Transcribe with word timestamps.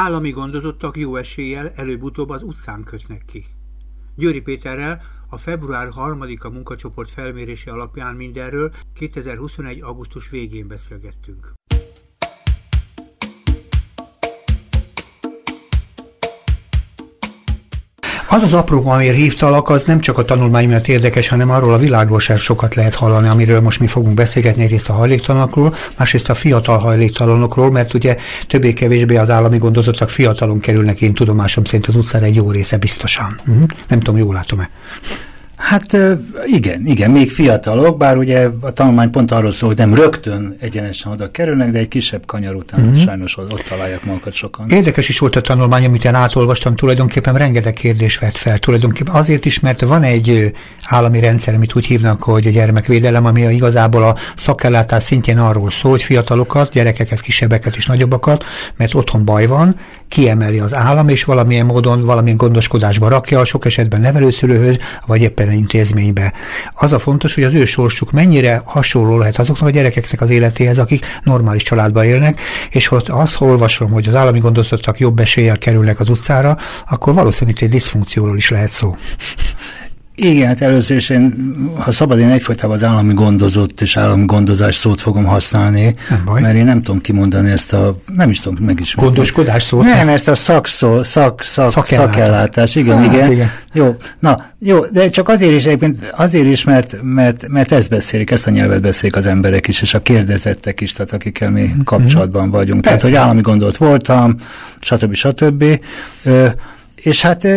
állami 0.00 0.30
gondozottak 0.30 0.96
jó 0.96 1.16
eséllyel 1.16 1.70
előbb-utóbb 1.70 2.28
az 2.28 2.42
utcán 2.42 2.84
kötnek 2.84 3.24
ki. 3.24 3.44
Győri 4.16 4.40
Péterrel 4.40 5.02
a 5.28 5.36
február 5.36 5.88
3-a 5.90 6.48
munkacsoport 6.48 7.10
felmérése 7.10 7.70
alapján 7.72 8.14
mindenről 8.14 8.72
2021. 8.94 9.82
augusztus 9.82 10.30
végén 10.30 10.68
beszélgettünk. 10.68 11.52
Az 18.32 18.42
az 18.42 18.52
apró, 18.52 18.88
amiért 18.88 19.16
hívtalak, 19.16 19.68
az 19.68 19.82
nem 19.82 20.00
csak 20.00 20.18
a 20.18 20.24
tanulmány 20.24 20.68
miatt 20.68 20.88
érdekes, 20.88 21.28
hanem 21.28 21.50
arról 21.50 21.72
a 21.72 21.78
világról 21.78 22.20
sem 22.20 22.36
sokat 22.36 22.74
lehet 22.74 22.94
hallani, 22.94 23.28
amiről 23.28 23.60
most 23.60 23.80
mi 23.80 23.86
fogunk 23.86 24.14
beszélgetni, 24.14 24.62
egyrészt 24.62 24.88
a 24.88 24.92
hajléktalanokról, 24.92 25.74
másrészt 25.96 26.30
a 26.30 26.34
fiatal 26.34 26.78
hajléktalanokról, 26.78 27.70
mert 27.70 27.94
ugye 27.94 28.16
többé-kevésbé 28.46 29.16
az 29.16 29.30
állami 29.30 29.58
gondozottak 29.58 30.10
fiatalon 30.10 30.60
kerülnek, 30.60 31.00
én 31.00 31.14
tudomásom 31.14 31.64
szerint 31.64 31.86
az 31.86 31.94
utcára 31.94 32.24
egy 32.24 32.34
jó 32.34 32.50
része 32.50 32.76
biztosan. 32.76 33.40
Uh-huh. 33.46 33.68
Nem 33.88 34.00
tudom, 34.00 34.20
jól 34.20 34.34
látom-e? 34.34 34.70
Hát 35.60 35.96
igen, 36.44 36.86
igen, 36.86 37.10
még 37.10 37.30
fiatalok, 37.30 37.96
bár 37.96 38.16
ugye 38.16 38.48
a 38.60 38.72
tanulmány 38.72 39.10
pont 39.10 39.30
arról 39.30 39.52
szól, 39.52 39.68
hogy 39.68 39.78
nem 39.78 39.94
rögtön 39.94 40.56
egyenesen 40.60 41.12
oda 41.12 41.30
kerülnek, 41.30 41.70
de 41.70 41.78
egy 41.78 41.88
kisebb 41.88 42.26
kanyar 42.26 42.54
után 42.54 42.80
uh-huh. 42.80 43.02
sajnos 43.02 43.36
ott 43.36 43.64
találják 43.68 44.04
magukat 44.04 44.32
sokan. 44.32 44.68
Érdekes 44.68 45.08
is 45.08 45.18
volt 45.18 45.36
a 45.36 45.40
tanulmány, 45.40 45.84
amit 45.84 46.04
én 46.04 46.14
átolvastam, 46.14 46.74
tulajdonképpen 46.74 47.34
rengeteg 47.34 47.72
kérdés 47.72 48.18
vett 48.18 48.36
fel. 48.36 48.58
Tulajdonképpen 48.58 49.14
azért 49.14 49.44
is, 49.44 49.60
mert 49.60 49.80
van 49.80 50.02
egy 50.02 50.52
állami 50.82 51.20
rendszer, 51.20 51.54
amit 51.54 51.74
úgy 51.76 51.86
hívnak, 51.86 52.22
hogy 52.22 52.46
a 52.46 52.50
gyermekvédelem, 52.50 53.26
ami 53.26 53.40
igazából 53.54 54.02
a 54.02 54.16
szakellátás 54.36 55.02
szintjén 55.02 55.38
arról 55.38 55.70
szól, 55.70 55.90
hogy 55.90 56.02
fiatalokat, 56.02 56.72
gyerekeket, 56.72 57.20
kisebbeket 57.20 57.76
és 57.76 57.86
nagyobbakat, 57.86 58.44
mert 58.76 58.94
otthon 58.94 59.24
baj 59.24 59.46
van, 59.46 59.76
kiemeli 60.10 60.58
az 60.58 60.74
állam, 60.74 61.08
és 61.08 61.24
valamilyen 61.24 61.66
módon, 61.66 62.04
valamilyen 62.04 62.36
gondoskodásba 62.36 63.08
rakja, 63.08 63.44
sok 63.44 63.64
esetben 63.64 64.00
nevelőszülőhöz, 64.00 64.78
vagy 65.06 65.20
éppen 65.20 65.52
intézménybe. 65.52 66.32
Az 66.74 66.92
a 66.92 66.98
fontos, 66.98 67.34
hogy 67.34 67.44
az 67.44 67.52
ő 67.54 67.64
sorsuk 67.64 68.12
mennyire 68.12 68.62
hasonló 68.64 69.18
lehet 69.18 69.38
azoknak 69.38 69.68
a 69.68 69.72
gyerekeknek 69.72 70.20
az 70.20 70.30
életéhez, 70.30 70.78
akik 70.78 71.06
normális 71.22 71.62
családban 71.62 72.04
élnek, 72.04 72.40
és 72.70 72.86
hogy 72.86 73.04
azt 73.08 73.40
olvasom, 73.40 73.90
hogy 73.90 74.08
az 74.08 74.14
állami 74.14 74.38
gondozottak 74.38 74.98
jobb 74.98 75.18
eséllyel 75.18 75.58
kerülnek 75.58 76.00
az 76.00 76.08
utcára, 76.08 76.58
akkor 76.88 77.14
valószínűleg 77.14 77.62
egy 77.62 77.68
diszfunkcióról 77.68 78.36
is 78.36 78.50
lehet 78.50 78.70
szó. 78.70 78.96
Igen, 80.22 80.46
hát 80.46 80.60
először 80.60 80.96
is 80.96 81.10
én, 81.10 81.52
ha 81.78 81.92
szabad, 81.92 82.18
én 82.18 82.28
egyfajtában 82.28 82.76
az 82.76 82.84
állami 82.84 83.14
gondozott 83.14 83.80
és 83.80 83.96
állami 83.96 84.24
gondozás 84.24 84.74
szót 84.74 85.00
fogom 85.00 85.24
használni, 85.24 85.94
nem 86.10 86.22
baj. 86.24 86.40
mert 86.40 86.54
én 86.54 86.64
nem 86.64 86.82
tudom 86.82 87.00
kimondani 87.00 87.50
ezt 87.50 87.72
a, 87.72 87.96
nem 88.14 88.30
is 88.30 88.40
tudom 88.40 88.64
megismerni. 88.64 89.10
Gondoskodás 89.10 89.62
szót? 89.62 89.82
Nem, 89.82 90.08
ezt 90.08 90.28
a 90.28 90.34
szakszó, 90.34 91.02
szak, 91.02 91.42
szak, 91.42 91.70
szakellátás. 91.70 92.14
szakellátás, 92.14 92.76
igen, 92.76 92.98
hát, 92.98 93.12
igen. 93.14 93.32
igen. 93.32 93.50
Jó, 93.72 93.96
na, 94.18 94.44
jó, 94.58 94.86
de 94.86 95.08
csak 95.08 95.28
azért 95.28 95.52
is, 95.52 95.68
azért 96.16 96.46
is, 96.46 96.64
mert, 96.64 96.96
mert, 97.02 97.48
mert 97.48 97.72
ezt 97.72 97.90
beszélik, 97.90 98.30
ezt 98.30 98.46
a 98.46 98.50
nyelvet 98.50 98.80
beszélik 98.80 99.16
az 99.16 99.26
emberek 99.26 99.68
is, 99.68 99.82
és 99.82 99.94
a 99.94 100.00
kérdezettek 100.00 100.80
is, 100.80 100.92
tehát 100.92 101.12
akikkel 101.12 101.50
mi 101.50 101.62
mhm. 101.62 101.80
kapcsolatban 101.84 102.50
vagyunk. 102.50 102.80
Persze. 102.80 102.96
Tehát, 102.96 103.14
hogy 103.14 103.24
állami 103.24 103.40
gondolt 103.40 103.76
voltam, 103.76 104.36
stb. 104.80 105.14
stb. 105.14 105.14
stb. 105.14 105.64
És 107.02 107.22
hát 107.22 107.48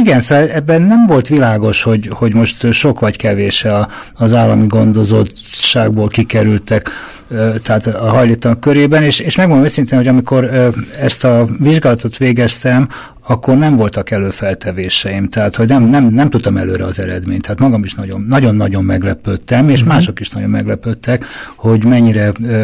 igen, 0.00 0.20
szóval 0.20 0.48
ebben 0.48 0.82
nem 0.82 1.06
volt 1.06 1.28
világos, 1.28 1.82
hogy, 1.82 2.10
hogy 2.12 2.34
most 2.34 2.72
sok 2.72 3.00
vagy 3.00 3.16
kevés 3.16 3.64
a, 3.64 3.88
az 4.12 4.34
állami 4.34 4.66
gondozottságból 4.66 6.08
kikerültek 6.08 6.90
tehát 7.62 7.86
a 7.86 8.08
hajlítanak 8.10 8.60
körében, 8.60 9.02
és, 9.02 9.20
és 9.20 9.36
megmondom 9.36 9.64
őszintén, 9.64 9.98
hogy 9.98 10.08
amikor 10.08 10.72
ezt 11.00 11.24
a 11.24 11.46
vizsgálatot 11.58 12.16
végeztem, 12.16 12.88
akkor 13.30 13.56
nem 13.56 13.76
voltak 13.76 14.10
előfeltevéseim, 14.10 15.28
tehát 15.28 15.56
hogy 15.56 15.68
nem, 15.68 15.82
nem, 15.82 16.04
nem 16.04 16.30
tudtam 16.30 16.56
előre 16.56 16.84
az 16.84 17.00
eredményt. 17.00 17.42
Tehát 17.42 17.58
magam 17.58 17.84
is 17.84 17.94
nagyon-nagyon 18.28 18.84
meglepődtem, 18.84 19.68
és 19.68 19.80
uh-huh. 19.80 19.94
mások 19.94 20.20
is 20.20 20.30
nagyon 20.30 20.50
meglepődtek, 20.50 21.24
hogy 21.56 21.84
mennyire 21.84 22.32
ö, 22.42 22.62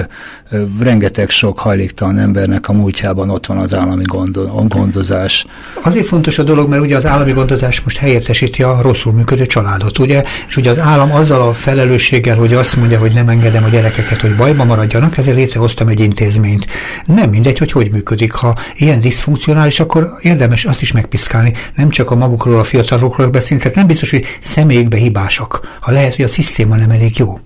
ö, 0.50 0.62
rengeteg 0.80 1.30
sok 1.30 1.58
hajléktalan 1.58 2.19
embernek 2.19 2.69
a 2.69 2.72
múltjában 2.72 3.30
ott 3.30 3.47
van 3.47 3.58
az 3.58 3.75
állami 3.75 4.02
gondo, 4.02 4.44
gondozás. 4.69 5.47
Azért 5.82 6.06
fontos 6.06 6.38
a 6.38 6.42
dolog, 6.42 6.69
mert 6.69 6.82
ugye 6.82 6.96
az 6.96 7.06
állami 7.06 7.32
gondozás 7.32 7.81
most 7.81 7.96
helyettesíti 7.96 8.62
a 8.62 8.78
rosszul 8.82 9.12
működő 9.12 9.46
családot, 9.46 9.98
ugye? 9.98 10.22
És 10.48 10.56
ugye 10.56 10.70
az 10.70 10.78
állam 10.78 11.12
azzal 11.12 11.48
a 11.48 11.52
felelősséggel, 11.52 12.36
hogy 12.36 12.54
azt 12.54 12.76
mondja, 12.76 12.98
hogy 12.98 13.12
nem 13.14 13.28
engedem 13.28 13.64
a 13.64 13.69
gyerekeket, 13.69 14.20
hogy 14.20 14.36
bajba 14.36 14.64
maradjanak, 14.64 15.16
ezért 15.16 15.36
létrehoztam 15.36 15.88
egy 15.88 16.00
intézményt. 16.00 16.66
Nem 17.04 17.31
mindegy, 17.31 17.58
hogy 17.58 17.72
hogy 17.72 17.91
működik. 17.92 18.32
Ha 18.32 18.56
ilyen 18.76 19.00
diszfunkcionális, 19.00 19.81
akkor 19.81 20.14
érdemes 20.20 20.53
érdemes 20.54 20.65
azt 20.65 20.82
is 20.82 20.92
megpiszkálni, 20.92 21.53
nem 21.75 21.88
csak 21.88 22.10
a 22.10 22.15
magukról, 22.15 22.59
a 22.59 22.65
fiatalokról 22.65 23.28
beszélni, 23.28 23.62
tehát 23.62 23.78
nem 23.78 23.87
biztos, 23.87 24.10
hogy 24.10 24.25
személyükbe 24.41 24.97
hibásak, 24.97 25.78
ha 25.81 25.92
lehet, 25.92 26.15
hogy 26.16 26.25
a 26.25 26.28
szisztéma 26.28 26.76
nem 26.76 26.91
elég 26.91 27.19
jó. 27.19 27.38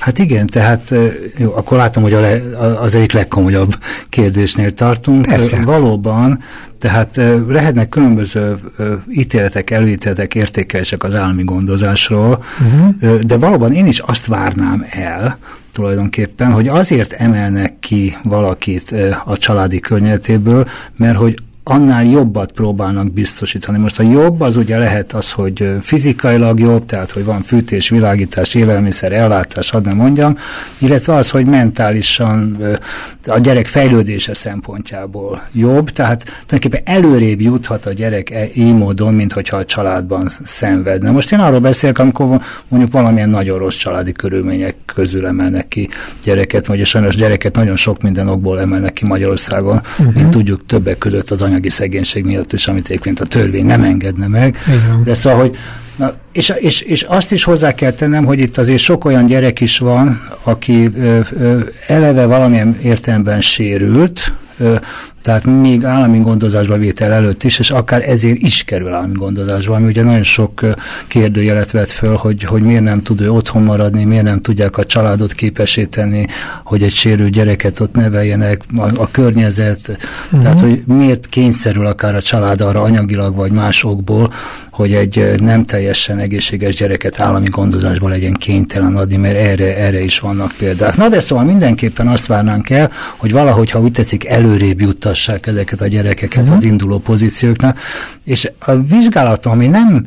Hát 0.00 0.18
igen, 0.18 0.46
tehát 0.46 0.94
jó, 1.36 1.54
akkor 1.56 1.76
látom, 1.76 2.02
hogy 2.02 2.12
a 2.12 2.20
le, 2.20 2.40
az 2.80 2.94
egyik 2.94 3.12
legkomolyabb 3.12 3.74
kérdésnél 4.08 4.74
tartunk. 4.74 5.26
Persze. 5.26 5.62
Valóban, 5.64 6.38
tehát 6.78 7.20
lehetnek 7.48 7.88
különböző 7.88 8.58
ítéletek, 9.10 9.70
előítéletek, 9.70 10.34
értékelések 10.34 11.04
az 11.04 11.14
állami 11.14 11.44
gondozásról, 11.44 12.44
uh-huh. 12.60 13.18
de 13.18 13.36
valóban 13.36 13.72
én 13.72 13.86
is 13.86 13.98
azt 13.98 14.26
várnám 14.26 14.86
el, 14.90 15.38
tulajdonképpen, 15.72 16.52
hogy 16.52 16.68
azért 16.68 17.12
emelnek 17.12 17.78
ki 17.80 18.16
valakit 18.22 18.94
a 19.24 19.36
családi 19.38 19.80
környezetéből, 19.80 20.68
mert 20.96 21.16
hogy 21.16 21.34
annál 21.64 22.04
jobbat 22.04 22.52
próbálnak 22.52 23.12
biztosítani. 23.12 23.78
Most 23.78 23.98
a 23.98 24.02
jobb 24.02 24.40
az 24.40 24.56
ugye 24.56 24.78
lehet 24.78 25.12
az, 25.12 25.32
hogy 25.32 25.76
fizikailag 25.80 26.60
jobb, 26.60 26.86
tehát 26.86 27.10
hogy 27.10 27.24
van 27.24 27.42
fűtés, 27.42 27.88
világítás, 27.88 28.54
élelmiszer, 28.54 29.12
ellátás, 29.12 29.70
hadd 29.70 29.84
nem 29.84 29.96
mondjam, 29.96 30.36
illetve 30.78 31.14
az, 31.14 31.30
hogy 31.30 31.46
mentálisan 31.46 32.58
a 33.26 33.38
gyerek 33.38 33.66
fejlődése 33.66 34.34
szempontjából 34.34 35.42
jobb, 35.52 35.90
tehát 35.90 36.24
tulajdonképpen 36.46 36.94
előrébb 36.94 37.40
juthat 37.40 37.86
a 37.86 37.92
gyerek 37.92 38.30
e, 38.30 38.48
így 38.54 38.74
módon, 38.74 39.14
mint 39.14 39.32
hogyha 39.32 39.56
a 39.56 39.64
családban 39.64 40.28
szenvedne. 40.42 41.10
Most 41.10 41.32
én 41.32 41.38
arról 41.38 41.60
beszélek, 41.60 41.98
amikor 41.98 42.40
mondjuk 42.68 42.92
valamilyen 42.92 43.28
nagyon 43.28 43.58
rossz 43.58 43.76
családi 43.76 44.12
körülmények 44.12 44.74
közül 44.86 45.26
emelnek 45.26 45.68
ki 45.68 45.88
gyereket, 46.22 46.66
vagy 46.66 46.86
sajnos 46.86 47.16
gyereket 47.16 47.54
nagyon 47.54 47.76
sok 47.76 48.02
minden 48.02 48.28
okból 48.28 48.60
emelnek 48.60 48.92
ki 48.92 49.06
Magyarországon, 49.06 49.80
uh-huh. 49.98 50.14
mint 50.14 50.30
tudjuk 50.30 50.66
többek 50.66 50.98
között 50.98 51.30
az 51.30 51.42
anyagi 51.50 51.70
szegénység 51.70 52.24
miatt 52.24 52.52
is, 52.52 52.66
amit 52.66 52.88
egyébként 52.88 53.20
a 53.20 53.24
törvény 53.24 53.64
nem 53.64 53.82
engedne 53.82 54.26
meg. 54.26 54.56
Igen. 54.66 55.02
De 55.04 55.14
szóval, 55.14 55.40
hogy 55.40 55.56
Na, 55.96 56.14
és, 56.32 56.52
és, 56.56 56.80
és 56.80 57.02
azt 57.02 57.32
is 57.32 57.44
hozzá 57.44 57.74
kell 57.74 57.92
tennem, 57.92 58.24
hogy 58.24 58.38
itt 58.38 58.58
azért 58.58 58.78
sok 58.78 59.04
olyan 59.04 59.26
gyerek 59.26 59.60
is 59.60 59.78
van, 59.78 60.22
aki 60.42 60.88
ö, 60.96 61.20
ö, 61.38 61.58
eleve 61.86 62.26
valamilyen 62.26 62.78
értelemben 62.82 63.40
sérült, 63.40 64.32
tehát 65.22 65.44
még 65.44 65.84
állami 65.84 66.18
gondozásba 66.18 66.76
vétel 66.76 67.12
előtt 67.12 67.42
is, 67.42 67.58
és 67.58 67.70
akár 67.70 68.08
ezért 68.08 68.38
is 68.38 68.62
kerül 68.62 68.94
állami 68.94 69.14
gondozásba, 69.14 69.74
ami 69.74 69.86
ugye 69.86 70.04
nagyon 70.04 70.22
sok 70.22 70.66
kérdőjelet 71.06 71.70
vet 71.70 71.90
föl, 71.90 72.14
hogy, 72.14 72.42
hogy 72.42 72.62
miért 72.62 72.82
nem 72.82 73.02
tud 73.02 73.20
ő 73.20 73.28
otthon 73.28 73.62
maradni, 73.62 74.04
miért 74.04 74.24
nem 74.24 74.40
tudják 74.40 74.76
a 74.76 74.84
családot 74.84 75.32
képesíteni, 75.32 76.26
hogy 76.64 76.82
egy 76.82 76.92
sérült 76.92 77.30
gyereket 77.30 77.80
ott 77.80 77.94
neveljenek, 77.94 78.62
a, 78.76 79.00
a 79.00 79.08
környezet, 79.10 79.78
uh-huh. 79.88 80.40
tehát 80.40 80.60
hogy 80.60 80.82
miért 80.86 81.26
kényszerül 81.26 81.86
akár 81.86 82.14
a 82.14 82.22
család 82.22 82.60
arra 82.60 82.82
anyagilag 82.82 83.34
vagy 83.34 83.52
másokból, 83.52 84.32
hogy 84.70 84.92
egy 84.92 85.34
nem 85.42 85.64
teljesen 85.64 86.18
egészséges 86.18 86.74
gyereket 86.74 87.20
állami 87.20 87.48
gondozásba 87.48 88.08
legyen 88.08 88.32
kénytelen 88.32 88.96
adni, 88.96 89.16
mert 89.16 89.36
erre, 89.36 89.76
erre 89.76 90.00
is 90.00 90.18
vannak 90.18 90.52
példák. 90.58 90.96
Na 90.96 91.08
de 91.08 91.20
szóval 91.20 91.44
mindenképpen 91.44 92.08
azt 92.08 92.26
várnánk 92.26 92.70
el, 92.70 92.90
hogy 93.16 93.32
valahogy, 93.32 93.70
ha 93.70 93.80
úgy 93.80 93.92
tetszik, 93.92 94.26
előrébb 94.26 94.80
jut 94.80 94.96
mutassák 95.10 95.46
ezeket 95.46 95.80
a 95.80 95.86
gyerekeket 95.86 96.42
uh-huh. 96.42 96.56
az 96.56 96.64
induló 96.64 96.98
pozícióknál. 96.98 97.76
És 98.24 98.50
a 98.58 98.74
vizsgálatom, 98.74 99.52
ami 99.52 99.66
nem 99.66 100.06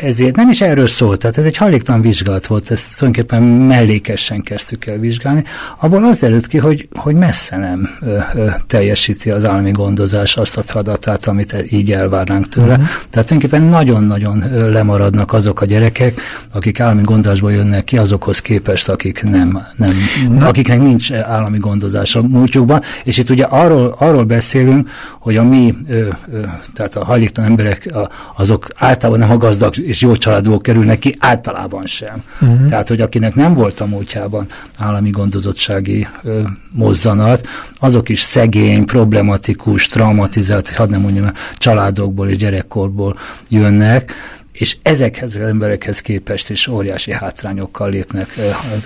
ezért 0.00 0.36
nem 0.36 0.50
is 0.50 0.60
erről 0.60 0.86
szólt, 0.86 1.18
tehát 1.18 1.38
ez 1.38 1.44
egy 1.44 1.56
hajléktalan 1.56 2.00
vizsgálat 2.00 2.46
volt, 2.46 2.70
ezt 2.70 2.96
tulajdonképpen 2.96 3.42
mellékesen 3.42 4.40
kezdtük 4.40 4.86
el 4.86 4.98
vizsgálni, 4.98 5.44
abból 5.78 6.04
az 6.04 6.18
derült 6.18 6.46
ki, 6.46 6.58
hogy, 6.58 6.88
hogy 6.92 7.14
messze 7.14 7.56
nem 7.56 7.88
ö, 8.00 8.18
ö, 8.34 8.46
teljesíti 8.66 9.30
az 9.30 9.44
állami 9.44 9.70
gondozás 9.70 10.36
azt 10.36 10.56
a 10.56 10.62
feladatát, 10.62 11.26
amit 11.26 11.64
így 11.70 11.92
elvárnánk 11.92 12.48
tőle. 12.48 12.72
Uh-huh. 12.72 12.86
Tehát 13.10 13.28
tulajdonképpen 13.28 13.62
nagyon-nagyon 13.62 14.44
lemaradnak 14.70 15.32
azok 15.32 15.60
a 15.60 15.64
gyerekek, 15.64 16.20
akik 16.52 16.80
állami 16.80 17.02
gondozásból 17.02 17.52
jönnek 17.52 17.84
ki, 17.84 17.98
azokhoz 17.98 18.40
képest, 18.40 18.88
akik 18.88 19.22
nem, 19.22 19.66
nem 19.76 19.92
uh-huh. 20.26 20.46
akiknek 20.46 20.80
nincs 20.80 21.12
állami 21.12 21.58
gondozás 21.58 22.16
a 22.16 22.22
múltjukban, 22.22 22.80
és 23.04 23.18
itt 23.18 23.30
ugye 23.30 23.44
arról, 23.44 23.94
arról 23.98 24.24
beszélünk, 24.24 24.88
hogy 25.18 25.36
a 25.36 25.42
mi, 25.42 25.74
ö, 25.88 26.08
ö, 26.32 26.40
tehát 26.74 26.96
a 26.96 27.04
hajléktalan 27.04 27.50
emberek, 27.50 27.88
a, 27.94 28.08
azok 28.36 28.68
általában 28.76 29.20
nem 29.20 29.30
a 29.30 29.36
gazdag 29.36 29.74
és 29.84 30.00
jó 30.00 30.16
családból 30.16 30.58
kerülnek 30.58 30.98
ki, 30.98 31.16
általában 31.18 31.86
sem. 31.86 32.22
Uh-huh. 32.40 32.66
Tehát, 32.66 32.88
hogy 32.88 33.00
akinek 33.00 33.34
nem 33.34 33.54
volt 33.54 33.80
a 33.80 33.86
múltjában 33.86 34.46
állami 34.78 35.10
gondozottsági 35.10 36.06
ö, 36.22 36.40
mozzanat, 36.70 37.46
azok 37.72 38.08
is 38.08 38.20
szegény, 38.20 38.84
problematikus, 38.84 39.86
traumatizált, 39.86 40.70
hadd 40.70 40.90
nem 40.90 41.00
mondjam, 41.00 41.26
családokból 41.56 42.28
és 42.28 42.36
gyerekkorból 42.36 43.18
jönnek, 43.48 44.12
és 44.58 44.76
ezekhez 44.82 45.36
az 45.36 45.46
emberekhez 45.46 46.00
képest 46.00 46.50
is 46.50 46.68
óriási 46.68 47.12
hátrányokkal 47.12 47.90
lépnek 47.90 48.38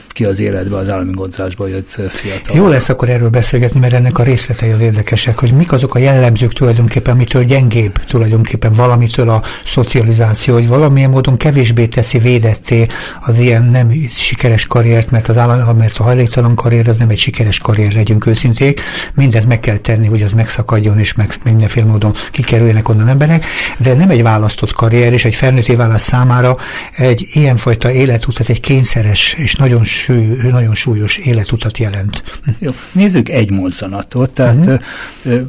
ki 0.08 0.24
az 0.24 0.40
életbe 0.40 0.76
az 0.76 0.88
állami 0.88 1.12
gondozásba 1.12 1.66
jött 1.66 2.00
fiatal. 2.08 2.56
Jó 2.56 2.68
lesz 2.68 2.88
akkor 2.88 3.08
erről 3.08 3.28
beszélgetni, 3.28 3.80
mert 3.80 3.92
ennek 3.92 4.18
a 4.18 4.22
részletei 4.22 4.70
az 4.70 4.80
érdekesek, 4.80 5.38
hogy 5.38 5.52
mik 5.52 5.72
azok 5.72 5.94
a 5.94 5.98
jellemzők 5.98 6.52
tulajdonképpen, 6.52 7.16
mitől 7.16 7.44
gyengébb 7.44 8.04
tulajdonképpen 8.06 8.72
valamitől 8.72 9.28
a 9.28 9.42
szocializáció, 9.64 10.54
hogy 10.54 10.68
valamilyen 10.68 11.10
módon 11.10 11.36
kevésbé 11.36 11.86
teszi 11.86 12.18
védetté 12.18 12.86
az 13.20 13.38
ilyen 13.38 13.64
nem 13.64 13.92
sikeres 14.10 14.66
karriert, 14.66 15.10
mert 15.10 15.28
az 15.28 15.36
állam, 15.36 15.76
mert 15.76 15.98
a 15.98 16.02
hajléktalan 16.02 16.54
karrier 16.54 16.88
az 16.88 16.96
nem 16.96 17.08
egy 17.08 17.18
sikeres 17.18 17.58
karrier, 17.58 17.92
legyünk 17.92 18.26
őszinték, 18.26 18.80
mindent 19.14 19.46
meg 19.46 19.60
kell 19.60 19.76
tenni, 19.76 20.06
hogy 20.06 20.22
az 20.22 20.32
megszakadjon, 20.32 20.98
és 20.98 21.14
meg 21.14 21.34
mindenféle 21.44 21.86
módon 21.86 22.14
kikerüljenek 22.30 22.88
onnan 22.88 23.08
emberek, 23.08 23.44
de 23.78 23.94
nem 23.94 24.10
egy 24.10 24.22
választott 24.22 24.72
karrier, 24.72 25.12
és 25.12 25.24
egy 25.24 25.34
fel 25.34 25.56
felnőtté 25.62 25.74
válás 25.74 26.02
számára 26.02 26.56
egy 26.96 27.26
ilyenfajta 27.32 27.92
életutat, 27.92 28.48
egy 28.48 28.60
kényszeres 28.60 29.34
és 29.38 29.54
nagyon, 29.54 29.84
sű, 29.84 30.36
nagyon 30.50 30.74
súlyos 30.74 31.16
életutat 31.16 31.78
jelent. 31.78 32.22
Jó, 32.58 32.70
nézzük 32.92 33.28
egy 33.28 33.50
mozzanatot, 33.50 34.30
tehát 34.30 34.56
uh-huh. 34.56 34.80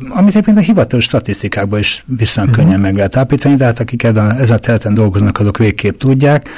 amit 0.10 0.30
egyébként 0.30 0.58
a 0.58 0.62
hivatalos 0.62 1.04
statisztikákban 1.04 1.80
is 1.80 2.04
viszonylag 2.06 2.54
uh-huh. 2.54 2.66
könnyen 2.66 2.82
meg 2.82 2.96
lehet 2.96 3.16
állapítani, 3.16 3.56
de 3.56 3.66
hát 3.66 3.80
akik 3.80 4.04
ebben, 4.04 4.38
ezen 4.38 4.58
a 4.58 4.60
területen 4.60 4.94
dolgoznak, 4.94 5.40
azok 5.40 5.58
végképp 5.58 6.00
tudják. 6.00 6.50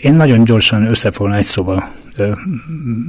Én 0.00 0.14
nagyon 0.14 0.44
gyorsan 0.44 0.86
összefoglalom 0.86 1.38
egy 1.38 1.44
szóval 1.44 1.88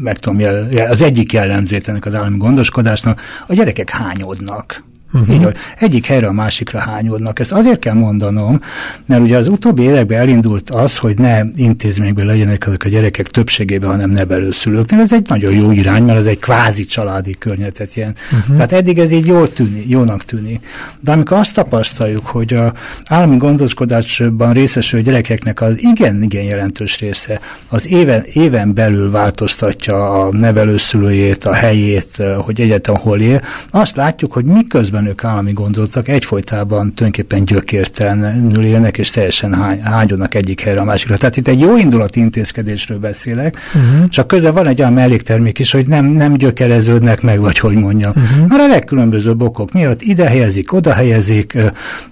meg 0.02 0.18
tudom, 0.18 0.40
jel, 0.40 0.88
az 0.90 1.02
egyik 1.02 1.34
jellemzőt 1.34 1.88
ennek 1.88 2.06
az 2.06 2.16
állami 2.16 2.38
gondoskodásnak, 2.38 3.22
a 3.48 3.54
gyerekek 3.54 3.90
hányódnak. 3.90 4.84
Uh-huh. 5.14 5.36
Így, 5.36 5.48
egyik 5.76 6.06
helyre 6.06 6.28
a 6.28 6.32
másikra 6.32 6.80
hányódnak. 6.80 7.40
Ezt 7.40 7.52
azért 7.52 7.80
kell 7.80 7.94
mondanom, 7.94 8.62
mert 9.06 9.22
ugye 9.22 9.38
az 9.38 9.48
utóbbi 9.48 9.84
években 9.84 10.20
elindult 10.20 10.70
az, 10.70 10.98
hogy 10.98 11.18
ne 11.18 11.42
intézményekben 11.56 12.26
legyenek 12.26 12.68
azok 12.68 12.84
a 12.84 12.90
gyerekek 12.90 13.28
többségében, 13.28 13.90
hanem 13.90 14.10
nevelőszülőknél. 14.10 15.00
Ez 15.00 15.14
egy 15.14 15.28
nagyon 15.30 15.54
jó 15.54 15.72
irány, 15.72 16.04
mert 16.04 16.18
ez 16.18 16.26
egy 16.26 16.40
kvázi 16.40 16.86
családi 16.86 17.36
környezetet 17.40 17.96
ilyen. 17.96 18.16
Uh-huh. 18.32 18.56
Tehát 18.56 18.72
eddig 18.72 19.00
ez 19.00 19.12
így 19.12 19.26
jól 19.26 19.54
tűni, 19.54 19.86
jónak 19.88 20.26
tűnik. 20.26 20.66
De 21.00 21.12
amikor 21.12 21.38
azt 21.38 21.54
tapasztaljuk, 21.54 22.26
hogy 22.26 22.54
a 22.54 22.74
állami 23.06 23.38
gondoskodásban 23.38 24.54
részesülő 24.54 25.02
gyerekeknek 25.02 25.62
az 25.62 25.74
igen-igen 25.78 26.44
jelentős 26.44 27.00
része 27.00 27.40
az 27.70 27.88
éven, 27.88 28.24
éven 28.34 28.74
belül 28.74 29.12
változtatja 29.12 30.10
a 30.10 30.32
nevelőszülőjét, 30.32 31.46
a 31.46 31.54
helyét, 31.54 32.24
hogy 32.38 32.62
egyetem 32.62 32.96
hol 32.96 33.20
él, 33.20 33.42
azt 33.68 33.96
látjuk, 33.96 34.34
hogy 34.34 34.46
miközben 34.46 34.97
miközben 34.98 35.06
ők 35.08 35.24
állami 35.24 35.52
gondoltak, 35.52 36.08
egyfolytában 36.08 36.94
tulajdonképpen 36.94 37.46
gyökértelenül 37.46 38.64
élnek, 38.64 38.98
és 38.98 39.10
teljesen 39.10 39.54
hány, 39.54 39.82
hányodnak 39.82 40.36
egyik 40.36 40.62
helyre 40.62 40.80
a 40.80 40.84
másikra. 40.84 41.18
Tehát 41.18 41.38
itt 41.38 41.48
egy 41.48 41.60
jó 41.60 41.78
indulati 41.78 42.20
intézkedésről 42.20 43.00
beszélek, 43.00 43.58
uh-huh. 43.76 44.10
csak 44.10 44.28
közben 44.28 44.54
van 44.54 44.68
egy 44.68 44.80
olyan 44.80 44.94
melléktermék 44.94 45.60
is, 45.60 45.72
hogy 45.72 45.88
nem, 45.88 46.06
nem 46.06 46.34
gyökereződnek 46.34 47.22
meg, 47.22 47.40
vagy 47.40 47.60
hogy 47.60 47.76
mondja. 47.76 48.10
Uh-huh. 48.10 48.48
Már 48.48 48.60
a 48.60 48.68
legkülönbözőbb 48.68 49.42
okok 49.42 49.72
miatt 49.72 50.02
ide 50.02 50.28
helyezik, 50.28 50.74
oda 50.74 50.94
helyezik, 50.94 51.58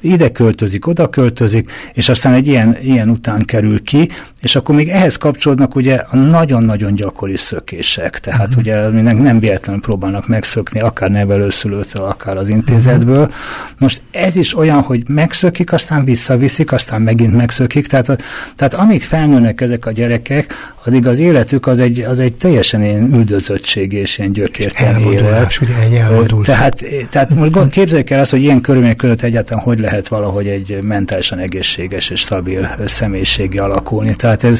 ide 0.01 0.31
költözik, 0.31 0.87
oda 0.87 1.09
költözik, 1.09 1.71
és 1.93 2.09
aztán 2.09 2.33
egy 2.33 2.47
ilyen, 2.47 2.77
ilyen 2.81 3.09
után 3.09 3.45
kerül 3.45 3.83
ki, 3.83 4.09
és 4.41 4.55
akkor 4.55 4.75
még 4.75 4.89
ehhez 4.89 5.15
kapcsolódnak 5.15 5.75
ugye 5.75 5.95
a 5.95 6.15
nagyon-nagyon 6.15 6.95
gyakori 6.95 7.37
szökések, 7.37 8.19
tehát 8.19 8.47
uh-huh. 8.47 8.59
ugye 8.59 8.89
nem 9.13 9.39
véletlenül 9.39 9.81
próbálnak 9.81 10.27
megszökni, 10.27 10.79
akár 10.79 11.11
nevelőszülőtől, 11.11 12.03
akár 12.03 12.37
az 12.37 12.49
intézetből. 12.75 13.31
Most 13.79 14.01
ez 14.11 14.35
is 14.35 14.57
olyan, 14.57 14.81
hogy 14.81 15.03
megszökik, 15.07 15.73
aztán 15.73 16.03
visszaviszik, 16.03 16.71
aztán 16.71 17.01
megint 17.01 17.35
megszökik, 17.35 17.87
tehát, 17.87 18.23
tehát 18.55 18.73
amíg 18.73 19.03
felnőnek 19.03 19.61
ezek 19.61 19.85
a 19.85 19.91
gyerekek, 19.91 20.53
addig 20.85 21.07
az 21.07 21.19
életük 21.19 21.67
az 21.67 21.79
egy, 21.79 22.01
az 22.01 22.19
egy 22.19 22.33
teljesen 22.33 22.83
ilyen 22.83 23.13
üldözöttség 23.13 23.93
és 23.93 24.17
ilyen 24.17 24.31
gyökértelen 24.31 25.01
élet. 25.01 25.59
Ugye 25.61 25.73
egy. 25.83 26.33
Tehát, 26.45 26.85
tehát 27.09 27.35
most 27.35 27.69
képzeljük 27.69 28.09
el 28.09 28.19
azt, 28.19 28.31
hogy 28.31 28.41
ilyen 28.41 28.61
körülmények 28.61 28.95
között 28.95 29.21
egyáltalán 29.21 29.63
hogy 29.63 29.79
lehet 29.79 30.07
valahogy 30.07 30.47
egy 30.47 30.79
mentálisan 30.81 31.39
egészséges 31.39 32.09
és 32.09 32.19
stabil 32.19 32.69
személyiségi 32.85 33.57
alakulni. 33.57 34.15
Tehát 34.15 34.43
ez, 34.43 34.59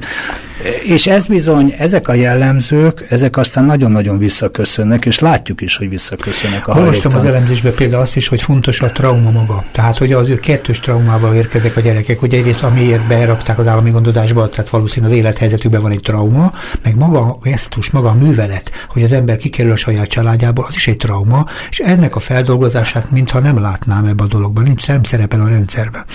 és 0.84 1.08
ez 1.08 1.26
bizony, 1.26 1.76
ezek 1.78 2.08
a 2.08 2.14
jellemzők, 2.14 3.06
ezek 3.10 3.38
aztán 3.38 3.66
nagyon-nagyon 3.66 4.18
visszaköszönnek, 4.18 5.06
és 5.06 5.20
látjuk 5.20 5.62
is, 5.62 5.76
hogy 5.76 5.90
visszaköszönnek 5.90 6.68
a 6.68 6.78
Olvastam 6.78 7.16
az 7.16 7.24
elemzésben 7.24 7.74
például 7.74 8.05
azt 8.06 8.16
is, 8.16 8.28
hogy 8.28 8.42
fontos 8.42 8.82
a 8.82 8.92
trauma 8.92 9.32
maga. 9.32 9.64
Tehát, 9.72 9.98
hogy 9.98 10.14
az 10.14 10.30
ő 10.30 10.40
kettős 10.40 10.80
traumával 10.80 11.36
érkeznek 11.36 11.78
a 11.78 11.82
gyerekek, 11.82 12.20
hogy 12.20 12.34
egyrészt 12.34 12.64
amiért 12.64 13.08
berakták 13.08 13.60
az 13.60 13.68
állami 13.68 13.90
gondozásba, 13.90 14.50
tehát 14.50 14.70
valószínűleg 14.70 15.12
az 15.12 15.18
élethelyzetükben 15.18 15.82
van 15.82 15.92
egy 15.92 16.00
trauma, 16.00 16.54
meg 16.84 16.96
maga 16.96 17.20
a 17.20 17.38
gesztus, 17.42 17.90
maga 17.90 18.10
a 18.10 18.14
művelet, 18.14 18.72
hogy 18.90 19.04
az 19.04 19.12
ember 19.12 19.38
kikerül 19.38 19.72
a 19.72 19.76
saját 19.76 20.08
családjából, 20.08 20.66
az 20.68 20.76
is 20.76 20.88
egy 20.88 20.98
trauma, 20.98 21.46
és 21.70 21.80
ennek 21.80 22.16
a 22.16 22.20
feldolgozását 22.20 23.12
mintha 23.12 23.40
nem 23.40 23.60
látnám 23.60 24.06
ebbe 24.06 24.24
a 24.24 24.28
dologban, 24.28 24.64
nincs, 24.64 24.88
nem 24.88 25.04
szerepel 25.04 25.42
a 25.42 25.48
rendszerben. 25.48 26.06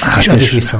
Hát 0.00 0.24
és, 0.24 0.42
és, 0.42 0.52
is 0.52 0.70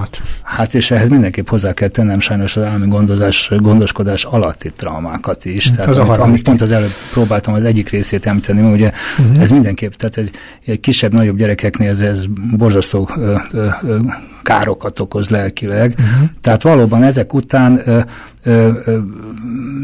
Hát 0.42 0.74
és 0.74 0.90
ehhez 0.90 1.08
mindenképp 1.08 1.48
hozzá 1.48 1.72
kell 1.72 1.88
tennem 1.88 2.20
sajnos 2.20 2.56
az 2.56 2.62
állami 2.62 2.86
gondozás, 2.88 3.50
gondoskodás 3.56 4.24
alatti 4.24 4.72
traumákat 4.76 5.44
is. 5.44 5.66
Az 5.66 5.72
tehát 5.76 5.96
amit, 5.96 6.16
amit 6.16 6.42
pont 6.42 6.60
az 6.60 6.72
előbb 6.72 6.92
próbáltam 7.12 7.54
az 7.54 7.64
egyik 7.64 7.88
részét 7.88 8.26
említeni, 8.26 8.60
mert 8.60 8.74
ugye 8.74 8.92
uh-huh. 9.18 9.42
ez 9.42 9.50
mindenképp, 9.50 9.92
tehát 9.92 10.16
egy, 10.16 10.30
egy 10.66 10.80
kisebb-nagyobb 10.80 11.36
gyerekeknél 11.36 11.88
ez, 11.88 12.00
ez 12.00 12.24
borzasztó 12.56 13.10
ö, 13.16 13.36
ö, 13.52 13.66
ö, 13.82 13.98
károkat 14.42 15.00
okoz 15.00 15.28
lelkileg. 15.28 15.94
Uh-huh. 15.98 16.28
Tehát 16.40 16.62
valóban 16.62 17.02
ezek 17.02 17.34
után 17.34 17.82
ö, 17.84 18.00
ö, 18.42 18.70
ö, 18.84 18.98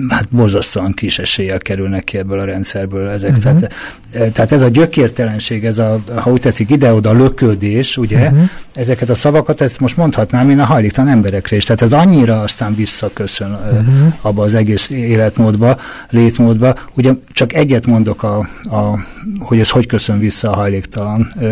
hát 0.09 0.29
borzasztóan 0.31 0.93
kis 0.93 1.19
eséllyel 1.19 1.59
kerülnek 1.59 2.05
ki 2.05 2.19
ebből 2.19 2.39
a 2.39 2.45
rendszerből 2.45 3.09
ezek. 3.09 3.37
Uh-huh. 3.37 3.43
Tehát, 3.43 4.33
tehát 4.33 4.53
ez 4.53 4.63
a 4.63 4.69
gyökértelenség, 4.69 5.65
ez 5.65 5.79
a, 5.79 6.01
ha 6.15 6.31
úgy 6.31 6.41
tetszik, 6.41 6.71
ide-oda 6.71 7.13
löködés, 7.13 7.97
ugye, 7.97 8.25
uh-huh. 8.25 8.49
ezeket 8.75 9.09
a 9.09 9.15
szavakat, 9.15 9.61
ezt 9.61 9.81
most 9.81 9.97
mondhatnám 9.97 10.51
én 10.51 10.61
a 10.61 10.65
hajlítan 10.65 11.09
emberekre 11.09 11.57
is. 11.57 11.65
Tehát 11.65 11.83
ez 11.83 11.93
annyira 11.93 12.41
aztán 12.41 12.75
visszaköszön 12.75 13.51
uh-huh. 13.51 14.13
abba 14.21 14.43
az 14.43 14.55
egész 14.55 14.91
életmódba, 14.91 15.79
létmódba. 16.11 16.75
Ugye 16.95 17.13
csak 17.33 17.53
egyet 17.53 17.87
mondok, 17.87 18.23
a, 18.23 18.39
a, 18.63 18.99
hogy 19.39 19.59
ez 19.59 19.71
hogy 19.71 19.87
köszön 19.87 20.19
vissza 20.19 20.51
a 20.51 20.55
hajléktalan 20.55 21.33
ö, 21.41 21.51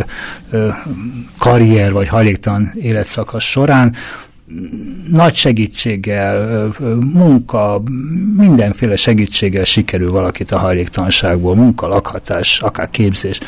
ö, 0.51 0.69
karrier, 1.39 1.93
vagy 1.93 2.09
hajléktalan 2.09 2.73
életszakasz 2.93 3.45
során, 3.45 3.97
nagy 5.11 5.35
segítséggel, 5.35 6.69
munka, 7.13 7.83
mindenféle 8.37 8.97
segítséggel 8.97 9.65
sikerül 9.65 10.11
valakit 10.11 10.51
a 10.51 10.59
hajléktalanságból, 10.59 11.55
munka, 11.55 11.87
lakhatás, 11.87 12.61
akár 12.61 12.91
képzés 12.91 13.41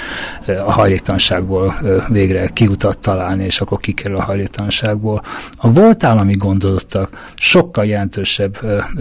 a 0.66 0.72
hajléktalanságból 0.72 1.74
végre 2.08 2.48
kiutat 2.48 2.98
találni, 2.98 3.44
és 3.44 3.60
akkor 3.60 3.78
kikerül 3.78 4.16
a 4.16 4.22
hajléktalanságból. 4.22 5.22
A 5.56 5.72
volt 5.72 6.04
állami 6.04 6.34
gondozottak 6.34 7.32
sokkal 7.34 7.84
jelentősebb 7.84 8.58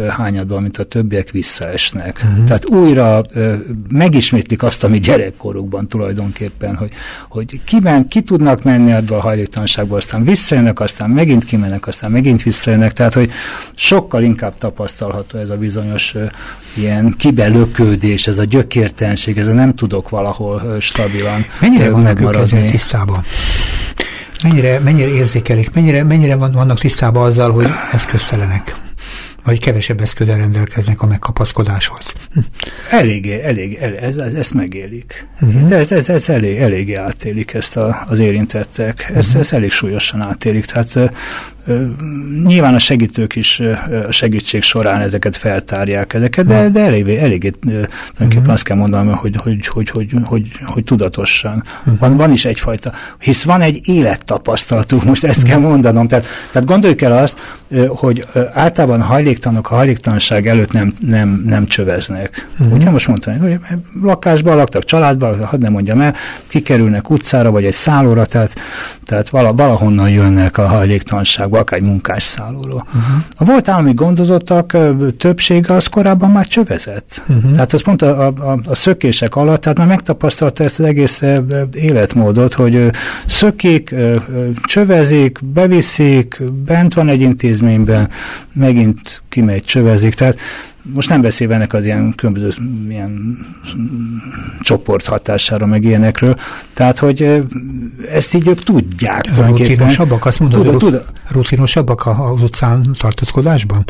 hányadban, 0.10 0.62
mint 0.62 0.78
a 0.78 0.84
többiek 0.84 1.32
visszaesnek. 1.32 2.26
Uh-huh. 2.26 2.46
Tehát 2.46 2.66
újra 2.66 3.22
megismétlik 3.90 4.64
azt, 4.64 4.84
ami 4.84 5.00
gyerekkorukban 5.00 5.88
tulajdonképpen, 5.88 6.76
hogy, 6.76 6.92
hogy 7.30 7.64
kimen, 7.64 8.08
ki 8.08 8.22
tudnak 8.22 8.64
menni 8.64 8.92
ebből 8.92 9.18
a 9.18 9.22
hajléktalanságból, 9.22 9.98
aztán 9.98 10.24
visszajönnek, 10.24 10.80
aztán 10.80 11.10
megint 11.10 11.44
kimennek, 11.44 11.88
aztán 11.94 12.12
megint 12.12 12.44
visszajönnek, 12.44 12.92
tehát 12.92 13.14
hogy 13.14 13.32
sokkal 13.76 14.24
inkább 14.24 14.58
tapasztalható 14.58 15.38
ez 15.40 15.50
a 15.50 15.58
bizonyos 15.58 16.16
ilyen 16.76 17.16
kibelökődés, 17.18 18.28
ez 18.28 18.38
a 18.38 18.44
gyökértelenség, 18.44 19.38
ez 19.38 19.48
a 19.48 19.54
nem 19.54 19.76
tudok 19.76 20.10
valahol 20.10 20.80
stabilan 20.80 21.46
Mennyire 21.60 21.90
vannak 21.90 22.22
ők 22.22 22.36
ezzel 22.36 22.70
tisztában? 22.70 23.24
Mennyire, 24.44 24.80
mennyire 24.80 25.10
érzékelik, 25.10 25.74
mennyire, 25.74 26.04
mennyire 26.04 26.36
vannak 26.36 26.80
tisztában 26.80 27.26
azzal, 27.26 27.52
hogy 27.52 27.68
eszköztelenek? 27.92 28.76
vagy 29.44 29.60
kevesebb 29.60 30.02
eszközzel 30.02 30.38
rendelkeznek 30.38 31.02
a 31.02 31.06
megkapaszkodáshoz. 31.06 32.14
Eléggé, 32.90 33.42
elég, 33.42 33.78
elég 33.82 33.98
ez, 34.02 34.18
ez, 34.18 34.34
ezt 34.34 34.54
megélik. 34.54 35.28
Uh-huh. 35.42 35.68
De 35.68 35.76
ez, 35.76 35.92
ez, 35.92 36.10
ez 36.10 36.30
elég, 36.30 36.58
eléggé 36.58 36.94
átélik 36.94 37.54
ezt 37.54 37.78
a, 37.78 38.04
az 38.08 38.20
érintettek. 38.20 39.12
Ezt, 39.16 39.28
uh-huh. 39.28 39.42
ezt 39.42 39.54
elég 39.54 39.72
súlyosan 39.72 40.22
átélik. 40.22 40.66
Tehát 40.66 41.14
Nyilván 42.46 42.74
a 42.74 42.80
segítők 42.80 43.36
is 43.36 43.62
a 44.08 44.12
segítség 44.12 44.62
során 44.62 45.02
ezeket 45.02 45.38
feltárják 45.38 46.14
ezeket, 46.14 46.46
de, 46.46 46.70
de 46.70 46.80
eléggé, 46.80 47.18
eléggé 47.18 47.50
tulajdonképpen 47.50 48.38
uh-huh. 48.38 48.54
azt 48.54 48.64
kell 48.64 48.78
mondanom, 48.78 49.14
hogy, 49.14 49.36
hogy, 49.36 49.68
hogy, 49.68 49.90
hogy, 49.90 50.12
hogy, 50.24 50.48
hogy 50.66 50.84
tudatosan. 50.84 51.64
Uh-huh. 51.80 52.00
Van, 52.00 52.18
van 52.18 52.32
is 52.32 52.46
egyfajta, 52.46 52.92
hisz 53.20 53.44
van 53.44 53.62
egy 53.62 53.80
élettapasztalatuk, 53.88 55.04
most 55.04 55.24
ezt 55.24 55.38
uh-huh. 55.38 55.52
kell 55.52 55.62
mondanom. 55.62 56.08
Tehát, 56.08 56.26
tehát 56.52 56.68
gondoljuk 56.68 57.02
el 57.02 57.18
azt, 57.18 57.40
hogy 57.88 58.26
általában 58.54 59.02
hajléktalanok 59.02 59.72
a 59.72 59.76
hajléktalanság 59.76 60.48
előtt 60.48 60.72
nem, 60.72 60.94
nem, 61.00 61.44
nem 61.46 61.68
csöveznek. 61.68 62.48
Uh-huh. 62.60 62.76
Ugye 62.76 62.90
most 62.90 63.08
mondtam, 63.08 63.40
hogy 63.40 63.60
lakásban 64.02 64.56
laktak, 64.56 64.84
családban, 64.84 65.46
hadd 65.46 65.60
nem 65.60 65.72
mondjam 65.72 66.02
el, 66.02 66.16
kikerülnek 66.48 67.10
utcára, 67.10 67.52
vagy 67.52 67.66
egy 67.66 67.74
szállóra, 67.74 68.26
tehát, 68.26 68.56
tehát 69.06 69.30
valahonnan 69.30 70.10
jönnek 70.10 70.58
a 70.58 70.68
hajléktalanságba, 71.54 71.60
akár 71.60 71.80
egy 71.80 71.86
munkás 71.86 72.24
szállóról. 72.24 72.86
Uh-huh. 72.88 73.24
A 73.38 73.46
volt 73.46 73.68
állami 73.68 73.94
gondozottak 73.94 74.78
többsége 75.18 75.74
az 75.74 75.88
korábban 75.88 76.32
már 76.32 76.48
csövezett. 76.48 77.24
Uh-huh. 77.28 77.52
Tehát 77.52 77.74
azt 77.74 77.86
mondta, 77.86 78.18
a, 78.18 78.52
a, 78.52 78.60
a 78.66 78.76
szökések 78.76 79.36
alatt, 79.36 79.62
tehát 79.62 79.78
már 79.78 79.88
megtapasztalta 79.88 80.64
ezt 80.64 80.80
az 80.80 80.86
egész 80.86 81.24
életmódot, 81.74 82.54
hogy 82.54 82.90
szökik, 83.26 83.96
csövezik, 84.64 85.40
beviszik, 85.44 86.42
bent 86.66 86.94
van 86.94 87.10
egy 87.10 87.22
intézményben, 87.22 88.10
megint 88.54 89.22
kimegy, 89.30 89.64
csövezik. 89.64 90.14
Tehát 90.14 90.38
most 90.92 91.10
nem 91.10 91.22
beszélve 91.22 91.56
ennek 91.56 91.74
az 91.74 91.86
ilyen 91.86 92.14
különböző 92.16 92.50
ilyen 92.90 93.38
csoport 94.60 95.06
hatására, 95.06 95.66
meg 95.66 95.84
ilyenekről, 95.84 96.36
tehát, 96.74 97.00
hogy 97.00 97.44
ezt 98.12 98.34
így 98.34 98.48
ők 98.48 98.64
tudják. 98.64 99.38
Rutinosabbak, 99.38 100.26
azt 100.26 100.40
mondod, 100.40 100.66
tud, 100.66 100.78
tud, 100.78 101.04
rutinosabbak 101.32 102.06
az 102.06 102.42
utcán 102.42 102.96
tartózkodásban? 103.00 103.84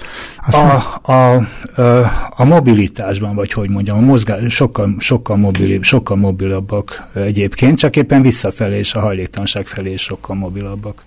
Azt 0.45 0.59
a, 0.59 0.99
a, 1.01 1.35
a, 1.81 2.31
a, 2.35 2.45
mobilitásban, 2.45 3.35
vagy 3.35 3.53
hogy 3.53 3.69
mondjam, 3.69 3.97
a 3.97 4.01
mozgás 4.01 4.53
sokkal, 4.53 4.95
sokkal, 4.99 5.37
mobil, 5.37 5.81
sokkal 5.81 6.17
mobilabbak 6.17 7.07
egyébként, 7.13 7.77
csak 7.77 7.95
éppen 7.95 8.21
visszafelé 8.21 8.77
és 8.77 8.93
a 8.93 8.99
hajléktalanság 8.99 9.67
felé 9.67 9.93
is 9.93 10.01
sokkal 10.01 10.35
mobilabbak. 10.35 11.03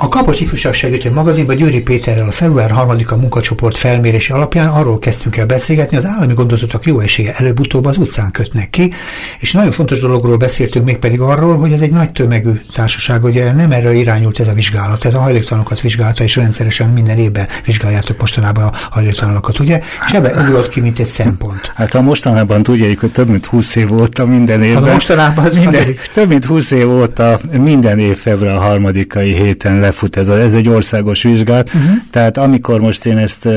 A 0.00 0.08
Kapos 0.08 0.40
Ifjúság 0.40 0.74
Segítő 0.74 1.12
magazinban 1.12 1.56
Győri 1.56 1.82
Péterrel 1.82 2.28
a 2.28 2.30
február 2.30 2.72
3-a 2.74 3.14
munkacsoport 3.14 3.76
felmérési 3.76 4.32
alapján 4.32 4.68
arról 4.68 4.98
kezdtünk 4.98 5.36
el 5.36 5.46
beszélgetni, 5.46 5.96
az 5.96 6.06
állami 6.06 6.34
gondozottak 6.34 6.86
jó 6.86 7.00
esélye 7.00 7.34
előbb-utóbb 7.36 7.84
az 7.84 7.96
utcán 7.96 8.30
kötnek 8.30 8.70
ki, 8.70 8.92
és 9.38 9.52
nagyon 9.52 9.70
fontos 9.70 10.00
dologról 10.00 10.36
beszéltünk 10.36 10.84
mégpedig 10.84 11.20
arról, 11.20 11.56
hogy 11.56 11.72
ez 11.72 11.80
egy 11.80 11.90
nagy 11.90 12.12
tömegű 12.12 12.50
társaság, 12.72 13.24
ugye 13.24 13.52
nem 13.52 13.72
erre 13.72 13.94
irányult 13.94 14.40
ez 14.40 14.48
a 14.48 14.52
vizsgálat, 14.52 15.04
ez 15.04 15.14
a 15.14 15.18
hajléktalanokat 15.18 15.80
vizsgálta, 15.80 16.24
és 16.24 16.36
rendszeresen 16.36 16.88
minden 16.88 17.18
évben 17.18 17.48
vizsgáljátok 17.64 18.20
mostanában 18.20 18.64
a 18.64 18.72
hajléktalanokat, 18.90 19.58
ugye? 19.58 19.80
És 20.06 20.12
ebben 20.12 20.38
ugrott 20.38 20.68
ki, 20.68 20.80
mint 20.80 20.98
egy 20.98 21.06
szempont. 21.06 21.72
Hát 21.74 21.94
a 21.94 22.00
mostanában 22.00 22.62
tudjuk, 22.62 23.00
hogy 23.00 23.12
több 23.12 23.28
mint 23.28 23.46
20 23.46 23.76
év 23.76 23.92
óta 23.92 24.26
minden 24.26 24.62
évben. 24.62 24.82
Hát 24.82 24.90
a 24.90 24.94
mostanában 24.94 25.44
az 25.44 25.54
minden, 25.54 25.84
több 26.12 26.28
mint 26.28 26.44
20 26.44 26.70
év 26.70 26.90
óta 26.90 27.38
minden 27.52 27.98
év 27.98 28.16
február 28.16 28.58
harmadikai 28.58 29.34
héten 29.34 29.86
lefut 29.88 30.16
ez, 30.16 30.28
a, 30.28 30.38
ez 30.38 30.54
egy 30.54 30.68
országos 30.68 31.22
vizsgálat. 31.22 31.68
Uh-huh. 31.74 31.96
Tehát 32.10 32.36
amikor 32.36 32.80
most 32.80 33.06
én 33.06 33.18
ezt 33.18 33.48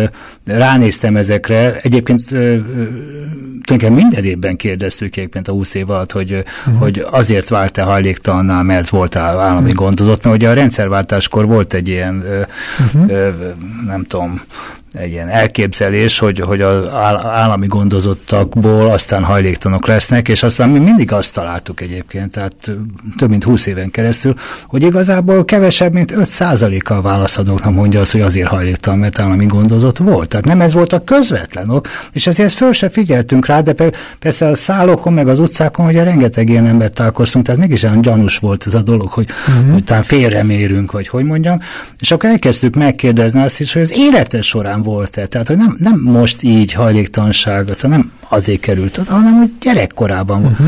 ránéztem 0.46 1.16
ezekre, 1.16 1.78
egyébként 1.82 2.28
tulajdonképpen 2.28 3.92
minden 3.92 4.24
évben 4.24 4.56
kérdeztük 4.56 5.16
egyébként 5.18 5.48
a 5.48 5.52
20 5.52 5.74
év 5.74 5.90
alatt, 5.90 6.12
hogy, 6.12 6.32
uh-huh. 6.32 6.82
hogy 6.82 7.06
azért 7.12 7.50
vált-e 7.50 7.82
hajléktalannál, 7.82 8.64
mert 8.64 8.90
volt 8.90 9.16
állami 9.16 9.60
uh-huh. 9.60 9.74
gondozott, 9.74 10.24
mert 10.24 10.36
ugye 10.36 10.50
a 10.50 10.54
rendszerváltáskor 10.54 11.46
volt 11.46 11.74
egy 11.74 11.88
ilyen, 11.88 12.24
uh-huh. 12.80 13.12
nem 13.86 14.04
tudom, 14.04 14.42
egy 14.94 15.12
ilyen 15.12 15.30
elképzelés, 15.30 16.20
hogy, 16.20 16.40
hogy 16.40 16.62
az 16.62 16.88
állami 17.24 17.68
gondozottakból 17.68 18.92
aztán 18.92 19.24
hajléktanok 19.24 19.88
lesznek, 19.88 20.28
és 20.28 20.44
aztán 20.44 20.70
mi 20.70 20.80
mindig 20.80 21.12
azt 21.12 21.34
találtuk 21.34 21.82
egyébként, 21.82 22.32
tehát 22.32 22.72
több 23.18 23.30
mint 23.30 23.44
20 23.44 23.66
éven 23.66 23.92
keresztül, 23.92 24.36
hogy 24.66 24.84
igazából 24.84 25.46
kevesebb, 25.46 25.94
mint 25.94 26.14
5%-a 26.16 27.02
válaszadóknak 27.02 27.74
mondja 27.74 28.00
azt, 28.00 28.12
hogy 28.12 28.22
azért 28.22 28.48
hajléktalan, 28.48 29.00
mert 29.00 29.20
állami 29.20 29.46
gondozott 29.46 29.98
volt. 29.98 30.30
Tehát 30.30 30.46
nem 30.46 30.62
ez 30.62 30.74
volt 30.74 30.94
a 30.94 31.04
közvetlen 31.04 31.70
ok, 31.70 31.88
és 32.12 32.28
ezért 32.28 32.54
föl 32.54 32.72
se 32.72 32.90
figyeltünk 32.90 33.46
rá, 33.46 33.62
de 33.62 33.76
persze 34.20 34.48
a 34.48 34.56
szállókon, 34.56 35.14
meg 35.14 35.28
az 35.28 35.40
utcákon, 35.40 35.86
ugye 35.86 36.04
rengeteg 36.04 36.50
ilyen 36.50 36.68
embert 36.68 36.94
találkoztunk, 36.94 37.46
tehát 37.46 37.62
mégis 37.62 37.84
olyan 37.84 38.02
gyanús 38.02 38.38
volt 38.38 38.64
ez 38.68 38.76
a 38.76 38.82
dolog, 38.82 39.10
hogy, 39.10 39.30
uh-huh. 39.48 39.74
hogy 39.74 40.06
félremérünk, 40.06 40.92
vagy 40.92 41.08
hogy 41.08 41.24
mondjam, 41.24 41.60
és 42.00 42.12
akkor 42.12 42.30
elkezdtük 42.30 42.76
megkérdezni 42.76 43.42
azt 43.42 43.60
is, 43.60 43.74
hogy 43.74 43.82
az 43.82 43.92
élete 43.92 44.42
során 44.42 44.81
volt-e. 44.84 45.26
Tehát, 45.26 45.48
hogy 45.48 45.58
nem, 45.58 45.76
nem 45.80 46.00
most 46.00 46.44
így 46.44 46.74
hajléktalanság, 46.74 47.70
szóval 47.74 47.98
nem 47.98 48.12
azért 48.30 48.60
került 48.60 48.98
hanem 48.98 49.34
hogy 49.34 49.52
gyerekkorában 49.62 50.46
uh-huh. 50.46 50.68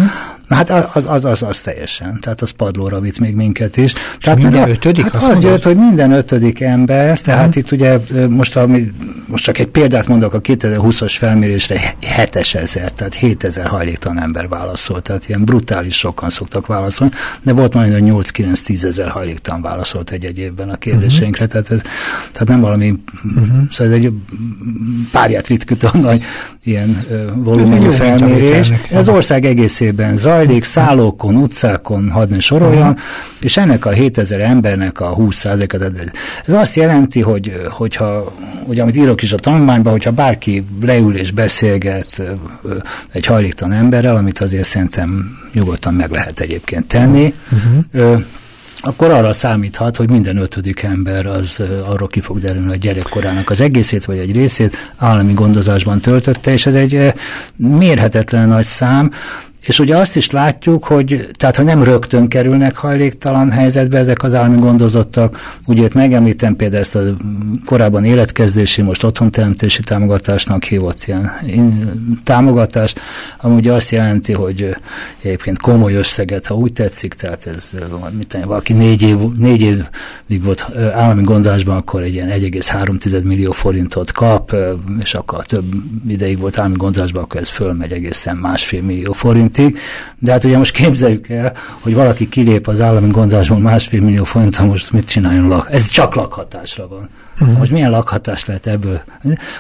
Na 0.54 0.60
hát 0.60 0.90
az, 0.96 1.06
az, 1.06 1.26
az, 1.26 1.44
az 1.44 1.62
teljesen, 1.62 2.20
tehát 2.22 2.42
az 2.42 2.50
padlóra 2.50 3.00
vitt 3.00 3.20
még 3.20 3.36
minket 3.36 3.78
is. 3.78 3.94
Tehát 4.20 4.40
minden 4.40 4.70
ötödik? 4.70 5.04
Hát 5.04 5.16
az 5.16 5.44
jött, 5.44 5.64
hogy 5.64 5.76
minden 5.76 6.12
ötödik 6.12 6.62
ember, 6.62 7.20
tehát 7.20 7.48
uh-huh. 7.48 7.58
itt 7.58 7.72
ugye 7.72 8.00
most, 8.28 8.56
ami, 8.56 8.92
most 9.26 9.44
csak 9.44 9.58
egy 9.58 9.68
példát 9.68 10.08
mondok, 10.08 10.34
a 10.34 10.42
2020-as 10.42 11.16
felmérésre 11.18 11.96
7000, 12.00 12.92
tehát 12.92 13.14
7000 13.14 13.66
hajléktalan 13.66 14.22
ember 14.22 14.48
válaszolt, 14.48 15.04
tehát 15.04 15.28
ilyen 15.28 15.44
brutális 15.44 15.98
sokan 15.98 16.30
szoktak 16.30 16.68
válaszolni, 16.68 17.14
de 17.42 17.54
volt 17.54 17.74
majd 17.74 17.94
8-9-10 17.98 18.84
ezer 18.84 19.10
hajléktalan 19.10 19.62
válaszolt 19.62 20.12
egy-egy 20.12 20.40
évben 20.40 20.70
a 20.70 20.76
kérdéseinkre, 20.76 21.46
uh-huh. 21.46 21.62
tehát, 21.62 21.84
ez, 21.84 21.92
tehát 22.32 22.48
nem 22.48 22.62
valami, 22.62 22.94
uh-huh. 23.24 23.58
szóval 23.72 23.94
ez 23.94 24.00
egy 24.00 24.12
párját 25.12 25.48
ritkító 25.48 25.90
nagy 25.94 26.24
ilyen 26.64 27.06
volumenű 27.36 27.90
felmérés. 27.90 28.74
Ez 28.92 29.10
ország 29.10 29.46
egészében 29.46 30.18
zaj, 30.18 30.43
zajlik, 30.46 30.64
szállókon, 30.64 31.36
utcákon, 31.36 32.12
hadd 32.12 32.30
ne 32.30 32.40
soroljam, 32.40 32.90
uh-huh. 32.90 33.00
és 33.40 33.58
ennek 33.58 33.86
a 33.86 33.90
7000 33.90 34.42
embernek 34.42 35.00
a 35.00 35.16
20%-et, 35.16 36.12
ez 36.46 36.54
azt 36.54 36.76
jelenti, 36.76 37.22
hogy, 37.22 37.62
hogyha, 37.70 38.34
hogy 38.66 38.80
amit 38.80 38.96
írok 38.96 39.22
is 39.22 39.34
a 39.34 39.38
tanulmányban, 39.38 39.92
hogyha 39.92 40.12
bárki 40.12 40.66
leül 40.82 41.18
és 41.18 41.32
beszélget 41.32 42.24
egy 43.12 43.26
hajléktalan 43.26 43.74
emberrel, 43.74 44.16
amit 44.16 44.40
azért 44.40 44.68
szerintem 44.68 45.40
nyugodtan 45.54 45.94
meg 45.94 46.12
lehet 46.12 46.40
egyébként 46.40 46.88
tenni, 46.88 47.34
uh-huh 47.94 48.24
akkor 48.86 49.12
arra 49.12 49.34
számíthat, 49.34 49.96
hogy 49.96 50.10
minden 50.10 50.38
ötödik 50.38 50.82
ember 50.82 51.26
az 51.26 51.62
arról 51.86 52.08
ki 52.08 52.22
fog 52.22 52.40
derülni, 52.40 52.68
hogy 52.68 52.80
gyerekkorának 52.80 53.50
az 53.50 53.62
egészét 53.62 54.06
vagy 54.06 54.18
egy 54.18 54.32
részét 54.32 54.78
állami 54.98 55.34
gondozásban 55.34 56.00
töltötte, 56.00 56.52
és 56.52 56.66
ez 56.66 56.76
egy 56.76 57.14
mérhetetlen 57.56 58.48
nagy 58.48 58.66
szám, 58.66 59.12
és 59.64 59.80
ugye 59.80 59.98
azt 59.98 60.16
is 60.16 60.30
látjuk, 60.30 60.84
hogy 60.84 61.30
tehát 61.38 61.56
ha 61.56 61.64
nem 61.64 61.84
rögtön 61.84 62.28
kerülnek 62.28 62.76
hajléktalan 62.76 63.52
helyzetbe 63.52 63.98
ezek 63.98 64.24
az 64.24 64.36
állami 64.36 64.60
gondozottak, 64.60 65.56
ugye 65.66 65.84
itt 65.84 65.94
megemlítem 65.94 66.56
például 66.56 66.82
ezt 66.82 66.96
a 66.96 67.02
korábban 67.66 68.04
életkezdési, 68.04 68.82
most 68.82 69.04
otthonteremtési 69.04 69.84
támogatásnak 69.84 70.64
hívott 70.64 71.04
ilyen 71.06 71.32
támogatást, 72.24 73.00
ami 73.38 73.56
ugye 73.56 73.74
azt 73.74 73.92
jelenti, 73.92 74.34
hogy 74.34 74.76
egyébként 75.22 75.62
komoly 75.62 75.94
összeget, 75.94 76.48
ha 76.48 76.56
úgy 76.56 76.74
tetszik, 76.74 77.14
tehát 77.14 77.46
ez 77.46 77.70
mit 78.18 78.28
tenni, 78.28 78.46
valaki 78.46 78.74
négy, 78.74 79.02
év, 79.02 79.18
négy 79.38 79.62
évig 79.62 80.44
volt 80.44 80.72
állami 80.94 81.24
gondozásban, 81.24 81.78
akkor 81.78 82.02
egy 82.02 82.14
ilyen 82.14 82.30
1,3 82.30 83.24
millió 83.24 83.52
forintot 83.52 84.12
kap, 84.12 84.56
és 85.02 85.14
akkor 85.14 85.46
több 85.46 85.66
ideig 86.08 86.40
volt 86.40 86.58
állami 86.58 86.76
gondozásban, 86.78 87.24
akkor 87.24 87.40
ez 87.42 87.50
fölmegy 87.50 87.92
egészen 87.92 88.36
másfél 88.36 88.82
millió 88.82 89.12
forint, 89.12 89.53
forintig, 89.54 89.80
de 90.20 90.32
hát 90.32 90.44
ugye 90.44 90.58
most 90.58 90.72
képzeljük 90.72 91.30
el, 91.30 91.54
hogy 91.82 91.94
valaki 91.96 92.30
kilép 92.30 92.68
az 92.68 92.82
állami 92.82 93.12
gondozásból 93.12 93.60
másfél 93.60 94.02
millió 94.02 94.24
forintra, 94.24 94.66
most 94.66 94.92
mit 94.92 95.08
csináljon? 95.10 95.48
Lak? 95.48 95.68
Ez 95.72 95.88
csak 95.88 96.16
lakhatásra 96.16 96.88
van. 96.88 97.10
Uh-huh. 97.42 97.58
Most 97.58 97.72
milyen 97.72 97.90
lakhatás 97.90 98.46
lehet 98.46 98.68
ebből? 98.68 99.02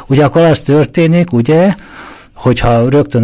Ugye 0.07 0.25
akkor 0.25 0.41
az 0.41 0.59
történik, 0.59 1.31
ugye, 1.31 1.75
hogyha 2.43 2.89
rögtön 2.89 3.21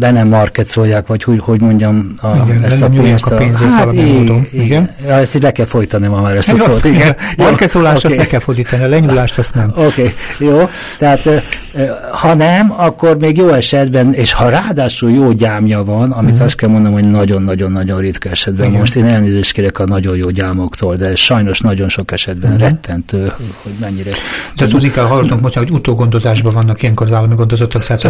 le 0.00 0.10
nem 0.10 0.28
marketszolják, 0.28 1.06
vagy 1.06 1.22
hogy, 1.22 1.40
hogy 1.40 1.60
mondjam 1.60 2.14
a, 2.20 2.28
igen, 2.46 2.62
ezt 2.64 2.82
a 2.82 2.88
pénzt. 2.88 3.30
A, 3.30 3.36
pénzét 3.36 3.68
hát 3.68 3.92
igen, 3.92 4.06
módon. 4.06 4.46
igen. 4.52 4.90
Ja, 5.06 5.12
ezt 5.12 5.34
így 5.34 5.42
le 5.42 5.52
kell 5.52 5.66
folytani 5.66 6.06
ma 6.06 6.20
már 6.20 6.36
ezt 6.36 6.52
a 6.52 6.56
szót. 6.56 6.84
Igen. 6.84 7.16
Marketszolást 7.36 8.04
okay. 8.04 8.16
azt 8.16 8.24
le 8.24 8.30
kell 8.30 8.40
fordítani, 8.40 8.84
a 8.84 8.88
lenyúlást 8.88 9.38
azt 9.38 9.54
nem. 9.54 9.72
Oké, 9.76 9.84
okay. 9.86 10.12
jó. 10.38 10.68
Tehát 10.98 11.28
ha 12.12 12.34
nem, 12.34 12.74
akkor 12.76 13.18
még 13.18 13.36
jó 13.36 13.48
esetben, 13.48 14.12
és 14.12 14.32
ha 14.32 14.48
ráadásul 14.48 15.10
jó 15.10 15.32
gyámja 15.32 15.84
van, 15.84 16.12
amit 16.12 16.30
uh-huh. 16.30 16.46
azt 16.46 16.56
kell 16.56 16.68
mondanom, 16.68 17.00
hogy 17.00 17.10
nagyon-nagyon-nagyon 17.10 17.98
ritka 17.98 18.28
esetben. 18.28 18.66
Igen. 18.66 18.78
Most 18.78 18.96
én 18.96 19.04
elnézést 19.04 19.52
kérek 19.52 19.78
a 19.78 19.84
nagyon 19.84 20.16
jó 20.16 20.30
gyámoktól, 20.30 20.96
de 20.96 21.16
sajnos 21.16 21.60
nagyon 21.60 21.88
sok 21.88 22.12
esetben 22.12 22.52
uh-huh. 22.52 22.68
rettentő, 22.68 23.32
hogy 23.62 23.72
mennyire. 23.80 24.10
De 24.56 24.66
tudik 24.66 24.96
el, 24.96 25.04
hallottunk 25.04 25.40
most, 25.40 25.54
hogy 25.54 25.70
utógondozásban 25.70 26.52
vannak 26.54 26.82
ilyenkor 26.82 27.06
az 27.06 27.12
állami 27.12 27.34
gondozottak, 27.34 27.84
tehát 27.84 28.02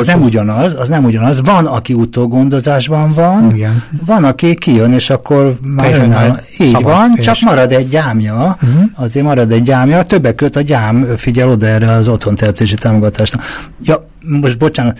az 0.00 0.06
nem 0.06 0.22
ugyanaz, 0.22 0.74
az 0.78 0.88
nem 0.88 1.04
ugyanaz. 1.04 1.40
Van, 1.42 1.66
aki 1.66 1.92
utógondozásban 1.92 3.12
van, 3.14 3.54
Igen. 3.54 3.82
van, 4.06 4.24
aki 4.24 4.54
kijön, 4.54 4.92
és 4.92 5.10
akkor 5.10 5.58
már 5.62 5.92
önálló. 5.92 6.34
Így 6.58 6.72
szabad, 6.72 6.82
van, 6.82 7.12
és... 7.16 7.24
csak 7.24 7.36
marad 7.40 7.72
egy 7.72 7.88
gyámja, 7.88 8.56
uh-huh. 8.62 8.82
azért 8.94 9.26
marad 9.26 9.52
egy 9.52 9.62
gyámja, 9.62 10.02
többek 10.02 10.34
között 10.34 10.56
a 10.56 10.60
gyám 10.60 11.06
figyel 11.16 11.48
oda 11.48 11.66
erre 11.66 11.90
az 11.90 12.08
otthonteremtési 12.08 12.74
támogatásnak. 12.74 13.42
Ja, 13.82 14.08
most 14.20 14.58
bocsánat, 14.58 14.98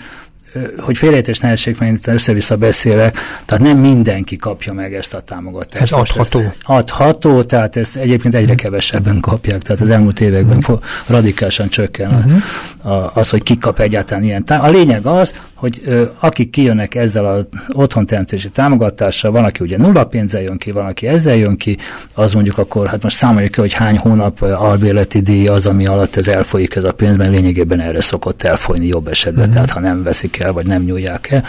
hogy 0.79 0.99
félrejtés 0.99 1.39
ne 1.39 1.49
essék, 1.49 1.79
mert 1.79 2.07
én 2.07 2.15
össze-vissza 2.15 2.57
beszélek, 2.57 3.19
tehát 3.45 3.65
nem 3.65 3.79
mindenki 3.79 4.37
kapja 4.37 4.73
meg 4.73 4.95
ezt 4.95 5.15
a 5.15 5.21
támogatást. 5.21 5.83
Ez 5.83 5.93
adható. 5.93 6.39
Ezt 6.39 6.57
adható, 6.63 7.43
tehát 7.43 7.77
ezt 7.77 7.97
egyébként 7.97 8.35
egyre 8.35 8.55
kevesebben 8.55 9.21
kapják, 9.21 9.63
tehát 9.63 9.83
az 9.83 9.91
elmúlt 9.91 10.21
években 10.21 10.57
uh-huh. 10.57 10.81
radikálisan 11.07 11.69
csökken 11.69 12.11
uh-huh. 12.15 13.17
az, 13.17 13.31
hogy 13.31 13.43
ki 13.43 13.59
kap 13.59 13.79
egyáltalán 13.79 14.25
ilyen. 14.25 14.43
A 14.43 14.69
lényeg 14.69 15.07
az, 15.07 15.35
hogy 15.61 15.81
ö, 15.85 16.05
akik 16.21 16.51
kijönnek 16.51 16.95
ezzel 16.95 17.25
az 17.25 17.47
otthonteremtési 17.69 18.51
támogatással, 18.51 19.31
van, 19.31 19.45
aki 19.45 19.65
ugye 19.65 19.77
nulla 19.77 20.07
pénzzel 20.07 20.43
jön 20.43 20.59
ki, 20.59 20.71
van, 20.71 20.87
aki 20.87 21.07
ezzel 21.07 21.37
jön 21.37 21.57
ki, 21.57 21.77
az 22.15 22.33
mondjuk 22.35 22.59
akkor, 22.59 22.87
hát 22.87 23.03
most 23.03 23.17
számoljuk 23.17 23.51
ki, 23.51 23.61
hogy 23.61 23.73
hány 23.73 23.99
hónap 23.99 24.43
albérleti 24.43 25.21
díj 25.21 25.49
az, 25.49 25.67
ami 25.67 25.87
alatt 25.87 26.17
ez 26.17 26.29
elfolyik 26.29 26.75
ez 26.75 26.85
a 26.85 26.93
pénz, 26.93 27.17
mert 27.17 27.31
lényegében 27.31 27.81
erre 27.81 28.01
szokott 28.01 28.43
elfolyni 28.43 28.87
jobb 28.87 29.09
esetben, 29.09 29.41
uh-huh. 29.41 29.55
tehát 29.55 29.71
ha 29.71 29.81
nem 29.81 30.03
veszik 30.03 30.39
el, 30.39 30.53
vagy 30.53 30.67
nem 30.67 30.83
nyúlják 30.83 31.31
el, 31.31 31.45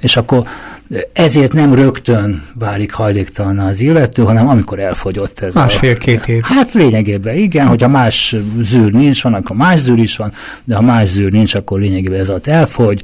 és 0.00 0.16
akkor 0.16 0.46
ezért 1.12 1.52
nem 1.52 1.74
rögtön 1.74 2.42
válik 2.54 2.92
hajléktalan 2.92 3.58
az 3.58 3.80
illető, 3.80 4.22
hanem 4.22 4.48
amikor 4.48 4.78
elfogyott 4.78 5.40
ez 5.40 5.54
Másfél-két 5.54 6.28
év. 6.28 6.42
Hát 6.42 6.72
lényegében 6.72 7.36
igen, 7.36 7.66
hogy 7.66 7.82
a 7.82 7.88
más 7.88 8.36
zűr 8.62 8.92
nincs, 8.92 9.22
van, 9.22 9.34
akkor 9.34 9.56
más 9.56 9.80
zűr 9.80 9.98
is 9.98 10.16
van, 10.16 10.32
de 10.64 10.74
ha 10.74 10.82
más 10.82 11.08
zűr 11.08 11.32
nincs, 11.32 11.54
akkor 11.54 11.80
lényegében 11.80 12.20
ez 12.20 12.28
alatt 12.28 12.46
elfogy, 12.46 13.02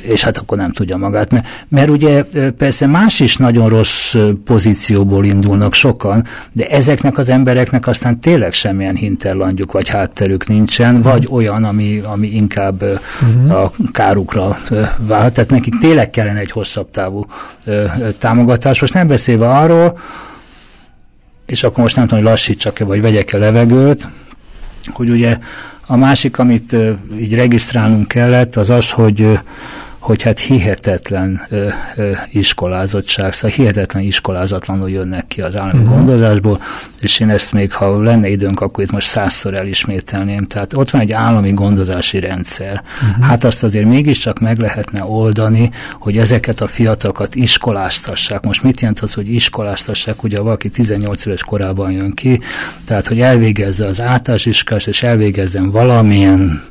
és 0.00 0.22
hát 0.22 0.38
akkor 0.38 0.58
nem 0.58 0.72
tudja 0.72 0.96
magát. 0.96 1.30
Mert, 1.30 1.46
mert 1.68 1.88
ugye 1.88 2.24
persze 2.58 2.86
más 2.86 3.20
is 3.20 3.36
nagyon 3.36 3.68
rossz 3.68 4.14
pozícióból 4.44 5.24
indulnak 5.24 5.74
sokan, 5.74 6.24
de 6.52 6.66
ezeknek 6.66 7.18
az 7.18 7.28
embereknek 7.28 7.86
aztán 7.86 8.20
tényleg 8.20 8.52
semmilyen 8.52 8.96
hinterlandjuk 8.96 9.72
vagy 9.72 9.88
hátterük 9.88 10.46
nincsen, 10.46 10.96
uh-huh. 10.96 11.12
vagy 11.12 11.28
olyan, 11.30 11.64
ami, 11.64 12.00
ami 12.04 12.28
inkább 12.28 12.82
uh-huh. 12.82 13.62
a 13.62 13.72
kárukra 13.92 14.58
vált. 14.98 15.32
Tehát 15.32 15.50
nekik 15.50 15.78
tényleg 15.78 16.10
kellene 16.10 16.38
egy 16.38 16.50
hosszabb 16.50 16.90
távú 16.90 17.02
támogatás. 18.18 18.80
Most 18.80 18.94
nem 18.94 19.06
beszélve 19.06 19.48
arról, 19.48 19.98
és 21.46 21.62
akkor 21.62 21.82
most 21.82 21.96
nem 21.96 22.06
tudom, 22.06 22.22
hogy 22.22 22.32
lassítsak-e, 22.32 22.84
vagy 22.84 23.00
vegyek-e 23.00 23.38
levegőt, 23.38 24.08
hogy 24.86 25.10
ugye 25.10 25.38
a 25.86 25.96
másik, 25.96 26.38
amit 26.38 26.76
így 27.18 27.34
regisztrálnunk 27.34 28.08
kellett, 28.08 28.56
az 28.56 28.70
az, 28.70 28.90
hogy 28.90 29.38
hogy 30.04 30.22
hát 30.22 30.38
hihetetlen 30.38 31.40
ö, 31.48 31.68
ö, 31.96 32.10
iskolázottság, 32.30 33.32
szóval 33.32 33.56
hihetetlen 33.56 34.02
iskolázatlanul 34.02 34.90
jönnek 34.90 35.26
ki 35.26 35.40
az 35.40 35.56
állami 35.56 35.78
uh-huh. 35.78 35.96
gondozásból, 35.96 36.62
és 37.00 37.20
én 37.20 37.30
ezt 37.30 37.52
még, 37.52 37.72
ha 37.72 38.02
lenne 38.02 38.28
időnk, 38.28 38.60
akkor 38.60 38.84
itt 38.84 38.90
most 38.90 39.06
százszor 39.06 39.54
elismételném. 39.54 40.46
Tehát 40.46 40.72
ott 40.72 40.90
van 40.90 41.00
egy 41.00 41.12
állami 41.12 41.52
gondozási 41.52 42.20
rendszer. 42.20 42.82
Uh-huh. 43.08 43.24
Hát 43.24 43.44
azt 43.44 43.64
azért 43.64 43.86
mégiscsak 43.86 44.38
meg 44.38 44.58
lehetne 44.58 45.04
oldani, 45.04 45.70
hogy 45.98 46.18
ezeket 46.18 46.60
a 46.60 46.66
fiatalokat 46.66 47.34
iskoláztassák. 47.34 48.42
Most 48.42 48.62
mit 48.62 48.80
jelent 48.80 49.00
az, 49.00 49.14
hogy 49.14 49.28
iskoláztassák? 49.28 50.22
Ugye 50.22 50.40
valaki 50.40 50.68
18 50.68 51.26
éves 51.26 51.42
korában 51.42 51.90
jön 51.90 52.14
ki, 52.14 52.40
tehát 52.86 53.08
hogy 53.08 53.20
elvégezze 53.20 53.86
az 53.86 54.00
általános 54.00 54.46
és 54.86 55.02
elvégezzen 55.02 55.70
valamilyen 55.70 56.62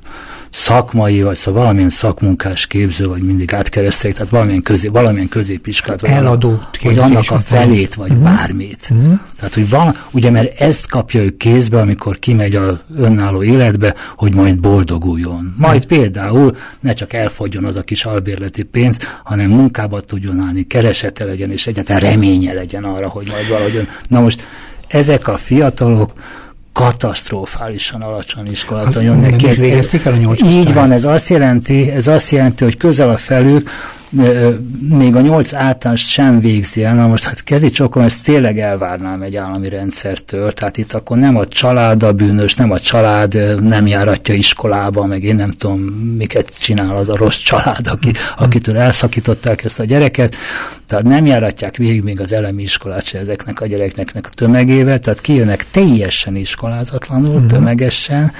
szakmai, 0.53 1.21
vagy 1.21 1.35
szóval 1.35 1.61
valamilyen 1.61 1.89
szakmunkás 1.89 2.67
képző, 2.67 3.07
vagy 3.07 3.21
mindig 3.21 3.53
átkeresztelik, 3.53 4.15
tehát 4.15 4.31
valamilyen, 4.31 4.61
közé, 4.61 4.87
valamilyen 4.87 5.29
középiskát, 5.29 6.01
vagy, 6.01 6.09
Eladott 6.09 6.77
vagy 6.83 6.97
annak 6.97 7.31
a 7.31 7.39
felét, 7.39 7.95
vagy 7.95 8.11
uh-huh. 8.11 8.23
bármit. 8.23 8.87
Uh-huh. 8.91 9.19
Tehát, 9.35 9.53
hogy 9.53 9.69
van, 9.69 9.95
ugye, 10.11 10.29
mert 10.29 10.59
ezt 10.59 10.87
kapja 10.87 11.21
ő 11.21 11.37
kézbe, 11.37 11.79
amikor 11.79 12.19
kimegy 12.19 12.55
az 12.55 12.83
önálló 12.97 13.43
életbe, 13.43 13.95
hogy 14.15 14.35
majd 14.35 14.59
boldoguljon. 14.59 15.55
Majd 15.57 15.85
például 15.85 16.55
ne 16.79 16.93
csak 16.93 17.13
elfogjon 17.13 17.65
az 17.65 17.75
a 17.75 17.83
kis 17.83 18.05
albérleti 18.05 18.63
pénz, 18.63 18.97
hanem 19.23 19.49
munkába 19.49 20.01
tudjon 20.01 20.39
állni, 20.39 20.67
keresete 20.67 21.25
legyen, 21.25 21.51
és 21.51 21.67
egyáltalán 21.67 22.01
reménye 22.01 22.53
legyen 22.53 22.83
arra, 22.83 23.07
hogy 23.07 23.27
majd 23.31 23.49
valahogy. 23.49 23.87
Na 24.07 24.19
most 24.19 24.43
ezek 24.87 25.27
a 25.27 25.37
fiatalok, 25.37 26.11
katasztrofálisan 26.73 28.01
alacsony 28.01 28.51
iskolaton 28.51 29.03
jönnek 29.03 29.35
ki. 29.35 29.47
Így 30.45 30.73
van, 30.73 30.91
ez 30.91 31.03
azt 31.03 31.29
jelenti, 31.29 31.91
ez 31.91 32.07
azt 32.07 32.31
jelenti, 32.31 32.63
hogy 32.63 32.77
közel 32.77 33.09
a 33.09 33.17
felük 33.17 33.69
még 34.89 35.15
a 35.15 35.21
nyolc 35.21 35.53
általános 35.53 36.09
sem 36.09 36.39
végzi 36.39 36.83
el. 36.83 36.95
Na 36.95 37.07
most 37.07 37.23
hát 37.23 37.43
kezi 37.43 37.69
csokom, 37.69 38.03
ezt 38.03 38.23
tényleg 38.23 38.59
elvárnám 38.59 39.21
egy 39.21 39.35
állami 39.35 39.69
rendszertől. 39.69 40.51
Tehát 40.51 40.77
itt 40.77 40.93
akkor 40.93 41.17
nem 41.17 41.37
a 41.37 41.47
család 41.47 42.03
a 42.03 42.13
bűnös, 42.13 42.55
nem 42.55 42.71
a 42.71 42.79
család 42.79 43.61
nem 43.61 43.87
járatja 43.87 44.33
iskolába, 44.33 45.05
meg 45.05 45.23
én 45.23 45.35
nem 45.35 45.51
tudom, 45.51 45.79
miket 46.17 46.59
csinál 46.59 46.95
az 46.95 47.09
a 47.09 47.15
rossz 47.15 47.37
család, 47.37 47.87
aki, 47.87 48.11
akitől 48.37 48.77
elszakították 48.77 49.63
ezt 49.63 49.79
a 49.79 49.85
gyereket. 49.85 50.35
Tehát 50.87 51.05
nem 51.05 51.25
járatják 51.25 51.77
végig 51.77 52.03
még 52.03 52.19
az 52.19 52.33
elemi 52.33 52.61
iskolát 52.61 53.05
se 53.05 53.19
ezeknek 53.19 53.61
a 53.61 53.67
gyerekeknek 53.67 54.25
a 54.25 54.29
tömegével, 54.29 54.99
tehát 54.99 55.21
kijönnek 55.21 55.65
teljesen 55.71 56.35
iskolázatlanul, 56.35 57.35
uh-huh. 57.35 57.45
tömegesen, 57.45 58.31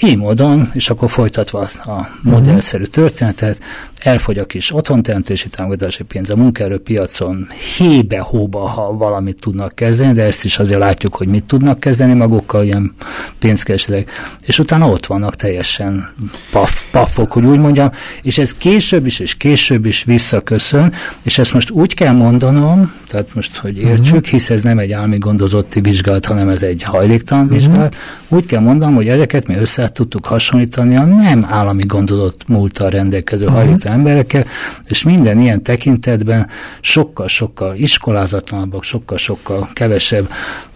így 0.00 0.16
módon, 0.16 0.70
és 0.72 0.90
akkor 0.90 1.10
folytatva 1.10 1.60
a 1.84 2.08
modellszerű 2.22 2.84
történetet, 2.84 3.60
elfogy 4.04 4.38
a 4.38 4.44
kis 4.44 4.74
otthonteremtési 4.74 5.48
támogatási 5.48 6.02
pénz 6.02 6.30
a 6.30 6.36
munkaerőpiacon 6.36 7.48
hébe-hóba, 7.76 8.68
ha 8.68 8.96
valamit 8.96 9.40
tudnak 9.40 9.74
kezdeni, 9.74 10.12
de 10.12 10.22
ezt 10.22 10.44
is 10.44 10.58
azért 10.58 10.80
látjuk, 10.80 11.14
hogy 11.14 11.28
mit 11.28 11.44
tudnak 11.44 11.80
kezdeni 11.80 12.14
magukkal, 12.14 12.64
ilyen 12.64 12.94
pénzkeresletek, 13.38 14.10
és 14.42 14.58
utána 14.58 14.88
ott 14.88 15.06
vannak 15.06 15.36
teljesen 15.36 16.08
paf, 16.50 16.84
pafok, 16.90 17.32
hogy 17.32 17.44
úgy 17.44 17.58
mondjam, 17.58 17.90
és 18.22 18.38
ez 18.38 18.54
később 18.54 19.06
is, 19.06 19.18
és 19.18 19.34
később 19.34 19.86
is 19.86 20.04
visszaköszön, 20.04 20.92
és 21.22 21.38
ezt 21.38 21.52
most 21.52 21.70
úgy 21.70 21.94
kell 21.94 22.12
mondanom, 22.12 22.92
tehát 23.08 23.34
most, 23.34 23.56
hogy 23.56 23.78
értsük, 23.78 24.14
uh-huh. 24.14 24.30
hisz 24.30 24.50
ez 24.50 24.62
nem 24.62 24.78
egy 24.78 24.92
álmi 24.92 25.18
gondozotti 25.18 25.80
vizsgálat, 25.80 26.26
hanem 26.26 26.48
ez 26.48 26.62
egy 26.62 26.82
hajléktalan 26.82 27.44
uh-huh. 27.44 27.58
vizsgálat, 27.58 27.96
úgy 28.28 28.46
kell 28.46 28.60
mondanom, 28.60 28.94
hogy 28.94 29.08
ezeket 29.08 29.46
mi 29.46 29.54
össze 29.54 29.88
tudtuk 29.88 30.26
hasonlítani 30.26 30.96
a 30.96 31.04
nem 31.04 31.46
állami 31.50 31.82
gondozott 31.86 32.48
múltal 32.48 32.90
rendelkező 32.90 33.44
uh-huh. 33.44 33.60
hajléktalan 33.60 33.91
emberekkel, 33.92 34.44
és 34.84 35.02
minden 35.02 35.40
ilyen 35.40 35.62
tekintetben 35.62 36.48
sokkal-sokkal 36.80 37.76
iskolázatlanabbak, 37.76 38.82
sokkal-sokkal 38.82 39.68
kevesebb 39.72 40.28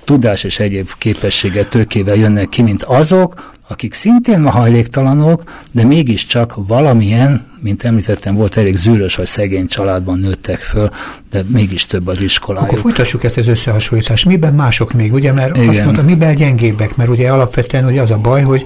tudás 0.07 0.45
és 0.45 0.59
egyéb 0.59 0.91
képességet, 0.99 1.69
tőkével 1.69 2.15
jönnek 2.15 2.49
ki, 2.49 2.63
mint 2.63 2.83
azok, 2.83 3.55
akik 3.69 3.95
szintén 3.95 4.41
ma 4.41 4.51
hajléktalanok, 4.51 5.43
de 5.71 5.85
mégiscsak 5.85 6.55
valamilyen 6.57 7.57
mint 7.67 7.83
említettem, 7.83 8.35
volt 8.35 8.57
elég 8.57 8.77
zűrös 8.77 9.15
vagy 9.15 9.27
szegény 9.27 9.67
családban 9.67 10.19
nőttek 10.19 10.59
föl, 10.59 10.91
de 11.31 11.45
mégis 11.49 11.87
több 11.87 12.07
az 12.07 12.23
iskolájuk. 12.23 12.69
Akkor 12.69 12.81
folytassuk 12.81 13.25
ezt 13.25 13.37
az 13.37 13.47
összehasonlítást. 13.47 14.25
Miben 14.25 14.55
mások 14.55 14.93
még, 14.93 15.13
ugye? 15.13 15.33
Mert 15.33 15.57
Igen. 15.57 15.69
azt 15.69 15.85
mondta, 15.85 16.03
miben 16.03 16.35
gyengébbek, 16.35 16.97
mert 16.97 17.11
ugye 17.11 17.31
alapvetően 17.31 17.85
ugye 17.85 18.01
az 18.01 18.11
a 18.11 18.19
baj, 18.19 18.43
hogy 18.43 18.65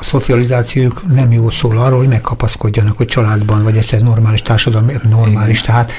a 0.00 0.04
szocializációjuk 0.04 1.02
nem 1.14 1.32
jó 1.32 1.50
szól 1.50 1.78
arról, 1.78 1.98
hogy 1.98 2.08
megkapaszkodjanak, 2.08 2.96
hogy 2.96 3.06
családban, 3.06 3.62
vagy 3.62 3.76
ez 3.76 4.02
normális 4.02 4.42
társadalom, 4.42 4.90
normális, 5.10 5.60
Igen. 5.60 5.74
tehát 5.74 5.92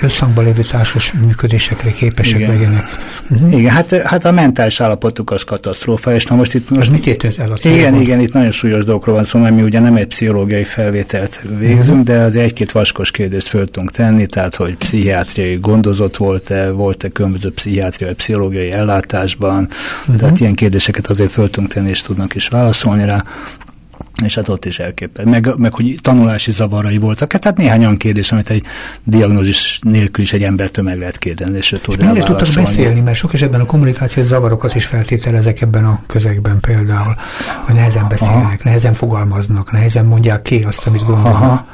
összhangban 0.00 0.44
lévő 0.44 0.62
társas 0.62 1.12
működésekre 1.26 1.90
képesek 1.90 2.38
Igen. 2.38 2.50
legyenek. 2.50 2.84
Uh-huh. 3.30 3.58
Igen, 3.58 3.70
hát, 3.70 3.90
hát 3.90 4.15
a 4.24 4.30
mentális 4.32 4.80
állapotuk 4.80 5.30
az 5.30 5.42
katasztrófa, 5.42 6.14
és 6.14 6.26
na 6.26 6.36
most 6.36 6.54
itt 6.54 6.70
most... 6.70 6.80
Az 6.80 6.88
mit 6.88 7.06
értett 7.06 7.36
el? 7.36 7.58
Igen, 7.62 7.94
igen, 7.94 8.20
itt 8.20 8.32
nagyon 8.32 8.50
súlyos 8.50 8.84
dolgokról 8.84 9.14
van 9.14 9.24
szó, 9.24 9.38
mert 9.38 9.54
mi 9.54 9.62
ugye 9.62 9.78
nem 9.78 9.96
egy 9.96 10.06
pszichológiai 10.06 10.64
felvételt 10.64 11.42
végzünk, 11.58 12.04
de 12.04 12.18
az 12.18 12.36
egy-két 12.36 12.72
vaskos 12.72 13.10
kérdést 13.10 13.48
föl 13.48 13.66
tudunk 13.66 13.90
tenni, 13.90 14.26
tehát 14.26 14.54
hogy 14.54 14.76
pszichiátriai 14.76 15.56
gondozott 15.56 16.16
volt-e, 16.16 16.70
volt-e 16.70 17.08
különböző 17.08 17.52
pszichiátriai, 17.52 18.14
pszichológiai 18.14 18.70
ellátásban, 18.70 19.68
uh-huh. 20.00 20.16
tehát 20.16 20.40
ilyen 20.40 20.54
kérdéseket 20.54 21.06
azért 21.06 21.30
föl 21.30 21.50
tudunk 21.50 21.72
tenni, 21.72 21.88
és 21.88 22.02
tudnak 22.02 22.34
is 22.34 22.48
válaszolni 22.48 23.04
rá 23.04 23.24
és 24.24 24.34
hát 24.34 24.48
ott 24.48 24.64
is 24.64 24.78
elképet. 24.78 25.24
Meg, 25.24 25.54
meg 25.56 25.74
hogy 25.74 25.98
tanulási 26.02 26.50
zavarai 26.50 26.98
voltak. 26.98 27.32
Hát, 27.32 27.44
hát 27.44 27.56
néhány 27.56 27.80
olyan 27.80 27.96
kérdés, 27.96 28.32
amit 28.32 28.50
egy 28.50 28.64
diagnózis 29.04 29.78
nélkül 29.82 30.24
is 30.24 30.32
egy 30.32 30.42
embertől 30.42 30.84
meg 30.84 30.98
lehet 30.98 31.18
kérdezni, 31.18 31.56
és 31.56 31.72
ő 31.72 31.76
tud 31.76 32.00
rá 32.00 32.12
tudtak 32.12 32.48
beszélni, 32.54 33.00
mert 33.00 33.16
sok 33.16 33.34
esetben 33.34 33.60
a 33.60 33.64
kommunikációs 33.64 34.26
zavarokat 34.26 34.74
is 34.74 34.86
feltételezek 34.86 35.60
ebben 35.60 35.84
a 35.84 36.02
közegben 36.06 36.60
például, 36.60 37.16
hogy 37.66 37.74
nehezen 37.74 38.08
beszélnek, 38.08 38.44
Aha. 38.44 38.56
nehezen 38.62 38.94
fogalmaznak, 38.94 39.72
nehezen 39.72 40.04
mondják 40.04 40.42
ki 40.42 40.64
azt, 40.64 40.86
amit 40.86 41.02
gondolnak. 41.02 41.42
Aha. 41.42 41.66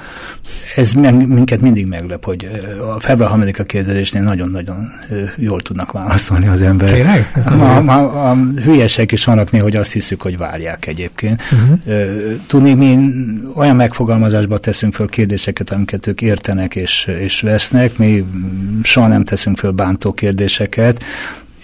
Ez 0.76 0.92
minket 0.92 1.60
mindig 1.60 1.86
meglep, 1.86 2.24
hogy 2.24 2.50
a 2.94 3.00
február 3.00 3.30
3 3.30 3.48
a 3.58 3.62
kérdezésnél 3.62 4.22
nagyon-nagyon 4.22 4.92
jól 5.36 5.60
tudnak 5.60 5.92
válaszolni 5.92 6.46
az 6.46 6.62
emberek. 6.62 6.94
Tényleg? 6.94 7.32
A, 7.46 7.90
a, 7.90 8.30
a 8.30 8.36
hülyesek 8.64 9.12
is 9.12 9.24
vannak 9.24 9.50
néha, 9.50 9.64
hogy 9.64 9.76
azt 9.76 9.92
hiszük, 9.92 10.22
hogy 10.22 10.38
várják 10.38 10.86
egyébként. 10.86 11.42
Uh-huh. 11.52 12.40
Tudni, 12.46 12.74
mi 12.74 12.98
olyan 13.54 13.76
megfogalmazásba 13.76 14.58
teszünk 14.58 14.94
föl 14.94 15.08
kérdéseket, 15.08 15.70
amiket 15.70 16.06
ők 16.06 16.22
értenek 16.22 16.76
és, 16.76 17.04
és 17.20 17.40
vesznek, 17.40 17.98
mi 17.98 18.24
soha 18.82 19.06
nem 19.06 19.24
teszünk 19.24 19.58
föl 19.58 19.70
bántó 19.70 20.12
kérdéseket, 20.12 21.04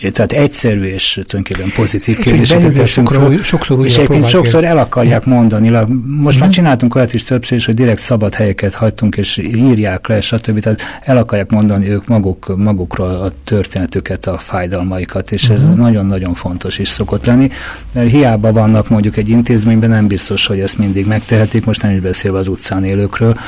tehát 0.01 0.33
egyszerű 0.33 0.83
és 0.83 1.21
tulajdonképpen 1.27 1.73
pozitív 1.75 2.19
kérdéseket 2.19 2.73
teszünk 2.73 3.13
sokszor, 3.13 3.45
sokszor 3.45 3.87
és 3.87 3.97
egyébként 3.97 4.29
sokszor 4.29 4.65
el 4.65 4.79
akarják 4.79 5.25
mondani. 5.25 5.69
Most 5.69 5.91
mm-hmm. 5.97 6.39
már 6.39 6.51
csináltunk 6.51 6.95
olyat 6.95 7.15
is 7.15 7.25
többször, 7.25 7.63
hogy 7.65 7.75
direkt 7.75 8.01
szabad 8.01 8.35
helyeket 8.35 8.75
hagytunk, 8.75 9.17
és 9.17 9.37
írják 9.37 10.07
le, 10.07 10.21
stb. 10.21 10.61
Tehát 10.61 10.81
el 11.03 11.17
akarják 11.17 11.51
mondani 11.51 11.89
ők 11.89 12.07
maguk, 12.07 12.57
magukról 12.57 13.09
a 13.09 13.33
történetüket, 13.45 14.27
a 14.27 14.39
fájdalmaikat, 14.39 15.33
és 15.33 15.49
ez 15.49 15.63
mm-hmm. 15.63 15.81
nagyon-nagyon 15.81 16.35
fontos 16.35 16.79
is 16.79 16.89
szokott 16.89 17.27
lenni, 17.27 17.51
mert 17.93 18.11
hiába 18.11 18.53
vannak 18.53 18.89
mondjuk 18.89 19.17
egy 19.17 19.29
intézményben, 19.29 19.91
nem 19.91 20.07
biztos, 20.07 20.47
hogy 20.47 20.61
ezt 20.61 20.79
mindig 20.79 21.07
megtehetik, 21.07 21.65
most 21.65 21.83
nem 21.83 21.93
is 21.93 22.01
beszélve 22.01 22.39
az 22.39 22.49
utcán 22.49 22.85
élőkről, 22.85 23.39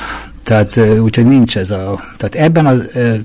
tehát 0.50 0.98
úgyhogy 1.00 1.26
nincs 1.26 1.56
ez 1.56 1.70
a, 1.70 2.00
tehát 2.16 2.46
ebben 2.46 2.66
a 2.66 2.74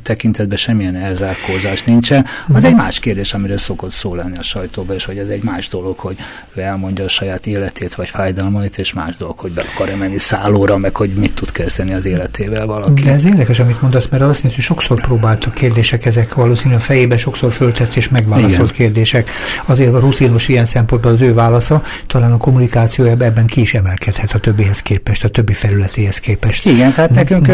tekintetben 0.04 0.58
semmilyen 0.58 0.96
elzárkózás 0.96 1.84
nincsen. 1.84 2.26
Az 2.54 2.64
egy 2.64 2.76
más 2.76 3.00
kérdés, 3.00 3.34
amire 3.34 3.58
szokott 3.58 3.92
szó 3.92 4.16
lenni 4.16 4.38
a 4.38 4.42
sajtóban, 4.42 4.96
és 4.96 5.06
hogy 5.06 5.18
ez 5.18 5.28
egy 5.28 5.44
más 5.44 5.68
dolog, 5.70 5.98
hogy 5.98 6.16
ő 6.54 6.62
elmondja 6.62 7.04
a 7.04 7.08
saját 7.08 7.48
életét 7.48 7.96
vagy 7.96 8.10
fájdalmait, 8.10 8.78
és 8.78 8.94
más 8.94 9.16
dolog, 9.18 9.40
hogy 9.40 9.52
be 9.52 9.64
akar-e 9.74 9.96
menni 9.96 10.18
szállóra, 10.18 10.78
meg 10.78 10.96
hogy 10.96 11.10
mit 11.10 11.36
tud 11.36 11.52
kezdeni 11.52 11.94
az 11.94 12.06
életével 12.06 12.66
valaki. 12.66 13.04
De 13.04 13.12
ez 13.12 13.26
érdekes, 13.26 13.60
amit 13.60 13.82
mondasz, 13.82 14.08
mert 14.08 14.24
azt 14.24 14.44
mondja, 14.44 14.56
hogy 14.56 14.76
sokszor 14.76 15.02
próbáltak 15.02 15.54
kérdések, 15.54 16.06
ezek 16.06 16.34
valószínűleg 16.34 16.80
a 16.80 16.84
fejébe 16.84 17.18
sokszor 17.18 17.52
föltett 17.52 17.96
és 17.96 18.10
megválaszolt 18.10 18.72
Igen. 18.72 18.76
kérdések. 18.76 19.30
Azért 19.66 19.94
a 19.94 20.00
rutinos 20.00 20.48
ilyen 20.48 20.66
szempontból 20.66 21.12
az 21.12 21.22
ő 21.22 21.34
válasza, 21.34 21.84
talán 22.08 22.32
a 22.32 22.38
kommunikáció 22.38 23.06
ebben 23.06 23.46
ki 23.46 23.62
is 23.62 23.74
emelkedhet 23.74 24.34
a 24.34 24.40
többihez 24.40 24.82
képest, 24.82 25.24
a 25.24 25.30
többi 25.30 25.54
felületéhez 25.54 26.20
képest. 26.20 26.66
Igen, 26.66 26.94
tehát 26.94 27.15
nekünk 27.16 27.48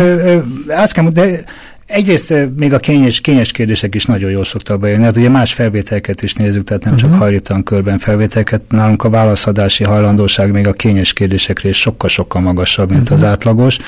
azt 0.68 0.94
kell 0.94 1.08
de 1.08 1.44
Egyrészt 1.92 2.34
még 2.56 2.74
a 2.74 2.80
kényes, 2.80 3.22
kényes 3.22 3.52
kérdések 3.52 3.96
is 3.96 4.06
nagyon 4.06 4.32
jól 4.32 4.44
szoktak 4.44 4.80
bejönni. 4.80 5.04
Hát 5.04 5.18
ugye 5.18 5.30
más 5.30 5.54
felvételeket 5.54 6.24
is 6.24 6.34
nézzük, 6.34 6.64
tehát 6.64 6.84
nem 6.84 6.94
uh-huh. 6.94 7.10
csak 7.10 7.18
mhm. 7.18 7.26
hajlítan 7.26 7.64
körben 7.64 7.98
felvételeket. 7.98 8.62
Nálunk 8.70 9.04
a 9.04 9.10
válaszadási 9.10 9.84
hajlandóság 9.84 10.52
még 10.52 10.68
a 10.68 10.74
kényes 10.74 11.14
kérdésekre 11.14 11.70
is 11.70 11.78
sokkal-sokkal 11.78 12.42
magasabb, 12.42 12.90
mint 12.90 13.02
uh-huh. 13.02 13.18
az 13.18 13.22
mhm. 13.24 13.32
átlagos. 13.32 13.80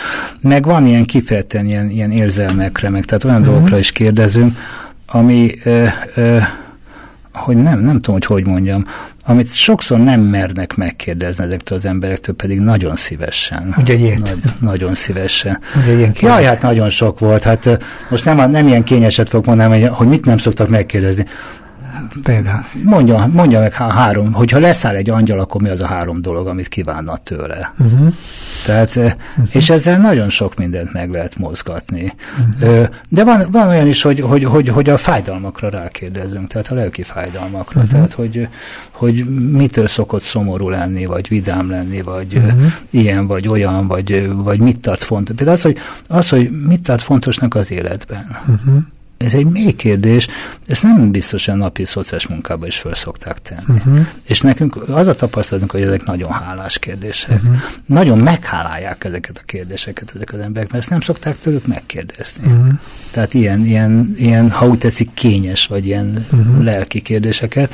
Meg 0.41 0.65
van 0.65 0.86
ilyen 0.86 1.05
kifejezetten 1.05 1.65
ilyen, 1.65 1.89
ilyen 1.89 2.12
érzelmekre, 2.12 2.89
meg 2.89 3.05
tehát 3.05 3.23
olyan 3.23 3.39
uh-huh. 3.39 3.53
dolgokra 3.53 3.77
is 3.77 3.91
kérdezünk, 3.91 4.57
ami 5.07 5.51
ö, 5.63 5.86
ö, 6.15 6.38
hogy 7.33 7.57
nem, 7.57 7.79
nem 7.79 8.01
tudom, 8.01 8.15
hogy 8.15 8.25
hogy 8.25 8.45
mondjam, 8.45 8.86
amit 9.25 9.53
sokszor 9.53 9.99
nem 9.99 10.21
mernek 10.21 10.75
megkérdezni 10.75 11.43
ezektől 11.43 11.77
az 11.77 11.86
emberektől, 11.86 12.36
pedig 12.36 12.59
nagyon 12.59 12.95
szívesen. 12.95 13.75
Ugye 13.77 14.17
Nagy, 14.17 14.41
nagyon 14.59 14.93
szívesen. 14.93 15.59
Ugye 15.83 15.95
ilyen 15.95 16.13
Jaj, 16.19 16.43
hát 16.43 16.62
nagyon 16.62 16.89
sok 16.89 17.19
volt. 17.19 17.43
Hát 17.43 17.79
most 18.09 18.25
nem, 18.25 18.49
nem 18.49 18.67
ilyen 18.67 18.83
kényeset 18.83 19.29
fogok 19.29 19.45
mondani, 19.45 19.81
hogy 19.81 20.07
mit 20.07 20.25
nem 20.25 20.38
szoktak 20.38 20.69
megkérdezni. 20.69 21.25
Például. 22.23 22.63
Mondja, 22.84 23.29
mondja 23.34 23.60
meg 23.60 23.73
há- 23.73 23.91
három, 23.91 24.34
hogyha 24.34 24.60
leszáll 24.60 24.95
egy 24.95 25.10
angyal, 25.10 25.39
akkor 25.39 25.62
mi 25.62 25.69
az 25.69 25.82
a 25.82 25.88
három 25.88 26.21
dolog, 26.21 26.47
amit 26.47 26.67
kívánna 26.67 27.17
tőle. 27.17 27.73
Uh-huh. 27.79 28.13
Tehát, 28.65 28.95
uh-huh. 28.95 29.12
és 29.51 29.69
ezzel 29.69 29.97
nagyon 29.97 30.29
sok 30.29 30.56
mindent 30.56 30.93
meg 30.93 31.12
lehet 31.12 31.38
mozgatni. 31.38 32.13
Uh-huh. 32.60 32.88
De 33.10 33.23
van, 33.23 33.47
van 33.51 33.67
olyan 33.67 33.88
is, 33.88 34.01
hogy, 34.01 34.19
hogy, 34.19 34.43
hogy, 34.43 34.67
hogy 34.67 34.89
a 34.89 34.97
fájdalmakra 34.97 35.69
rákérdezünk, 35.69 36.47
tehát 36.47 36.67
a 36.67 36.73
lelki 36.75 37.03
fájdalmakra, 37.03 37.82
uh-huh. 37.82 37.95
tehát 37.95 38.13
hogy, 38.13 38.47
hogy 38.93 39.25
mitől 39.51 39.88
szokott 39.88 40.23
szomorú 40.23 40.69
lenni, 40.69 41.06
vagy 41.06 41.27
vidám 41.27 41.69
lenni, 41.69 42.01
vagy 42.01 42.36
uh-huh. 42.36 42.71
ilyen, 42.89 43.27
vagy 43.27 43.47
olyan, 43.47 43.88
vagy, 43.88 44.32
vagy 44.36 44.60
mit 44.60 44.79
tart 44.79 45.03
fontos. 45.03 45.36
Például 45.36 45.58
az, 45.58 45.63
hogy, 45.63 45.77
az, 46.08 46.29
hogy 46.29 46.65
mit 46.67 46.82
tart 46.82 47.01
fontosnak 47.01 47.56
az 47.56 47.71
életben. 47.71 48.38
Uh-huh 48.47 48.84
ez 49.23 49.33
egy 49.33 49.45
mély 49.45 49.71
kérdés, 49.71 50.27
ezt 50.65 50.83
nem 50.83 51.12
biztosan 51.12 51.57
napi 51.57 51.86
szociális 51.86 52.27
munkában 52.27 52.67
is 52.67 52.77
föl 52.77 52.93
szokták 52.93 53.41
tenni. 53.41 53.62
Uh-huh. 53.67 54.07
És 54.23 54.41
nekünk 54.41 54.89
az 54.89 55.07
a 55.07 55.13
tapasztalatunk, 55.13 55.71
hogy 55.71 55.81
ezek 55.81 56.03
nagyon 56.03 56.31
hálás 56.31 56.79
kérdések. 56.79 57.41
Uh-huh. 57.41 57.55
Nagyon 57.86 58.17
meghálálják 58.17 59.03
ezeket 59.03 59.38
a 59.38 59.45
kérdéseket 59.45 60.12
ezek 60.15 60.33
az 60.33 60.39
emberek, 60.39 60.71
mert 60.71 60.83
ezt 60.83 60.91
nem 60.91 61.01
szokták 61.01 61.39
tőlük 61.39 61.67
megkérdezni. 61.67 62.45
Uh-huh. 62.45 62.73
Tehát 63.12 63.33
ilyen, 63.33 63.65
ilyen, 63.65 64.13
ilyen, 64.15 64.51
ha 64.51 64.67
úgy 64.67 64.77
tetszik, 64.77 65.13
kényes, 65.13 65.67
vagy 65.67 65.86
ilyen 65.86 66.25
uh-huh. 66.31 66.63
lelki 66.63 67.01
kérdéseket. 67.01 67.73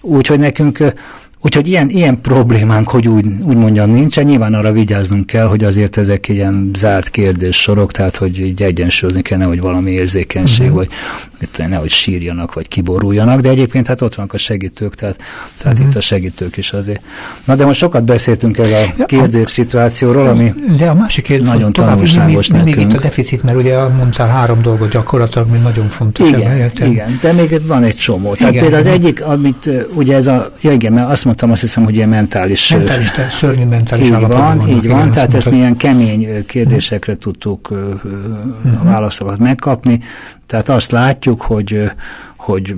Úgyhogy 0.00 0.38
nekünk 0.38 0.94
Úgyhogy 1.40 1.66
ilyen, 1.66 1.88
ilyen 1.88 2.20
problémánk, 2.20 2.88
hogy 2.88 3.08
úgy, 3.08 3.26
úgy 3.42 3.56
mondjam, 3.56 3.90
nincsen. 3.90 4.24
Nyilván 4.24 4.54
arra 4.54 4.72
vigyáznunk 4.72 5.26
kell, 5.26 5.46
hogy 5.46 5.64
azért 5.64 5.96
ezek 5.96 6.28
ilyen 6.28 6.70
zárt 6.74 7.08
kérdés 7.08 7.60
sorok, 7.60 7.92
tehát 7.92 8.16
hogy 8.16 8.40
így 8.40 8.62
egyensúlyozni 8.62 9.22
kell, 9.22 9.42
hogy 9.42 9.60
valami 9.60 9.90
érzékenység, 9.90 10.66
uh-huh. 10.66 10.76
vagy 10.76 10.88
nehogy 11.56 11.90
sírjanak, 11.90 12.54
vagy 12.54 12.68
kiboruljanak, 12.68 13.40
de 13.40 13.48
egyébként 13.48 13.86
hát 13.86 14.00
ott 14.00 14.14
vannak 14.14 14.32
a 14.32 14.38
segítők, 14.38 14.94
tehát, 14.94 15.16
tehát 15.58 15.78
uh-huh. 15.78 15.90
itt 15.90 15.96
a 15.96 16.00
segítők 16.00 16.56
is 16.56 16.72
azért. 16.72 17.02
Na 17.44 17.54
de 17.54 17.64
most 17.64 17.78
sokat 17.78 18.04
beszéltünk 18.04 18.58
el 18.58 18.92
a 18.98 19.04
kérdés 19.04 19.50
szituációról, 19.50 20.26
ami 20.26 20.54
de 20.76 20.88
a 20.88 20.94
másik 20.94 21.24
kérdés 21.24 21.48
nagyon 21.48 21.72
tovább, 21.72 21.90
tanulságos 21.90 22.48
mi, 22.48 22.58
mi, 22.58 22.64
nekünk. 22.64 22.92
itt 22.92 22.98
a 22.98 23.00
deficit, 23.00 23.42
mert 23.42 23.56
ugye 23.56 23.88
mondtál 23.88 24.28
három 24.28 24.62
dolgot 24.62 24.90
gyakorlatilag, 24.90 25.48
ami 25.48 25.58
nagyon 25.58 25.88
fontos. 25.88 26.28
Igen, 26.28 26.70
igen, 26.84 27.18
de 27.20 27.32
még 27.32 27.66
van 27.66 27.82
egy 27.82 27.96
csomó. 27.96 28.34
Tehát 28.34 28.52
igen, 28.52 28.64
például 28.64 28.88
az 28.88 28.94
egyik, 28.94 29.24
amit 29.24 29.70
ugye 29.94 30.16
ez 30.16 30.26
a, 30.26 30.52
ja 30.60 30.72
igen, 30.72 30.92
mert 30.92 31.10
azt 31.10 31.24
mondtam, 31.24 31.50
azt 31.50 31.60
hiszem, 31.60 31.84
hogy 31.84 31.94
ilyen 31.94 32.08
mentális... 32.08 32.70
Mentális, 32.70 33.10
te, 33.10 33.28
szörnyű 33.30 33.64
mentális 33.64 34.06
Így 34.06 34.26
van, 34.26 34.68
így 34.68 34.88
van, 34.88 35.10
tehát 35.10 35.34
ezt 35.34 35.50
milyen 35.50 35.76
kemény 35.76 36.46
kérdésekre 36.46 37.16
tudtuk 37.16 37.70
uh-huh. 37.70 38.82
válaszokat 38.82 39.38
megkapni. 39.38 40.00
Tehát 40.48 40.68
azt 40.68 40.90
látjuk, 40.90 41.42
hogy 41.42 41.90
hogy 42.48 42.76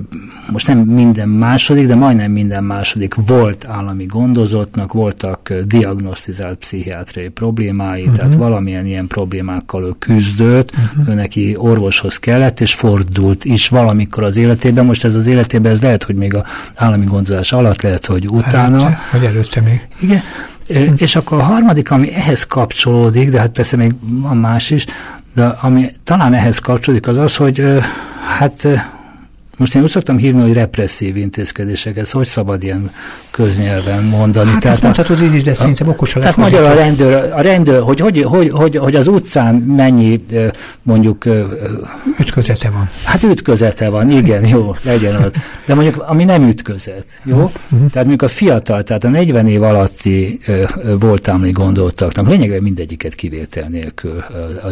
most 0.51 0.67
nem 0.67 0.77
minden 0.77 1.29
második, 1.29 1.87
de 1.87 1.95
majdnem 1.95 2.31
minden 2.31 2.63
második 2.63 3.13
volt 3.25 3.65
állami 3.65 4.05
gondozottnak, 4.05 4.93
voltak 4.93 5.53
diagnosztizált 5.65 6.57
pszichiátriai 6.57 7.29
problémái, 7.29 8.01
uh-huh. 8.01 8.15
tehát 8.15 8.33
valamilyen 8.33 8.85
ilyen 8.85 9.07
problémákkal 9.07 9.83
ő 9.83 9.91
küzdött, 9.99 10.71
uh-huh. 10.71 11.09
ő 11.09 11.13
neki 11.13 11.55
orvoshoz 11.57 12.17
kellett, 12.17 12.59
és 12.59 12.73
fordult 12.73 13.45
is 13.45 13.67
valamikor 13.67 14.23
az 14.23 14.37
életében. 14.37 14.85
Most 14.85 15.03
ez 15.03 15.15
az 15.15 15.27
életében, 15.27 15.71
ez 15.71 15.81
lehet, 15.81 16.03
hogy 16.03 16.15
még 16.15 16.35
a 16.35 16.45
állami 16.75 17.05
gondozás 17.05 17.51
alatt, 17.51 17.81
lehet, 17.81 18.05
hogy 18.05 18.27
utána. 18.27 18.77
Előtte, 18.77 18.99
vagy 19.11 19.23
előtte 19.23 19.61
még. 19.61 19.87
Igen. 19.99 20.21
És 20.95 21.15
akkor 21.15 21.39
a 21.39 21.43
harmadik, 21.43 21.91
ami 21.91 22.13
ehhez 22.13 22.43
kapcsolódik, 22.43 23.29
de 23.29 23.39
hát 23.39 23.51
persze 23.51 23.77
még 23.77 23.93
van 24.01 24.37
más 24.37 24.69
is, 24.69 24.85
de 25.33 25.45
ami 25.45 25.91
talán 26.03 26.33
ehhez 26.33 26.59
kapcsolódik, 26.59 27.07
az 27.07 27.17
az, 27.17 27.35
hogy 27.35 27.63
hát 28.37 28.67
most 29.57 29.75
én 29.75 29.81
úgy 29.81 29.89
szoktam 29.89 30.17
hívni, 30.17 30.41
hogy 30.41 30.53
represszív 30.53 31.17
intézkedéseket, 31.17 32.09
hogy 32.09 32.27
szabad 32.27 32.63
ilyen 32.63 32.91
köznyelven 33.31 34.03
mondani. 34.03 34.49
Hát 34.49 34.59
tehát 34.59 34.75
ezt 34.75 34.83
mondhatod 34.83 35.21
így 35.21 35.33
is, 35.33 35.43
de 35.43 35.53
szerintem 35.53 35.87
okos 35.87 36.11
Tehát 36.11 36.37
magyar 36.37 36.63
a 36.63 36.73
rendőr, 36.73 37.31
a 37.33 37.41
rendőr 37.41 37.81
hogy, 37.81 37.99
hogy, 37.99 38.21
hogy, 38.21 38.49
hogy, 38.49 38.75
hogy 38.75 38.95
az 38.95 39.07
utcán 39.07 39.55
mennyi 39.55 40.19
mondjuk... 40.81 41.25
Ütközete 42.19 42.69
van. 42.69 42.89
Hát 43.03 43.23
ütközete 43.23 43.89
van, 43.89 44.11
igen, 44.11 44.45
jó, 44.45 44.75
legyen 44.83 45.23
ott. 45.23 45.35
De 45.65 45.73
mondjuk, 45.73 46.03
ami 46.07 46.23
nem 46.23 46.47
ütközet, 46.47 47.05
jó? 47.23 47.35
Uh-huh. 47.35 47.51
Tehát 47.69 48.07
mondjuk 48.07 48.21
a 48.21 48.27
fiatal, 48.27 48.83
tehát 48.83 49.03
a 49.03 49.09
40 49.09 49.47
év 49.47 49.63
alatti 49.63 50.39
voltámli 50.99 51.51
gondoltaknak 51.51 52.27
lényegében 52.27 52.63
mindegyiket 52.63 53.15
kivétel 53.15 53.67
nélkül 53.69 54.23
a, 54.63 54.67
a, 54.67 54.71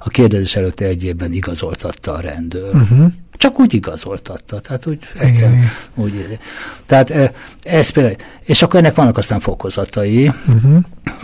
a 0.00 0.08
kérdezés 0.08 0.56
előtt 0.56 0.80
egy 0.80 1.04
évben 1.04 1.32
igazoltatta 1.32 2.12
a 2.12 2.20
rendőr. 2.20 2.74
Uh-huh. 2.74 3.12
Csak 3.40 3.60
úgy 3.60 3.74
igazoltatta, 3.74 4.60
tehát 4.60 4.86
úgy 4.86 4.98
egyszerűen, 5.18 5.64
úgy, 5.94 6.38
tehát 6.86 7.34
ez 7.62 7.90
például, 7.90 8.16
és 8.44 8.62
akkor 8.62 8.80
ennek 8.80 8.94
vannak 8.94 9.18
aztán 9.18 9.40
fokozatai, 9.40 10.26
uh-huh. 10.26 10.76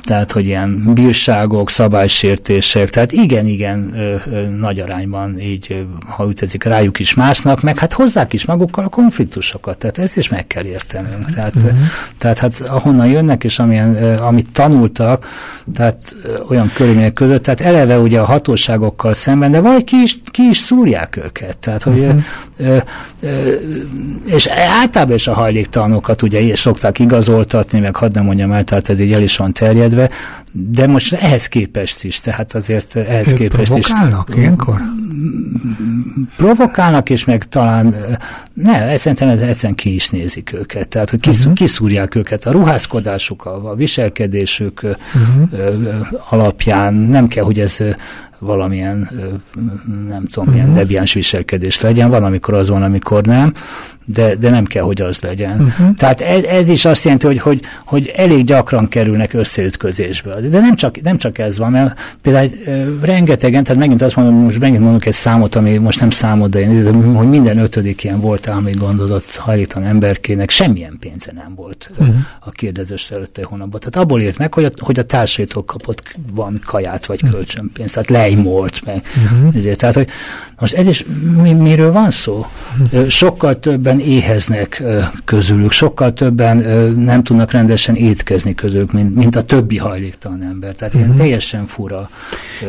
tehát, 0.03 0.33
hogy 0.33 0.47
ilyen 0.47 0.93
bírságok, 0.95 1.71
szabálysértések, 1.71 2.91
tehát 2.91 3.13
igen, 3.13 3.47
igen, 3.47 3.93
ö, 3.95 4.17
ö, 4.27 4.49
nagy 4.49 4.81
arányban 4.81 5.41
így, 5.41 5.87
ha 6.07 6.29
ütezik, 6.29 6.65
rájuk 6.65 6.99
is 6.99 7.15
másznak, 7.15 7.63
meg 7.63 7.79
hát 7.79 7.93
hozzák 7.93 8.33
is 8.33 8.45
magukkal 8.45 8.85
a 8.85 8.89
konfliktusokat, 8.89 9.79
tehát 9.79 9.99
ezt 9.99 10.17
is 10.17 10.29
meg 10.29 10.47
kell 10.47 10.65
értenünk. 10.65 11.31
Tehát, 11.35 11.55
uh-huh. 11.55 11.71
tehát 12.19 12.39
hát 12.39 12.61
ahonnan 12.61 13.07
jönnek, 13.07 13.45
és 13.45 13.59
amilyen, 13.59 13.95
ö, 13.95 14.17
amit 14.23 14.49
tanultak, 14.53 15.27
tehát 15.75 16.17
ö, 16.23 16.41
olyan 16.49 16.71
körülmények 16.75 17.13
között, 17.13 17.43
tehát 17.43 17.61
eleve 17.61 17.99
ugye 17.99 18.21
a 18.21 18.25
hatóságokkal 18.25 19.15
szemben, 19.15 19.51
de 19.51 19.61
vagy 19.61 19.85
ki 19.85 19.97
is, 20.03 20.19
ki 20.31 20.43
is 20.43 20.59
szúrják 20.59 21.17
őket, 21.17 21.59
tehát 21.59 21.83
hogy 21.83 22.06
uh-huh. 22.07 22.83
és 24.25 24.47
általában 24.47 25.15
is 25.15 25.29
a 25.29 25.35
hajléktalanokat 25.35 26.23
ugye 26.23 26.57
szokták 26.57 26.99
igazoltatni, 26.99 27.81
meg 27.81 27.97
hadd 27.97 28.11
nem 28.13 28.25
mondjam 28.25 28.53
el, 28.53 28.65
tehát 28.65 28.89
ez 28.89 29.01
így 29.01 29.13
el 29.13 29.23
is 29.23 29.37
van 29.37 29.53
terjedve, 29.53 30.11
de 30.59 30.87
most 30.87 31.13
ehhez 31.13 31.47
képest 31.47 32.05
is, 32.05 32.21
tehát 32.21 32.55
azért 32.55 32.97
ehhez 32.97 33.33
ők 33.33 33.39
képest 33.39 33.65
provokálnak 33.65 34.29
is. 34.29 34.37
ilyenkor? 34.37 34.81
Provokálnak, 36.37 37.11
és 37.11 37.25
meg 37.25 37.45
talán, 37.49 37.95
ne, 38.53 38.97
szerintem 38.97 39.29
ez 39.29 39.41
egyszerűen 39.41 39.75
ki 39.75 39.95
is 39.95 40.11
nézik 40.11 40.53
őket, 40.53 40.89
tehát 40.89 41.11
hogy 41.11 41.21
kisz, 41.21 41.41
uh-huh. 41.41 41.55
kiszúrják 41.55 42.15
őket 42.15 42.47
a 42.47 42.51
ruházkodásuk, 42.51 43.45
a, 43.45 43.71
a 43.71 43.75
viselkedésük 43.75 44.81
uh-huh. 44.83 46.07
alapján, 46.29 46.95
nem 46.95 47.29
kell, 47.29 47.45
hogy 47.45 47.61
ez 47.61 47.79
valamilyen, 48.39 49.11
nem 50.09 50.25
tudom, 50.25 50.49
uh-huh. 50.49 50.53
milyen 50.53 50.73
debiáns 50.73 51.13
viselkedést 51.13 51.83
legyen, 51.83 52.11
van, 52.11 52.25
amikor 52.25 52.55
az 52.55 52.69
van, 52.69 52.83
amikor 52.83 53.25
nem, 53.25 53.53
de, 54.09 54.35
de 54.35 54.51
nem 54.51 54.65
kell, 54.65 54.83
hogy 54.83 55.01
az 55.01 55.21
legyen. 55.21 55.61
Uh-huh. 55.61 55.95
Tehát 55.95 56.21
ez, 56.21 56.43
ez 56.45 56.69
is 56.69 56.85
azt 56.85 57.05
jelenti, 57.05 57.27
hogy, 57.27 57.39
hogy, 57.39 57.61
hogy 57.85 58.13
elég 58.17 58.45
gyakran 58.45 58.89
kerülnek 58.89 59.33
összeütközésbe. 59.33 60.41
De 60.41 60.61
nem 60.61 60.75
csak, 60.75 61.03
nem 61.03 61.17
csak 61.17 61.39
ez 61.39 61.59
van, 61.59 61.71
mert 61.71 62.01
például 62.23 62.51
rengetegen, 63.03 63.65
tehát 63.65 63.81
megint 63.81 64.03
azt 64.03 64.17
mondom, 64.17 64.35
most 64.35 64.59
megint 64.59 64.81
mondok 64.81 65.07
egy 65.07 65.13
számot, 65.13 65.55
ami 65.55 65.77
most 65.77 66.01
nem 66.01 66.11
számot, 66.11 66.51
de 66.51 66.61
én, 66.61 67.15
hogy 67.15 67.29
minden 67.29 67.59
ötödik 67.59 68.05
ilyen 68.05 68.21
volt 68.21 68.49
állami 68.49 68.73
gondozott 68.73 69.35
hajlítan 69.35 69.85
emberkének 69.85 70.51
semmilyen 70.51 70.97
pénze 71.01 71.33
nem 71.35 71.55
volt 71.55 71.91
uh-huh. 71.99 72.15
a 72.41 72.51
kérdezős 72.51 73.11
előtte 73.11 73.45
hónapban. 73.45 73.81
Tehát 73.81 73.97
abból 73.97 74.21
ért 74.23 74.39
meg, 74.39 74.55
hogy 74.55 74.65
a, 74.65 74.71
hogy 74.77 74.99
a 74.99 75.05
társaitól 75.05 75.65
kapott 75.65 76.03
valami 76.33 76.59
kaját 76.59 77.07
vagy 77.07 77.21
kölcsönpénzt, 77.31 77.95
tehát 77.95 78.11
lejmolt 78.11 78.85
meg. 78.85 79.03
Uh-huh. 79.33 79.57
Ezért, 79.57 79.79
tehát, 79.79 79.95
hogy 79.95 80.09
most 80.59 80.75
ez 80.75 80.87
is 80.87 81.05
mi, 81.43 81.53
miről 81.53 81.93
van 81.93 82.11
szó? 82.11 82.47
Uh-huh. 82.83 83.09
Sokkal 83.09 83.59
többen 83.59 84.01
éheznek 84.01 84.83
közülük, 85.25 85.73
sokkal 85.73 86.13
többen 86.13 86.57
nem 86.99 87.23
tudnak 87.23 87.51
rendesen 87.51 87.95
étkezni 87.95 88.55
közülük, 88.55 88.93
mint, 88.93 89.15
mint 89.15 89.37
a 89.37 89.43
többi 89.43 89.79
hajléktalan 89.79 90.43
ember. 90.43 90.75
Tehát 90.75 90.95
uh-huh. 90.95 91.01
ilyen 91.01 91.09
mhm. 91.09 91.19
teljesen 91.19 91.67
fura. 91.67 92.11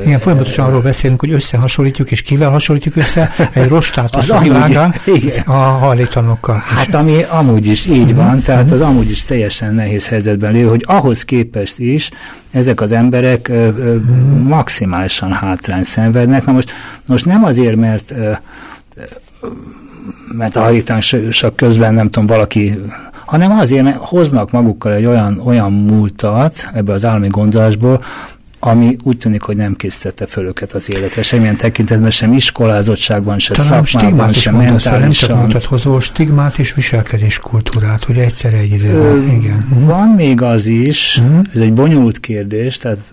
Igen, 0.03 0.19
folyamatosan 0.19 0.65
arról 0.65 0.81
beszélünk, 0.81 1.19
hogy 1.19 1.31
összehasonlítjuk, 1.31 2.11
és 2.11 2.21
kivel 2.21 2.49
hasonlítjuk 2.49 2.95
össze 2.95 3.33
egy 3.53 3.67
rostátus 3.67 4.29
a 4.37 4.39
világán 4.39 4.95
a 5.45 5.51
hajléktalanokkal. 5.51 6.63
Hát 6.65 6.93
ami 6.93 7.23
amúgy 7.29 7.65
is 7.65 7.85
így 7.85 8.01
uh-huh. 8.01 8.15
van, 8.15 8.41
tehát 8.41 8.63
uh-huh. 8.63 8.79
az 8.79 8.87
amúgy 8.87 9.09
is 9.09 9.25
teljesen 9.25 9.73
nehéz 9.73 10.07
helyzetben 10.07 10.51
lévő, 10.51 10.69
hogy 10.69 10.83
ahhoz 10.87 11.23
képest 11.23 11.79
is 11.79 12.09
ezek 12.57 12.81
az 12.81 12.91
emberek 12.91 13.47
ö, 13.47 13.53
ö, 13.53 13.95
maximálisan 14.43 15.31
hátrány 15.31 15.83
szenvednek. 15.83 16.45
Na 16.45 16.51
most, 16.51 16.71
most 17.07 17.25
nem 17.25 17.43
azért, 17.43 17.75
mert 17.75 18.11
ö, 18.11 18.31
mert 20.37 20.55
a 20.55 20.61
hajlítások 20.61 21.55
közben 21.55 21.93
nem 21.93 22.09
tudom, 22.09 22.27
valaki, 22.27 22.79
hanem 23.25 23.51
azért, 23.51 23.83
mert 23.83 23.97
hoznak 23.97 24.51
magukkal 24.51 24.93
egy 24.93 25.05
olyan, 25.05 25.41
olyan 25.45 25.71
múltat 25.71 26.69
ebbe 26.73 26.93
az 26.93 27.05
állami 27.05 27.27
gondozásból, 27.27 28.03
ami 28.67 28.97
úgy 29.03 29.17
tűnik, 29.17 29.41
hogy 29.41 29.55
nem 29.55 29.75
készítette 29.75 30.25
föl 30.25 30.45
őket 30.45 30.73
az 30.73 30.89
életre, 30.89 31.21
semmilyen 31.21 31.57
tekintetben, 31.57 32.11
sem 32.11 32.33
iskolázottságban, 32.33 33.39
sem 33.39 33.55
Talán 33.55 33.83
szakmában, 33.83 34.33
sem 34.33 34.55
mentálisan. 34.55 34.99
Nem 34.99 35.11
csak 35.11 35.41
mutat 35.41 35.63
hozó 35.63 35.99
stigmát 35.99 36.57
és 36.57 36.73
viselkedéskultúrát, 36.73 38.03
hogy 38.03 38.17
egyszer 38.17 38.53
egy 38.53 38.71
időben. 38.71 39.23
Igen. 39.23 39.67
Mhm. 39.69 39.85
Van 39.85 40.09
még 40.09 40.41
az 40.41 40.65
is, 40.65 41.17
uh-huh. 41.17 41.45
ez 41.53 41.59
egy 41.59 41.73
bonyolult 41.73 42.19
kérdés, 42.19 42.77
tehát 42.77 43.11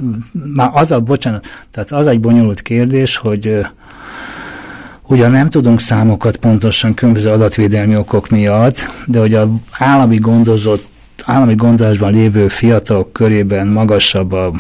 már 0.55 0.71
az 0.73 0.91
a, 0.93 1.01
bocsánat, 1.01 1.47
tehát 1.71 1.93
az 1.93 2.07
egy 2.07 2.21
bonyolult 2.21 2.63
kérdés, 2.63 3.17
hogy 3.17 3.67
Ugyan 5.07 5.31
nem 5.31 5.51
tudunk 5.51 5.81
számokat 5.81 6.37
pontosan 6.37 6.95
különböző 6.95 7.31
adatvédelmi 7.31 7.97
okok 7.97 8.29
miatt, 8.29 8.77
de 9.07 9.19
hogy 9.19 9.35
a 9.35 9.49
állami 9.79 10.17
gondozott 10.17 10.87
állami 11.25 11.55
gondozásban 11.55 12.13
lévő 12.13 12.49
fiatalok 12.49 13.13
körében 13.13 13.67
magasabb 13.67 14.33
a 14.33 14.53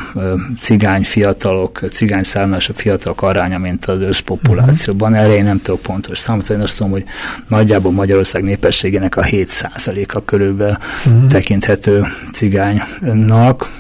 cigány 0.61 1.05
fiatalok, 1.05 1.83
cigány 1.89 2.23
származású 2.23 2.73
fiatalok 2.75 3.23
aránya, 3.23 3.59
mint 3.59 3.85
az 3.85 4.01
összpopulációban. 4.01 5.13
Uh-huh. 5.13 5.27
Erre 5.27 5.37
én 5.37 5.45
nem 5.45 5.61
tudok 5.63 5.81
pontos 5.81 6.19
számot, 6.19 6.51
én 6.51 6.61
azt 6.61 6.77
tudom, 6.77 6.93
hogy 6.93 7.05
nagyjából 7.49 7.93
Magyarország 7.93 8.43
népességének 8.43 9.17
a 9.17 9.23
7%-a 9.23 10.25
körülbelül 10.25 10.77
uh-huh. 11.07 11.27
tekinthető 11.27 12.05
cigánynak, 12.33 13.71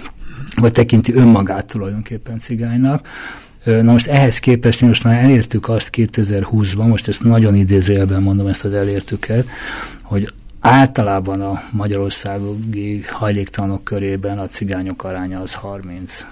vagy 0.56 0.72
tekinti 0.72 1.14
önmagát 1.14 1.66
tulajdonképpen 1.66 2.38
cigánynak. 2.38 3.06
Na 3.64 3.92
most 3.92 4.06
ehhez 4.06 4.38
képest 4.38 4.80
mi 4.80 4.86
most 4.86 5.04
már 5.04 5.22
elértük 5.22 5.68
azt 5.68 5.90
2020-ban, 5.96 6.88
most 6.88 7.08
ezt 7.08 7.22
nagyon 7.22 7.54
idézőjelben 7.54 8.22
mondom 8.22 8.46
ezt 8.46 8.64
az 8.64 8.72
elértüket, 8.72 9.46
hogy 10.02 10.32
általában 10.66 11.40
a 11.40 11.62
magyarországi 11.70 13.04
hajléktalanok 13.10 13.84
körében 13.84 14.38
a 14.38 14.46
cigányok 14.46 15.04
aránya 15.04 15.40
az 15.40 15.52
30 15.54 16.24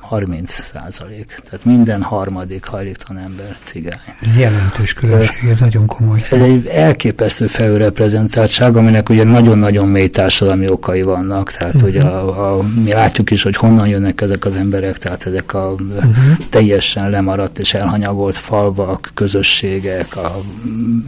30 0.00 0.52
százalék. 0.52 1.40
Tehát 1.44 1.64
minden 1.64 2.02
harmadik 2.02 2.64
hajléktalan 2.64 3.22
ember 3.22 3.56
cigány. 3.60 3.98
Ez 4.20 4.38
jelentős 4.38 4.92
különbség, 4.92 5.48
ez 5.50 5.60
nagyon 5.60 5.86
komoly. 5.86 6.26
Ez 6.30 6.40
egy 6.40 6.66
elképesztő 6.66 7.46
felülreprezentáltság, 7.46 8.76
aminek 8.76 9.08
ugye 9.08 9.24
nagyon-nagyon 9.24 9.88
mély 9.88 10.08
társadalmi 10.08 10.70
okai 10.70 11.02
vannak. 11.02 11.52
Tehát 11.52 11.74
uh-huh. 11.74 11.88
ugye 11.88 12.02
a, 12.02 12.58
a, 12.58 12.62
mi 12.62 12.92
látjuk 12.92 13.30
is, 13.30 13.42
hogy 13.42 13.56
honnan 13.56 13.88
jönnek 13.88 14.20
ezek 14.20 14.44
az 14.44 14.56
emberek, 14.56 14.98
tehát 14.98 15.26
ezek 15.26 15.54
a 15.54 15.70
uh-huh. 15.70 16.12
teljesen 16.48 17.10
lemaradt 17.10 17.58
és 17.58 17.74
elhanyagolt 17.74 18.36
falvak, 18.36 19.10
közösségek. 19.14 20.16
A, 20.16 20.32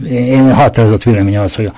én 0.07 0.53
határozott 0.53 1.03
vélemény 1.03 1.37
az, 1.37 1.55
hogy 1.55 1.65
a 1.65 1.73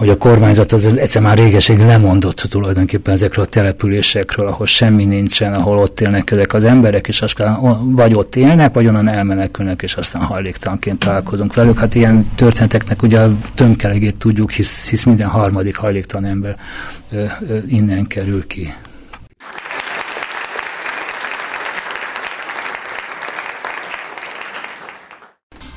hogy 0.00 0.08
a 0.08 0.16
kormányzat 0.16 0.72
az 0.72 0.86
egyszer 0.86 1.22
már 1.22 1.38
régeség 1.38 1.78
lemondott 1.78 2.36
tulajdonképpen 2.36 3.14
ezekről 3.14 3.44
a 3.44 3.48
településekről, 3.48 4.46
ahol 4.46 4.66
semmi 4.66 5.04
nincsen, 5.04 5.54
ahol 5.54 5.78
ott 5.78 6.00
élnek 6.00 6.30
ezek 6.30 6.54
az 6.54 6.64
emberek, 6.64 7.08
és 7.08 7.22
aztán 7.22 7.58
vagy 7.94 8.14
ott 8.14 8.36
élnek, 8.36 8.74
vagy 8.74 8.86
onnan 8.86 9.08
elmenekülnek, 9.08 9.82
és 9.82 9.94
aztán 9.94 10.22
hajléktalanként 10.22 10.98
találkozunk 10.98 11.54
velük. 11.54 11.78
Hát 11.78 11.94
ilyen 11.94 12.30
történeteknek 12.34 13.02
ugye 13.02 13.20
a 13.20 13.32
tömkelegét 13.54 14.16
tudjuk, 14.16 14.50
hisz, 14.50 14.88
hisz 14.88 15.04
minden 15.04 15.28
harmadik 15.28 15.76
hajléktalan 15.76 16.30
ember 16.30 16.56
ö, 17.10 17.24
ö, 17.48 17.58
innen 17.68 18.06
kerül 18.06 18.46
ki. 18.46 18.74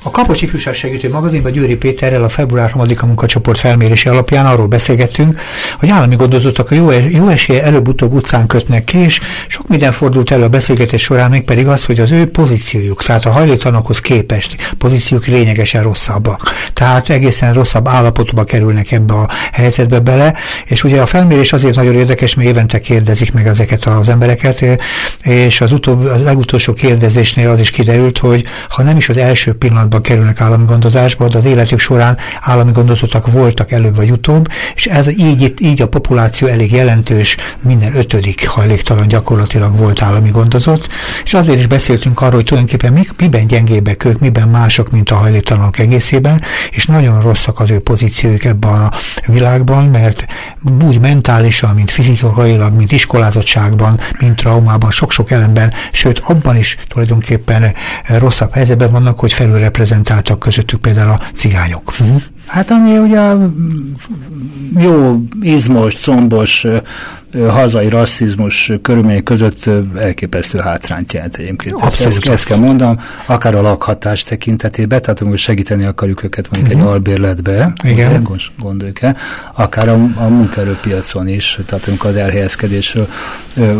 A 0.06 0.10
Kapos 0.10 0.42
Ifjúság 0.42 0.74
Segítő 0.74 1.08
Magazinban 1.08 1.52
Győri 1.52 1.76
Péterrel 1.76 2.24
a 2.24 2.28
február 2.28 2.72
3-a 2.76 3.06
munkacsoport 3.06 3.58
felmérési 3.58 4.08
alapján 4.08 4.46
arról 4.46 4.66
beszélgettünk, 4.66 5.40
hogy 5.78 5.88
állami 5.88 6.16
gondozottak 6.16 6.70
a 6.70 6.74
jó, 6.74 6.90
jó 6.90 7.28
esélye 7.28 7.62
előbb-utóbb 7.62 8.12
utcán 8.12 8.46
kötnek 8.46 8.84
ki, 8.84 8.98
és 8.98 9.20
sok 9.46 9.68
minden 9.68 9.92
fordult 9.92 10.30
elő 10.30 10.42
a 10.42 10.48
beszélgetés 10.48 11.02
során, 11.02 11.30
még 11.30 11.44
pedig 11.44 11.66
az, 11.66 11.84
hogy 11.84 12.00
az 12.00 12.10
ő 12.10 12.30
pozíciójuk, 12.30 13.02
tehát 13.04 13.24
a 13.24 13.30
hajléktalanokhoz 13.30 14.00
képest 14.00 14.74
pozíciók 14.78 15.26
lényegesen 15.26 15.82
rosszabbak. 15.82 16.42
Tehát 16.72 17.10
egészen 17.10 17.52
rosszabb 17.52 17.88
állapotba 17.88 18.44
kerülnek 18.44 18.92
ebbe 18.92 19.14
a 19.14 19.28
helyzetbe 19.52 19.98
bele, 19.98 20.34
és 20.64 20.84
ugye 20.84 21.00
a 21.00 21.06
felmérés 21.06 21.52
azért 21.52 21.74
nagyon 21.74 21.94
érdekes, 21.94 22.34
mert 22.34 22.48
évente 22.48 22.80
kérdezik 22.80 23.32
meg 23.32 23.46
ezeket 23.46 23.84
az 23.84 24.08
embereket, 24.08 24.64
és 25.22 25.60
az 25.60 25.72
utóbb, 25.72 26.04
a 26.04 26.16
legutolsó 26.16 26.72
kérdezésnél 26.72 27.50
az 27.50 27.60
is 27.60 27.70
kiderült, 27.70 28.18
hogy 28.18 28.44
ha 28.68 28.82
nem 28.82 28.96
is 28.96 29.08
az 29.08 29.16
első 29.16 29.52
pillanatban 29.52 29.92
pillanatban 29.94 30.02
kerülnek 30.02 30.40
állami 30.40 30.64
gondozásba, 30.64 31.28
de 31.28 31.38
az 31.38 31.44
életük 31.44 31.78
során 31.78 32.18
állami 32.40 32.72
gondozottak 32.72 33.32
voltak 33.32 33.70
előbb 33.70 33.96
vagy 33.96 34.10
utóbb, 34.10 34.48
és 34.74 34.86
ez 34.86 35.08
így, 35.08 35.54
így 35.58 35.82
a 35.82 35.88
populáció 35.88 36.48
elég 36.48 36.72
jelentős, 36.72 37.36
minden 37.62 37.96
ötödik 37.96 38.48
hajléktalan 38.48 39.08
gyakorlatilag 39.08 39.76
volt 39.76 40.02
állami 40.02 40.30
gondozott, 40.30 40.88
és 41.24 41.34
azért 41.34 41.58
is 41.58 41.66
beszéltünk 41.66 42.20
arról, 42.20 42.34
hogy 42.34 42.44
tulajdonképpen 42.44 42.92
mi, 42.92 43.06
miben 43.18 43.46
gyengébbek 43.46 44.04
ők, 44.04 44.18
miben 44.18 44.48
mások, 44.48 44.90
mint 44.90 45.10
a 45.10 45.14
hajléktalanok 45.14 45.78
egészében, 45.78 46.42
és 46.70 46.86
nagyon 46.86 47.22
rosszak 47.22 47.60
az 47.60 47.70
ő 47.70 47.80
pozícióik 47.80 48.44
ebben 48.44 48.72
a 48.72 48.90
világban, 49.26 49.84
mert 49.84 50.26
úgy 50.84 51.00
mentálisan, 51.00 51.74
mint 51.74 51.90
fizikailag, 51.90 52.76
mint 52.76 52.92
iskolázottságban, 52.92 54.00
mint 54.18 54.36
traumában, 54.36 54.90
sok-sok 54.90 55.30
elemben, 55.30 55.72
sőt 55.92 56.18
abban 56.18 56.56
is 56.56 56.78
tulajdonképpen 56.88 57.74
rosszabb 58.18 58.52
helyzetben 58.52 58.90
vannak, 58.90 59.20
hogy 59.20 59.32
felülreprezentálják 59.32 59.83
reprezentáltak 59.84 60.38
közöttük 60.38 60.80
például 60.80 61.10
a 61.10 61.20
cigányok. 61.36 61.88
Uh-huh. 61.88 62.22
Hát 62.46 62.70
ami 62.70 62.98
ugye 62.98 63.34
jó, 64.76 65.22
izmos, 65.40 65.94
combos 65.94 66.66
hazai 67.48 67.88
rasszizmus 67.88 68.72
körülmények 68.82 69.22
között 69.22 69.70
elképesztő 69.98 70.58
hátrányt 70.58 71.12
jelent 71.12 71.36
egyébként. 71.36 71.74
Abszolút. 71.74 72.12
Ezt, 72.12 72.26
ezt 72.26 72.46
kell 72.46 72.58
mondanom, 72.58 73.00
akár 73.26 73.54
a 73.54 73.60
lakhatás 73.60 74.22
tekintetében, 74.22 75.02
tehát 75.02 75.20
amikor 75.20 75.38
segíteni 75.38 75.84
akarjuk 75.84 76.24
őket 76.24 76.50
mondjuk 76.50 76.66
uh-huh. 76.66 76.80
egy 76.80 76.86
mhm. 76.86 76.94
albérletbe, 76.94 77.72
Igen. 77.84 78.28
gondoljuk 78.58 79.02
el, 79.02 79.16
akár 79.54 79.88
a, 79.88 79.92
a 80.16 80.28
munkaerőpiacon 80.28 81.28
is, 81.28 81.58
tehát 81.66 81.86
amikor 81.86 82.10
az 82.10 82.16
elhelyezkedésről 82.16 83.08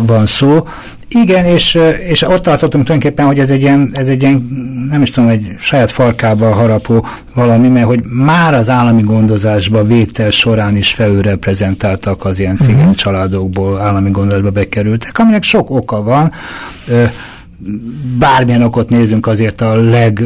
van 0.07 0.27
szó, 0.27 0.67
igen, 1.09 1.45
és, 1.45 1.79
és 2.09 2.23
ott 2.23 2.43
tartottunk 2.43 2.85
tulajdonképpen, 2.85 3.27
hogy 3.27 3.39
ez 3.39 3.51
egy, 3.51 3.61
ilyen, 3.61 3.91
ez 3.93 4.09
egy 4.09 4.23
ilyen, 4.23 4.49
nem 4.91 5.03
is 5.03 5.11
tudom, 5.11 5.29
egy 5.29 5.55
saját 5.59 5.91
farkába 5.91 6.53
harapó 6.53 7.07
valami, 7.35 7.69
mert 7.69 7.87
hogy 7.87 8.05
már 8.05 8.55
az 8.55 8.71
állami 8.71 9.03
gondozásba 9.03 9.85
vétel 9.85 10.31
során 10.31 10.77
is 10.77 10.93
felülreprezentáltak 10.93 12.25
az 12.25 12.39
ilyen 12.39 12.57
cigány 12.57 12.79
uh-huh. 12.79 12.95
Családokból 13.53 13.81
állami 13.81 14.11
gondozásba 14.11 14.51
bekerültek, 14.51 15.19
aminek 15.19 15.43
sok 15.43 15.71
oka 15.71 16.03
van 16.03 16.33
bármilyen 18.19 18.63
okot 18.63 18.89
nézünk, 18.89 19.27
azért 19.27 19.61
a 19.61 19.75
leg, 19.75 20.25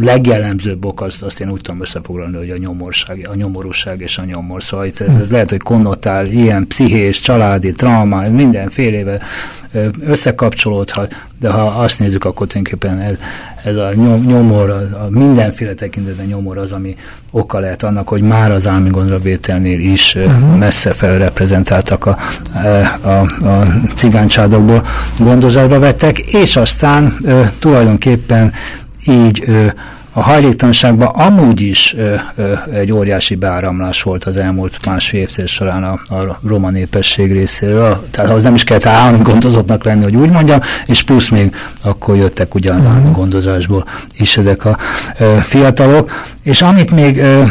legjellemzőbb 0.00 0.84
ok, 0.84 1.00
azt, 1.00 1.22
azt 1.22 1.40
én 1.40 1.50
úgy 1.50 1.60
tudom 1.60 1.80
összefoglalni, 1.80 2.36
hogy 2.36 2.50
a 2.50 2.56
nyomorság, 2.56 3.28
a 3.30 3.34
nyomorúság 3.34 4.00
és 4.00 4.18
a 4.18 4.24
nyomor. 4.24 4.62
Szóval 4.62 4.86
itt 4.86 5.00
ez 5.00 5.30
lehet, 5.30 5.50
hogy 5.50 5.60
konnotál 5.60 6.26
ilyen 6.26 6.66
pszichés, 6.66 7.20
családi, 7.20 7.72
trauma, 7.72 8.28
mindenfélevel 8.28 9.22
összekapcsolódhat, 10.00 11.14
de 11.40 11.50
ha 11.50 11.62
azt 11.62 11.98
nézzük, 11.98 12.24
akkor 12.24 12.46
tulajdonképpen 12.46 13.00
ez, 13.00 13.16
ez 13.64 13.76
a 13.76 13.94
nyomor, 14.26 14.70
a, 14.70 15.06
mindenféle 15.08 15.74
tekintetben 15.74 16.26
nyomor 16.26 16.58
az, 16.58 16.72
ami 16.72 16.96
oka 17.30 17.58
lehet 17.58 17.82
annak, 17.82 18.08
hogy 18.08 18.22
már 18.22 18.50
az 18.50 18.66
állami 18.66 18.90
gondravételnél 18.90 19.80
is 19.80 20.14
uh-huh. 20.14 20.56
messze 20.56 20.92
felreprezentáltak 20.92 22.06
a, 22.06 22.18
a, 23.02 23.08
a, 23.08 23.66
cigánycsádokból 23.94 24.86
gondozásba 25.18 25.78
vettek, 25.78 26.18
és 26.18 26.56
aztán 26.56 27.16
tulajdonképpen 27.58 28.52
így 29.06 29.44
a 30.16 30.22
hajléktalanságban 30.22 31.08
amúgy 31.08 31.60
is 31.60 31.94
ö, 31.96 32.14
ö, 32.34 32.52
egy 32.72 32.92
óriási 32.92 33.34
beáramlás 33.34 34.02
volt 34.02 34.24
az 34.24 34.36
elmúlt 34.36 34.86
másfél 34.86 35.20
évtized 35.20 35.46
során 35.46 35.84
a, 35.84 36.14
a 36.14 36.38
roma 36.46 36.70
népesség 36.70 37.32
részéről, 37.32 38.06
tehát 38.10 38.30
ahhoz 38.30 38.44
nem 38.44 38.54
is 38.54 38.64
kellett 38.64 38.86
állami 38.86 39.22
gondozottnak 39.22 39.84
lenni, 39.84 40.02
hogy 40.02 40.16
úgy 40.16 40.30
mondjam, 40.30 40.60
és 40.86 41.02
plusz 41.02 41.28
még 41.28 41.54
akkor 41.82 42.16
jöttek 42.16 42.54
ugyan 42.54 42.78
az 42.78 42.86
állami 42.86 43.10
gondozásból 43.12 43.86
is 44.16 44.36
ezek 44.36 44.64
a 44.64 44.78
ö, 45.18 45.36
fiatalok, 45.40 46.10
és 46.42 46.62
amit 46.62 46.90
még 46.90 47.18
ö, 47.18 47.42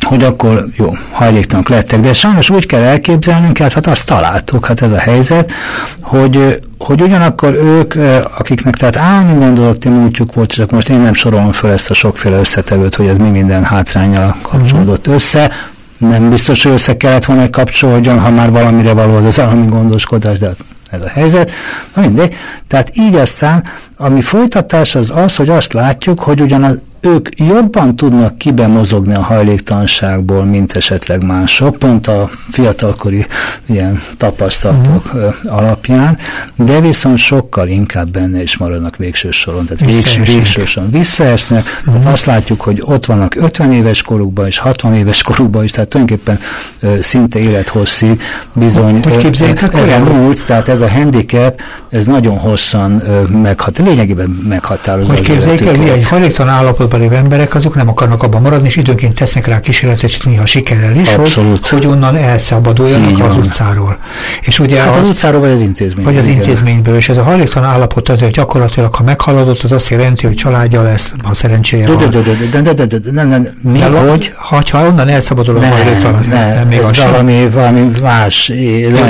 hogy 0.00 0.24
akkor 0.24 0.66
jó, 0.76 0.92
hajléktalanok 1.10 1.68
lettek, 1.68 2.00
de 2.00 2.12
sajnos 2.12 2.50
úgy 2.50 2.66
kell 2.66 2.82
elképzelnünk, 2.82 3.58
hát, 3.58 3.72
hát 3.72 3.86
azt 3.86 4.06
találtuk, 4.06 4.66
hát 4.66 4.82
ez 4.82 4.92
a 4.92 4.98
helyzet, 4.98 5.52
hogy, 6.00 6.60
hogy 6.78 7.00
ugyanakkor 7.00 7.54
ők, 7.54 7.94
akiknek 8.38 8.76
tehát 8.76 8.96
állami 8.96 9.38
gondolati 9.38 9.88
múltjuk 9.88 10.34
volt, 10.34 10.52
csak 10.52 10.70
most 10.70 10.88
én 10.88 11.00
nem 11.00 11.14
sorolom 11.14 11.52
fel 11.52 11.72
ezt 11.72 11.90
a 11.90 11.94
sokféle 11.94 12.38
összetevőt, 12.38 12.94
hogy 12.94 13.06
ez 13.06 13.16
mi 13.16 13.28
minden 13.28 13.64
hátrányjal 13.64 14.36
kapcsolódott 14.42 15.06
össze, 15.06 15.50
nem 15.98 16.30
biztos, 16.30 16.62
hogy 16.62 16.72
össze 16.72 16.96
kellett 16.96 17.24
volna 17.24 17.50
kapcsolódjon, 17.50 18.20
ha 18.20 18.30
már 18.30 18.50
valamire 18.50 18.92
való 18.92 19.26
az 19.26 19.40
állami 19.40 19.66
gondoskodás, 19.66 20.38
de 20.38 20.46
hát 20.46 20.56
ez 20.90 21.02
a 21.02 21.08
helyzet. 21.08 21.50
Na 21.94 22.02
mindegy. 22.02 22.34
Tehát 22.66 22.90
így 22.96 23.14
aztán, 23.14 23.64
ami 23.96 24.20
folytatás 24.20 24.94
az 24.94 25.10
az, 25.14 25.36
hogy 25.36 25.48
azt 25.48 25.72
látjuk, 25.72 26.20
hogy 26.20 26.40
ugyan 26.40 26.82
ők 27.06 27.28
jobban 27.38 27.96
tudnak 27.96 28.38
kibemozogni 28.38 29.14
a 29.14 29.22
hajléktalanságból, 29.22 30.44
mint 30.44 30.72
esetleg 30.72 31.24
mások, 31.24 31.76
pont 31.76 32.06
a 32.06 32.30
fiatalkori 32.50 33.26
ilyen 33.66 34.02
tapasztalatok 34.16 35.04
uh-huh. 35.04 35.34
alapján, 35.44 36.18
de 36.54 36.80
viszont 36.80 37.18
sokkal 37.18 37.68
inkább 37.68 38.08
benne 38.08 38.42
is 38.42 38.56
maradnak 38.56 38.96
végső 38.96 39.30
soron, 39.30 39.64
tehát 39.64 39.94
végső, 39.94 40.22
végsősorban 40.22 40.92
visszaesnek, 40.92 41.64
uh-huh. 41.64 41.94
tehát 41.94 42.12
azt 42.12 42.24
látjuk, 42.24 42.60
hogy 42.60 42.82
ott 42.84 43.06
vannak 43.06 43.34
50 43.34 43.72
éves 43.72 44.02
korukban 44.02 44.46
és 44.46 44.58
60 44.58 44.94
éves 44.94 45.22
korukban 45.22 45.64
is, 45.64 45.70
tehát 45.70 45.88
tulajdonképpen 45.88 46.38
uh, 46.82 46.98
szinte 47.00 47.38
élethosszig 47.38 48.20
bizony 48.52 49.02
hogy 49.02 49.36
uh, 49.40 49.80
ez 49.80 49.88
a 49.88 49.98
múlt, 49.98 50.46
tehát 50.46 50.68
ez 50.68 50.80
a 50.80 50.88
handicap, 50.88 51.60
ez 51.88 52.06
nagyon 52.06 52.38
hosszan 52.38 52.92
uh, 52.94 53.28
meghat, 53.28 53.78
lényegében 53.78 54.28
meghatározó 54.48 55.12
hogy 55.12 55.36
az 55.36 55.46
el, 55.46 55.76
mi 55.76 55.90
egy 55.90 56.04
hajléktalan 56.06 56.52
állapotban 56.52 56.95
lévő 56.96 57.14
emberek, 57.14 57.54
azok 57.54 57.74
nem 57.74 57.88
akarnak 57.88 58.22
abban 58.22 58.42
maradni, 58.42 58.66
és 58.66 58.76
időnként 58.76 59.14
tesznek 59.14 59.46
rá 59.46 59.60
kísérletet, 59.60 60.02
és 60.02 60.18
néha 60.18 60.46
sikerrel 60.46 60.96
is, 60.96 61.14
hogy, 61.14 61.68
hogy 61.68 61.86
onnan 61.86 62.16
elszabaduljanak 62.16 63.28
az 63.28 63.36
utcáról. 63.36 63.98
És 64.40 64.58
ugye 64.58 64.80
hát 64.80 64.94
az, 64.94 65.02
az 65.02 65.08
utcáról 65.08 65.40
vagy 65.40 65.50
az 65.50 65.60
intézményből. 65.60 66.12
Vagy 66.12 66.22
az 66.22 66.26
intézményből, 66.28 66.96
és 66.96 67.08
ez 67.08 67.16
a 67.16 67.22
hajléktalan 67.22 67.68
állapot 67.68 68.08
azért 68.08 68.32
gyakorlatilag, 68.32 68.94
ha 68.94 69.02
meghaladott, 69.02 69.62
az 69.62 69.72
azt 69.72 69.88
jelenti, 69.88 70.26
hogy 70.26 70.34
családja 70.34 70.82
lesz, 70.82 71.12
a 71.22 71.34
szerencséje 71.34 71.86
van. 71.86 71.96
De, 71.96 72.06
de, 72.06 72.20
de, 72.50 72.62
de, 72.72 72.84
de, 72.84 72.98
de, 72.98 73.10
nem, 73.10 73.28
nem, 73.28 73.48
mi, 73.62 73.78
de, 73.78 73.98
hogy? 73.98 74.32
Ha, 74.36 74.62
ha 74.70 74.86
onnan 74.86 75.08
elszabadul 75.08 75.56
a 75.56 75.66
hajléktalan, 75.66 76.24
nem, 76.28 76.54
nem, 76.54 76.68
még 76.68 76.80
az 76.80 77.02
valami, 77.02 77.48
valami 77.52 77.90
más. 78.02 78.52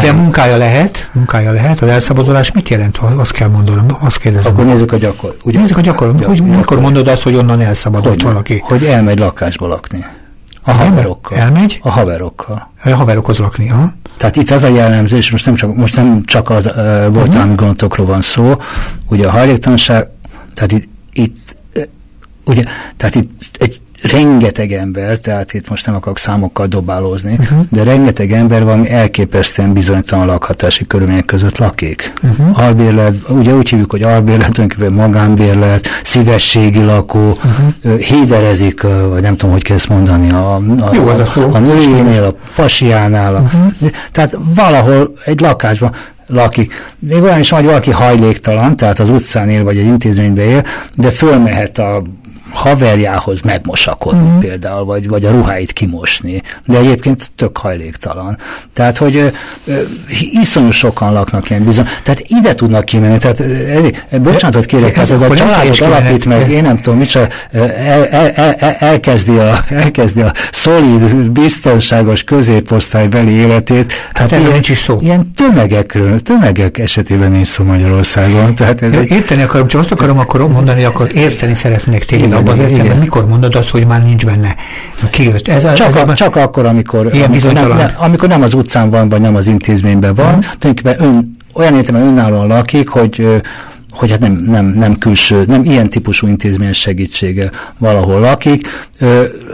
De 0.02 0.12
munkája 0.12 0.56
lehet, 0.56 1.10
munkája 1.12 1.52
lehet, 1.52 1.80
az 1.80 1.88
elszabadulás 1.88 2.52
mit 2.52 2.68
jelent? 2.68 2.98
Azt 3.16 3.32
kell 3.32 3.48
mondanom, 3.48 3.86
azt 4.00 4.18
kérdezem. 4.18 4.52
Akkor 4.52 4.64
nézzük 4.64 4.92
a 4.92 4.96
gyakor. 4.96 5.36
Ugye? 5.42 5.58
Nézzük 5.58 5.76
a 5.76 5.80
gyakor. 5.80 6.14
Hogy, 6.22 6.42
mikor 6.42 6.80
mondod 6.80 7.08
azt, 7.08 7.22
hogy 7.22 7.34
onnan 7.34 7.60
elszabadult 7.66 8.14
hogy, 8.14 8.22
valaki. 8.22 8.58
Hogy 8.62 8.84
elmegy 8.84 9.18
lakásba 9.18 9.66
lakni. 9.66 10.04
A 10.62 10.72
haverokkal. 10.72 11.38
Elmegy? 11.38 11.80
A 11.82 11.90
haverokkal. 11.90 12.70
A 12.84 12.90
haverokhoz 12.90 13.38
lakni, 13.38 13.70
aha. 13.70 13.92
Tehát 14.16 14.36
itt 14.36 14.50
az 14.50 14.64
a 14.64 14.68
jellemző, 14.68 15.16
és 15.16 15.30
most 15.30 15.46
nem 15.46 15.54
csak, 15.54 15.76
most 15.76 15.96
nem 15.96 16.24
csak 16.24 16.50
az 16.50 16.66
uh, 16.66 16.74
voltalmi 17.12 17.28
uh-huh. 17.28 17.54
gondotokról 17.54 18.06
van 18.06 18.22
szó, 18.22 18.60
ugye 19.08 19.26
a 19.26 19.30
hajléktalanság, 19.30 20.08
tehát 20.54 20.72
itt, 20.72 20.88
itt 21.12 21.56
ugye, 22.44 22.62
tehát 22.96 23.14
itt 23.14 23.40
egy 23.58 23.80
rengeteg 24.12 24.72
ember, 24.72 25.18
tehát 25.18 25.52
itt 25.52 25.68
most 25.68 25.86
nem 25.86 25.94
akarok 25.94 26.18
számokkal 26.18 26.66
dobálózni, 26.66 27.36
uh-huh. 27.38 27.60
de 27.70 27.82
rengeteg 27.82 28.32
ember 28.32 28.64
van, 28.64 28.86
elképesztően 28.86 29.72
bizonytalan 29.72 30.26
lakhatási 30.26 30.86
körülmények 30.86 31.24
között 31.24 31.58
lakik. 31.58 32.12
Uh-huh. 32.22 32.58
Albérlet, 32.58 33.14
ugye 33.28 33.54
úgy 33.54 33.68
hívjuk, 33.68 33.90
hogy 33.90 34.02
albérlet, 34.02 34.52
tulajdonképpen 34.52 34.92
magánbérlet, 34.92 35.88
szívességi 36.02 36.82
lakó, 36.82 37.28
uh-huh. 37.28 37.98
héderezik, 37.98 38.82
vagy 38.82 39.22
nem 39.22 39.36
tudom, 39.36 39.54
hogy 39.54 39.62
kell 39.62 39.76
ezt 39.76 39.88
mondani, 39.88 40.30
a, 40.30 40.54
a, 40.54 40.90
Jó, 40.92 41.08
az 41.08 41.18
a, 41.18 41.26
szó. 41.26 41.50
a 41.52 41.58
nőjénél, 41.58 42.22
a 42.22 42.34
pasiánál, 42.54 43.34
uh-huh. 43.34 43.90
tehát 44.12 44.38
valahol 44.54 45.12
egy 45.24 45.40
lakásban 45.40 45.92
lakik. 46.26 46.94
Még 46.98 47.22
olyan 47.22 47.38
is 47.38 47.50
van, 47.50 47.58
hogy 47.58 47.68
valaki 47.68 47.90
hajléktalan, 47.90 48.76
tehát 48.76 48.98
az 48.98 49.10
utcán 49.10 49.48
él, 49.48 49.64
vagy 49.64 49.76
egy 49.78 49.86
intézményben 49.86 50.44
él, 50.44 50.64
de 50.94 51.10
fölmehet 51.10 51.78
a 51.78 52.02
haverjához 52.50 53.40
megmosakodni 53.40 54.26
uh-huh. 54.26 54.40
például, 54.40 54.84
vagy, 54.84 55.08
vagy 55.08 55.24
a 55.24 55.30
ruháit 55.30 55.72
kimosni, 55.72 56.42
de 56.64 56.78
egyébként 56.78 57.30
tök 57.36 57.58
hajléktalan. 57.58 58.38
Tehát, 58.74 58.96
hogy 58.96 59.16
ö, 59.16 59.26
ö, 59.66 59.82
iszonyú 60.30 60.70
sokan 60.70 61.12
laknak 61.12 61.50
ilyen 61.50 61.64
bizony, 61.64 61.84
tehát 62.02 62.22
ide 62.26 62.54
tudnak 62.54 62.84
kimenni, 62.84 63.18
tehát 63.18 63.40
ez, 63.40 63.84
bocsánatot 64.20 64.64
kérek, 64.64 64.92
tehát 64.92 65.10
ez 65.10 65.20
a 65.20 65.34
családot 65.34 65.80
alapít 65.80 66.24
meg, 66.24 66.50
én 66.50 66.62
nem 66.62 66.76
tudom, 66.76 66.98
micsoda, 66.98 67.26
el, 67.52 68.06
el, 68.06 68.30
el, 68.30 68.72
elkezdi, 68.78 69.36
a, 69.36 69.58
elkezdi 69.68 70.20
a 70.20 70.32
szolid, 70.52 71.30
biztonságos 71.30 72.22
középosztálybeli 72.22 73.30
életét. 73.30 73.92
Hát, 74.12 74.30
ilyen, 74.30 74.42
nincs 74.42 74.68
is 74.68 74.78
szó. 74.78 74.98
Ilyen 75.00 75.32
tömegekről, 75.34 76.20
tömegek 76.20 76.78
esetében 76.78 77.30
nincs 77.30 77.46
szó 77.46 77.64
Magyarországon. 77.64 78.54
Tehát 78.54 78.82
ez 78.82 78.92
érteni 78.92 79.42
akarom, 79.42 79.66
csak 79.66 79.80
azt 79.80 79.92
akarom 79.92 80.18
akkor 80.18 80.48
mondani, 80.48 80.84
akkor 80.84 81.08
érteni 81.14 81.54
szeretnék 81.54 82.04
tényleg 82.04 82.35
abban 82.36 82.52
az 82.52 82.58
értelemben, 82.58 82.98
mikor 82.98 83.26
mondod 83.26 83.54
azt, 83.54 83.68
hogy 83.68 83.86
már 83.86 84.02
nincs 84.02 84.24
benne? 84.24 84.56
Kijött. 85.10 85.48
Ez 85.48 85.64
a, 85.64 85.72
csak, 85.72 85.86
ez 85.86 85.96
a, 85.96 86.14
csak 86.14 86.36
akkor, 86.36 86.66
amikor, 86.66 87.06
amikor 87.24 87.52
nem, 87.52 87.68
nem, 87.68 87.90
amikor 87.96 88.28
nem 88.28 88.42
az 88.42 88.54
utcán 88.54 88.90
van, 88.90 89.08
vagy 89.08 89.20
nem 89.20 89.36
az 89.36 89.46
intézményben 89.46 90.14
van, 90.14 90.32
hmm. 90.32 90.40
tulajdonképpen 90.58 91.06
ön, 91.06 91.36
olyan 91.52 91.74
értelemben 91.74 92.12
önállóan 92.12 92.46
lakik, 92.46 92.88
hogy 92.88 93.42
hogy 93.96 94.10
hát 94.10 94.20
nem, 94.20 94.32
nem, 94.32 94.66
nem 94.66 94.98
külső, 94.98 95.44
nem 95.46 95.64
ilyen 95.64 95.90
típusú 95.90 96.26
intézmény 96.26 96.72
segítsége 96.72 97.50
valahol 97.78 98.20
lakik. 98.20 98.68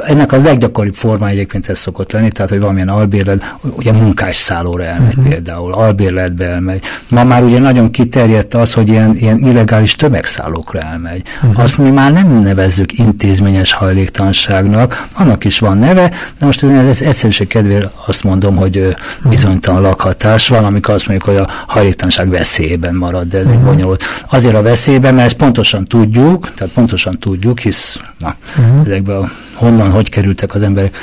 Ennek 0.07 0.33
a 0.33 0.37
leggyakoribb 0.37 0.95
forma 0.95 1.29
egyébként 1.29 1.69
ez 1.69 1.79
szokott 1.79 2.13
lenni, 2.13 2.31
tehát 2.33 2.51
hogy 2.51 2.61
valamilyen 2.61 2.89
albérlet, 2.89 3.55
ugye 3.61 3.93
munkásszállóra 3.93 4.85
elmegy 4.85 5.17
uh-huh. 5.17 5.29
például, 5.29 5.73
albérletbe 5.73 6.47
elmegy. 6.47 6.85
Ma 7.09 7.25
már 7.25 7.43
ugye 7.43 7.59
nagyon 7.59 7.91
kiterjedt 7.91 8.55
az, 8.55 8.73
hogy 8.73 8.89
ilyen, 8.89 9.17
ilyen 9.17 9.39
illegális 9.39 9.95
tömegszállókra 9.95 10.81
elmegy. 10.81 11.23
Uh-huh. 11.43 11.63
Azt 11.63 11.79
mi 11.79 11.91
már 11.91 12.13
nem 12.13 12.41
nevezzük 12.43 12.99
intézményes 12.99 13.73
hajléktalanságnak, 13.73 15.07
annak 15.13 15.45
is 15.45 15.59
van 15.59 15.79
neve, 15.79 16.11
de 16.39 16.47
most 16.47 16.65
ez 16.65 17.03
egyszerűség 17.03 17.47
kedvéért 17.47 17.91
azt 18.07 18.25
mondom, 18.25 18.57
hogy 18.57 18.97
bizonytalan 19.29 19.83
lakhatás 19.83 20.49
van, 20.49 20.65
amikor 20.65 20.95
azt 20.95 21.09
mondjuk, 21.09 21.29
hogy 21.31 21.47
a 21.47 21.51
hajléktalanság 21.67 22.29
veszélyében 22.29 22.95
marad, 22.95 23.29
de 23.29 23.39
ez 23.39 23.47
uh-huh. 23.47 23.63
bonyolult 23.63 24.05
azért 24.33 24.55
a 24.55 24.63
veszélybe, 24.63 25.11
mert 25.11 25.27
ezt 25.27 25.37
pontosan 25.37 25.85
tudjuk, 25.85 26.51
tehát 26.55 26.73
pontosan 26.73 27.19
tudjuk, 27.19 27.59
hisz 27.61 28.01
na, 28.19 28.35
uh-huh. 28.59 28.87
ezekben 28.87 29.17
a, 29.17 29.31
honnan, 29.55 29.91
hogy 29.91 30.09
kerültek 30.11 30.55
az 30.55 30.63
emberek 30.63 30.97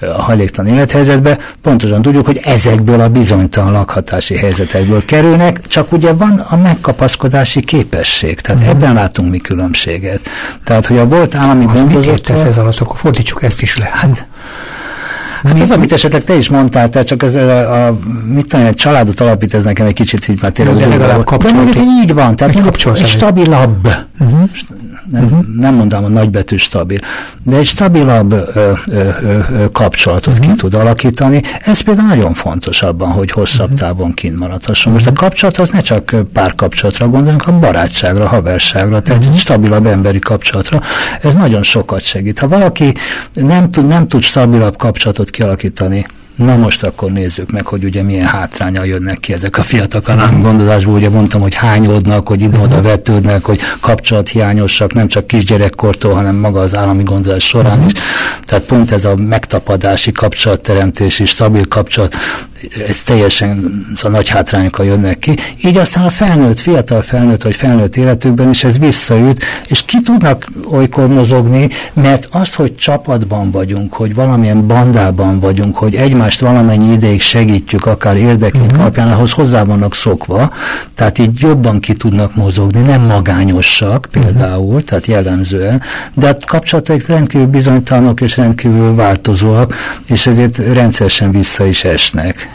a 0.00 0.22
hajléktalan 0.22 0.72
élethelyzetbe, 0.72 1.38
pontosan 1.62 2.02
tudjuk, 2.02 2.26
hogy 2.26 2.40
ezekből 2.44 3.00
a 3.00 3.08
bizonytalan 3.08 3.72
lakhatási 3.72 4.36
helyzetekből 4.36 5.04
kerülnek, 5.04 5.66
csak 5.66 5.92
ugye 5.92 6.12
van 6.12 6.38
a 6.38 6.56
megkapaszkodási 6.56 7.60
képesség, 7.60 8.40
tehát 8.40 8.60
uh-huh. 8.60 8.76
ebben 8.76 8.94
látunk 8.94 9.30
mi 9.30 9.38
különbséget. 9.38 10.20
Tehát, 10.64 10.86
hogy 10.86 10.98
a 10.98 11.06
volt 11.06 11.34
állami 11.34 11.64
gondozó... 11.64 12.12
Mit 12.12 12.30
ez 12.30 12.58
alatt, 12.58 12.78
akkor 12.78 12.96
fordítsuk 12.96 13.42
ezt 13.42 13.62
is 13.62 13.78
le. 13.78 13.90
Hát, 13.92 14.26
Hát 15.44 15.60
az, 15.60 15.70
amit 15.70 15.92
esetleg 15.92 16.24
te 16.24 16.34
is 16.34 16.48
mondtál, 16.48 16.88
tehát 16.88 17.08
csak 17.08 17.22
ez 17.22 17.34
a, 17.34 17.86
a 17.86 17.98
mit 18.26 18.46
tudom, 18.46 18.66
egy 18.66 18.74
családot 18.74 19.20
alapít, 19.20 19.54
ez 19.54 19.64
nekem 19.64 19.86
egy 19.86 19.94
kicsit 19.94 20.28
így 20.28 20.42
már 20.42 20.50
tényleg... 20.50 20.76
De 20.76 20.86
legalább 20.86 21.24
kapcsolat. 21.24 21.74
így 22.02 22.14
van, 22.14 22.36
tehát 22.36 22.56
egy 22.94 23.06
stabilabb. 23.06 23.88
Uh-huh. 24.20 24.48
Nem, 25.10 25.24
uh-huh. 25.24 25.44
nem 25.60 25.74
mondom 25.74 26.04
a 26.04 26.08
nagybetű 26.08 26.56
stabil, 26.56 26.98
de 27.42 27.56
egy 27.56 27.66
stabilabb 27.66 28.32
ö, 28.32 28.72
ö, 28.90 29.08
ö, 29.22 29.70
kapcsolatot 29.72 30.38
uh-huh. 30.38 30.52
ki 30.52 30.58
tud 30.58 30.74
alakítani. 30.74 31.42
Ez 31.64 31.80
például 31.80 32.08
nagyon 32.08 32.34
fontos 32.34 32.82
abban, 32.82 33.10
hogy 33.10 33.30
hosszabb 33.30 33.72
uh-huh. 33.72 33.80
távon 33.80 34.14
kint 34.14 34.38
maradhasson. 34.38 34.92
Most 34.92 35.06
a 35.06 35.12
kapcsolat 35.12 35.58
az 35.58 35.70
ne 35.70 35.80
csak 35.80 36.16
párkapcsolatra 36.32 37.08
gondoljunk, 37.08 37.46
a 37.46 37.58
barátságra, 37.58 38.28
haverságra, 38.28 39.00
tehát 39.02 39.18
uh-huh. 39.18 39.34
egy 39.34 39.40
stabilabb 39.40 39.86
emberi 39.86 40.18
kapcsolatra. 40.18 40.80
Ez 41.22 41.34
nagyon 41.34 41.62
sokat 41.62 42.00
segít. 42.00 42.38
Ha 42.38 42.48
valaki 42.48 42.94
nem 43.32 43.70
tud, 43.70 43.86
nem 43.86 44.08
tud 44.08 44.22
stabilabb 44.22 44.76
kapcsolatot 44.76 45.30
kialakítani 45.30 46.06
Na 46.38 46.56
most 46.56 46.82
akkor 46.82 47.12
nézzük 47.12 47.50
meg, 47.50 47.66
hogy 47.66 47.84
ugye 47.84 48.02
milyen 48.02 48.26
hátránya 48.26 48.84
jönnek 48.84 49.18
ki 49.18 49.32
ezek 49.32 49.58
a 49.58 49.62
fiatalok 49.62 50.40
gondozásból. 50.40 50.94
Ugye 50.94 51.08
mondtam, 51.08 51.40
hogy 51.40 51.54
hányódnak, 51.54 52.28
hogy 52.28 52.40
ide-oda 52.40 52.82
vetődnek, 52.82 53.44
hogy 53.44 53.60
kapcsolathiányosak, 53.80 54.94
nem 54.94 55.08
csak 55.08 55.26
kisgyerekkortól, 55.26 56.14
hanem 56.14 56.36
maga 56.36 56.60
az 56.60 56.76
állami 56.76 57.02
gondozás 57.02 57.46
során 57.46 57.84
is. 57.84 57.92
Tehát 58.44 58.64
pont 58.64 58.90
ez 58.90 59.04
a 59.04 59.16
megtapadási 59.16 60.12
kapcsolatteremtési, 60.12 61.24
stabil 61.24 61.68
kapcsolat, 61.68 62.14
ez 62.88 63.02
teljesen 63.02 63.84
a 64.02 64.08
nagy 64.08 64.28
hátrányokkal 64.28 64.86
jönnek 64.86 65.18
ki. 65.18 65.36
Így 65.64 65.76
aztán 65.76 66.04
a 66.04 66.10
felnőtt, 66.10 66.60
fiatal 66.60 67.02
felnőtt 67.02 67.42
vagy 67.42 67.56
felnőtt 67.56 67.96
életükben 67.96 68.50
is 68.50 68.64
ez 68.64 68.78
visszaüt, 68.78 69.44
és 69.68 69.82
ki 69.84 70.02
tudnak 70.02 70.46
olykor 70.70 71.06
mozogni, 71.08 71.68
mert 71.92 72.28
az, 72.30 72.54
hogy 72.54 72.76
csapatban 72.76 73.50
vagyunk, 73.50 73.92
hogy 73.92 74.14
valamilyen 74.14 74.66
bandában 74.66 75.40
vagyunk, 75.40 75.76
hogy 75.76 75.94
egymást 76.28 76.52
valamennyi 76.52 76.92
ideig 76.92 77.20
segítjük, 77.20 77.86
akár 77.86 78.16
érdekünk 78.16 78.64
uh-huh. 78.64 78.80
alapján, 78.80 79.08
ahhoz 79.08 79.32
hozzá 79.32 79.64
vannak 79.64 79.94
szokva, 79.94 80.52
tehát 80.94 81.18
így 81.18 81.40
jobban 81.40 81.80
ki 81.80 81.92
tudnak 81.92 82.34
mozogni, 82.34 82.80
nem 82.80 83.02
magányosak 83.02 84.08
például, 84.10 84.64
uh-huh. 84.64 84.80
tehát 84.80 85.06
jellemzően, 85.06 85.82
de 86.14 86.28
a 86.28 86.36
kapcsolataik 86.46 87.06
rendkívül 87.06 87.46
bizonytalanok 87.46 88.20
és 88.20 88.36
rendkívül 88.36 88.94
változóak, 88.94 89.74
és 90.06 90.26
ezért 90.26 90.58
rendszeresen 90.58 91.30
vissza 91.30 91.66
is 91.66 91.84
esnek. 91.84 92.48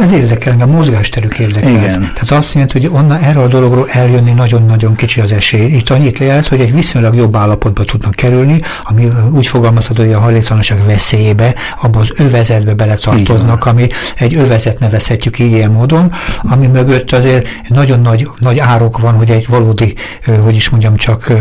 Ez 0.00 0.10
érdekel, 0.10 0.56
a 0.60 0.66
mozgásterük 0.66 1.38
érdekel. 1.38 1.70
Igen. 1.70 2.00
Tehát 2.00 2.30
azt 2.30 2.52
jelenti, 2.54 2.80
hogy 2.80 2.90
onnan 2.92 3.22
erről 3.22 3.42
a 3.42 3.48
dologról 3.48 3.88
eljönni 3.90 4.32
nagyon-nagyon 4.32 4.94
kicsi 4.94 5.20
az 5.20 5.32
esély. 5.32 5.66
Itt 5.66 5.90
annyit 5.90 6.18
lehet, 6.18 6.46
hogy 6.46 6.60
egy 6.60 6.74
viszonylag 6.74 7.14
jobb 7.14 7.36
állapotba 7.36 7.84
tudnak 7.84 8.14
kerülni, 8.14 8.60
ami 8.82 9.08
úgy 9.30 9.46
fogalmazható, 9.46 10.02
hogy 10.02 10.12
a 10.12 10.18
hajléktalanság 10.18 10.86
veszélyébe, 10.86 11.54
abba 11.80 11.98
az 11.98 12.12
övezetbe 12.16 12.74
beletartoznak, 13.14 13.66
ami 13.66 13.86
egy 14.16 14.34
övezet 14.34 14.78
nevezhetjük 14.78 15.38
így 15.38 15.52
ilyen 15.52 15.70
módon, 15.70 16.12
ami 16.42 16.66
mögött 16.66 17.12
azért 17.12 17.48
nagyon 17.68 18.00
nagy, 18.00 18.28
nagy 18.38 18.58
árok 18.58 18.98
van, 18.98 19.14
hogy 19.14 19.30
egy 19.30 19.46
valódi, 19.48 19.94
hogy 20.42 20.54
is 20.54 20.68
mondjam, 20.68 20.96
csak 20.96 21.32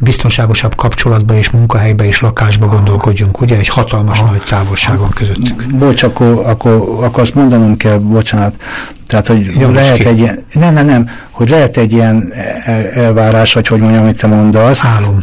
biztonságosabb 0.00 0.74
kapcsolatba 0.74 1.36
és 1.36 1.50
munkahelybe 1.50 2.06
és 2.06 2.20
lakásba 2.20 2.66
gondolkodjunk, 2.66 3.40
ugye 3.40 3.56
egy 3.56 3.68
hatalmas 3.68 4.18
Aha. 4.18 4.30
nagy 4.30 4.42
távolság 4.42 4.98
van 4.98 5.10
közöttük. 5.10 5.66
Bocs, 5.74 6.02
akkor, 6.02 6.42
akkor, 6.46 6.72
akkor 7.00 7.22
azt 7.22 7.34
mondanom 7.34 7.76
kell, 7.76 7.98
bocsánat, 7.98 8.54
tehát, 9.06 9.26
hogy 9.26 9.52
Jó, 9.58 9.70
lehet 9.70 9.98
egy 9.98 10.18
ilyen, 10.18 10.44
nem, 10.52 10.74
nem, 10.74 10.86
nem, 10.86 11.08
hogy 11.30 11.48
lehet 11.48 11.76
egy 11.76 11.92
ilyen 11.92 12.32
elvárás, 12.94 13.52
vagy 13.52 13.66
hogy 13.66 13.80
mondjam, 13.80 14.02
amit 14.02 14.20
te 14.20 14.26
mondasz. 14.26 14.84
Álom. 14.84 15.18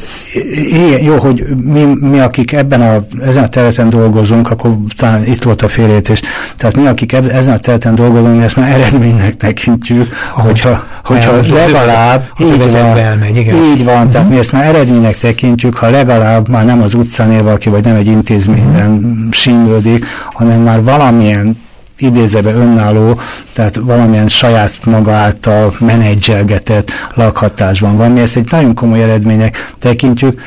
Jó, 1.01 1.17
hogy 1.17 1.45
mi, 1.63 1.83
mi, 1.99 2.19
akik 2.19 2.51
ebben 2.51 2.81
a, 2.81 3.05
ezen 3.25 3.43
a 3.43 3.47
területen 3.47 3.89
dolgozunk, 3.89 4.51
akkor 4.51 4.77
talán 4.97 5.25
itt 5.25 5.43
volt 5.43 5.61
a 5.61 5.67
félértés, 5.79 6.21
tehát 6.57 6.75
mi, 6.75 6.87
akik 6.87 7.13
ezen 7.13 7.53
a 7.53 7.57
területen 7.57 7.95
dolgozunk, 7.95 8.37
mi 8.37 8.43
ezt 8.43 8.55
már 8.55 8.71
eredménynek 8.71 9.37
tekintjük, 9.37 10.13
hogyha, 10.31 10.83
hogyha 11.03 11.31
el, 11.31 11.41
legalább 11.49 12.25
így 12.39 12.71
van, 12.71 12.97
elmegy, 12.97 13.35
igen. 13.35 13.55
így 13.55 13.83
van, 13.83 13.95
uh-huh. 13.95 14.11
tehát 14.11 14.25
mhm. 14.25 14.33
mi 14.33 14.39
ezt 14.39 14.51
már 14.51 14.65
eredménynek 14.65 15.17
tekintjük, 15.17 15.75
ha 15.75 15.89
legalább 15.89 16.49
már 16.49 16.65
nem 16.65 16.81
az 16.81 16.93
utcán 16.93 17.31
él 17.31 17.43
valaki, 17.43 17.69
vagy 17.69 17.83
nem 17.83 17.95
egy 17.95 18.07
intézményben 18.07 19.27
sínlődik, 19.31 20.05
hanem 20.33 20.61
már 20.61 20.83
valamilyen 20.83 21.57
idézebe 21.99 22.53
önálló, 22.53 23.19
tehát 23.53 23.75
valamilyen 23.75 24.27
saját 24.27 24.79
maga 24.83 25.11
által 25.11 25.75
menedzselgetett 25.79 26.91
lakhatásban 27.13 27.97
van. 27.97 28.11
Mi 28.11 28.19
ezt 28.19 28.37
egy 28.37 28.47
nagyon 28.51 28.75
komoly 28.75 29.03
eredmények 29.03 29.73
tekintjük, 29.79 30.41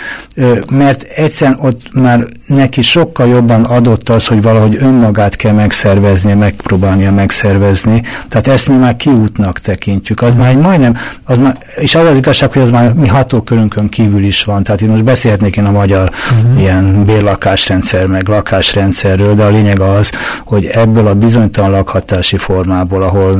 mert 0.71 1.03
egyszerűen 1.03 1.59
ott 1.61 1.81
már 1.93 2.27
neki 2.47 2.83
sokkal 2.83 3.27
jobban 3.27 3.65
adott 3.65 4.09
az, 4.09 4.27
hogy 4.27 4.43
valahogy 4.43 4.77
önmagát 4.81 5.37
kell 5.37 5.53
megszervezni, 5.53 6.33
megpróbálnia 6.33 7.13
megszervezni. 7.13 8.03
Tehát 8.29 8.47
ezt 8.47 8.69
mi 8.69 8.75
már 8.75 8.97
kiútnak 8.97 9.59
tekintjük. 9.59 10.23
Az 10.23 10.35
már 10.35 10.49
egy 10.49 10.57
majdnem, 10.57 10.97
az 11.25 11.39
már, 11.39 11.59
és 11.77 11.95
az 11.95 12.09
az 12.09 12.17
igazság, 12.17 12.53
hogy 12.53 12.63
az 12.63 12.71
már 12.71 12.93
mi 12.93 13.09
hatókörünkön 13.09 13.89
kívül 13.89 14.25
is 14.25 14.45
van. 14.45 14.63
Tehát 14.63 14.83
én 14.83 14.89
most 14.89 15.05
beszélhetnék 15.05 15.57
én 15.57 15.65
a 15.65 15.71
magyar 15.71 16.11
uh-huh. 16.11 16.61
ilyen 16.61 17.05
bérlakásrendszer, 17.05 18.07
meg 18.07 18.29
lakásrendszerről, 18.29 19.35
de 19.35 19.45
a 19.45 19.51
lényeg 19.51 19.81
az, 19.81 20.11
hogy 20.45 20.67
ebből 20.67 21.07
a 21.07 21.15
bizonytalan 21.43 21.71
lakhatási 21.71 22.37
formából, 22.37 23.03
ahol 23.03 23.33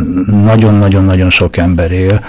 nagyon-nagyon-nagyon 0.45 1.31
sok 1.31 1.57
ember 1.57 1.91
él, 1.93 2.25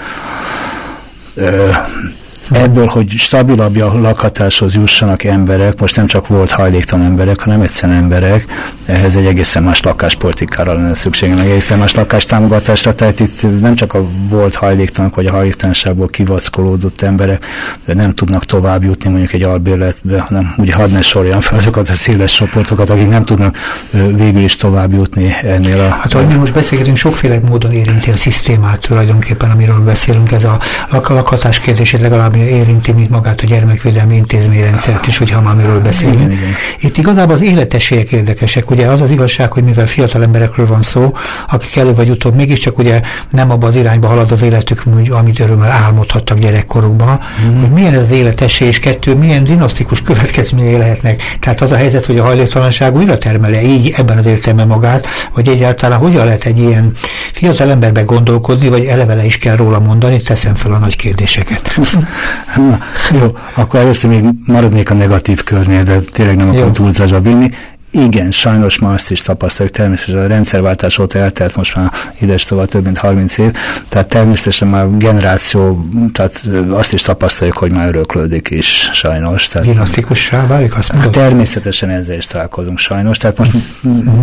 ebből, 2.50 2.86
hogy 2.86 3.08
stabilabb 3.08 3.76
lakhatáshoz 3.76 4.74
jussanak 4.74 5.24
emberek, 5.24 5.80
most 5.80 5.96
nem 5.96 6.06
csak 6.06 6.26
volt 6.26 6.50
hajléktalan 6.50 7.04
emberek, 7.04 7.40
hanem 7.40 7.60
egyszerűen 7.60 7.98
emberek, 7.98 8.44
ehhez 8.86 9.16
egy 9.16 9.26
egészen 9.26 9.62
más 9.62 9.82
lakáspolitikára 9.82 10.72
lenne 10.72 10.94
szükség, 10.94 11.34
meg 11.34 11.46
egészen 11.46 11.78
más 11.78 11.94
lakástámogatásra, 11.94 12.94
tehát 12.94 13.20
itt 13.20 13.60
nem 13.60 13.74
csak 13.74 13.94
a 13.94 14.02
volt 14.28 14.54
hajléktalanok, 14.54 15.14
vagy 15.14 15.26
a 15.26 15.32
hajléktalanságból 15.32 16.06
kivackolódott 16.06 17.02
emberek 17.02 17.44
nem 17.84 18.14
tudnak 18.14 18.44
tovább 18.44 18.84
jutni 18.84 19.10
mondjuk 19.10 19.32
egy 19.32 19.42
albérletbe, 19.42 20.20
hanem 20.20 20.54
ugye 20.56 20.74
hadd 20.74 20.90
ne 20.90 21.02
sorjam 21.02 21.40
fel 21.40 21.58
azokat 21.58 21.88
a 21.88 21.92
széles 21.92 22.34
csoportokat, 22.34 22.90
akik 22.90 23.08
nem 23.08 23.24
tudnak 23.24 23.56
végül 24.16 24.42
is 24.42 24.56
tovább 24.56 24.92
jutni 24.92 25.34
ennél 25.42 25.80
a... 25.80 25.88
Hát, 25.88 26.14
ahogy 26.14 26.26
mi 26.26 26.34
most 26.34 26.52
beszélgetünk, 26.52 26.96
sokféle 26.96 27.40
módon 27.48 27.72
érinti 27.72 28.10
a 28.10 28.16
szisztémát 28.16 28.80
tulajdonképpen, 28.80 29.50
amiről 29.50 29.80
beszélünk, 29.80 30.32
ez 30.32 30.44
a 30.44 30.58
lakhatás 31.08 31.58
kérdését 31.58 32.00
legalább 32.00 32.33
ami 32.34 32.44
érinti, 32.44 32.92
mint 32.92 33.10
magát 33.10 33.40
a 33.40 33.46
gyermekvédelmi 33.46 34.16
intézményrendszert 34.16 35.06
is, 35.06 35.18
hogyha 35.18 35.40
már 35.40 35.54
miről 35.54 35.80
beszélünk. 35.80 36.20
Igen, 36.20 36.30
igen. 36.30 36.54
Itt 36.80 36.96
igazából 36.96 37.34
az 37.34 37.42
életesélyek 37.42 38.12
érdekesek. 38.12 38.70
Ugye 38.70 38.86
az 38.86 39.00
az 39.00 39.10
igazság, 39.10 39.52
hogy 39.52 39.64
mivel 39.64 39.86
fiatal 39.86 40.22
emberekről 40.22 40.66
van 40.66 40.82
szó, 40.82 41.14
akik 41.48 41.76
előbb 41.76 41.96
vagy 41.96 42.10
utóbb 42.10 42.34
mégiscsak 42.34 42.78
ugye 42.78 43.00
nem 43.30 43.50
abba 43.50 43.66
az 43.66 43.76
irányba 43.76 44.08
halad 44.08 44.32
az 44.32 44.42
életük, 44.42 44.82
amit 45.08 45.40
örömmel 45.40 45.70
álmodhattak 45.70 46.38
gyerekkorukban, 46.38 47.20
mm. 47.46 47.60
hogy 47.60 47.70
milyen 47.70 47.94
ez 47.94 48.00
az 48.00 48.10
életesély, 48.10 48.68
és 48.68 48.78
kettő, 48.78 49.14
milyen 49.14 49.44
dinasztikus 49.44 50.02
következményei 50.02 50.76
lehetnek. 50.76 51.22
Tehát 51.40 51.60
az 51.60 51.72
a 51.72 51.76
helyzet, 51.76 52.06
hogy 52.06 52.18
a 52.18 52.24
hajléktalanság 52.24 52.96
újra 52.96 53.18
termele 53.18 53.62
így 53.62 53.94
ebben 53.96 54.18
az 54.18 54.26
értelme 54.26 54.64
magát, 54.64 55.06
vagy 55.34 55.48
egyáltalán 55.48 55.98
hogyan 55.98 56.24
lehet 56.24 56.44
egy 56.44 56.58
ilyen 56.58 56.92
fiatal 57.32 57.70
emberbe 57.70 58.02
gondolkodni, 58.02 58.68
vagy 58.68 58.84
elevele 58.84 59.24
is 59.24 59.38
kell 59.38 59.56
róla 59.56 59.80
mondani, 59.80 60.22
teszem 60.22 60.54
fel 60.54 60.72
a 60.72 60.78
nagy 60.78 60.96
kérdéseket. 60.96 61.72
Na, 62.56 62.78
jó, 63.20 63.36
akkor 63.54 63.80
először 63.80 64.10
még 64.10 64.24
maradnék 64.46 64.90
a 64.90 64.94
negatív 64.94 65.42
körnél, 65.42 65.82
de 65.82 65.98
tényleg 66.00 66.36
nem 66.36 66.48
akarom 66.48 66.72
túlzásba 66.72 67.20
vinni. 67.20 67.50
Igen, 67.96 68.30
sajnos 68.30 68.78
ma 68.78 68.92
azt 68.92 69.10
is 69.10 69.20
tapasztaljuk, 69.20 69.74
természetesen 69.74 70.22
a 70.22 70.26
rendszerváltás 70.26 70.98
óta 70.98 71.18
eltelt 71.18 71.56
most 71.56 71.76
már 71.76 71.90
ides 72.20 72.44
tovább 72.44 72.68
több 72.68 72.84
mint 72.84 72.98
30 72.98 73.38
év, 73.38 73.50
tehát 73.88 74.08
természetesen 74.08 74.68
már 74.68 74.96
generáció, 74.96 75.88
tehát 76.12 76.44
azt 76.68 76.92
is 76.92 77.02
tapasztaljuk, 77.02 77.56
hogy 77.56 77.70
már 77.72 77.88
öröklődik 77.88 78.50
is 78.50 78.90
sajnos. 78.92 79.48
Tehát, 79.48 79.68
Dinasztikussá 79.68 80.46
válik, 80.46 80.76
azt 80.76 80.92
mondod? 80.92 81.10
Természetesen 81.10 81.90
ezzel 81.90 82.16
is 82.16 82.26
találkozunk 82.26 82.78
sajnos, 82.78 83.18
tehát 83.18 83.38
most 83.38 83.52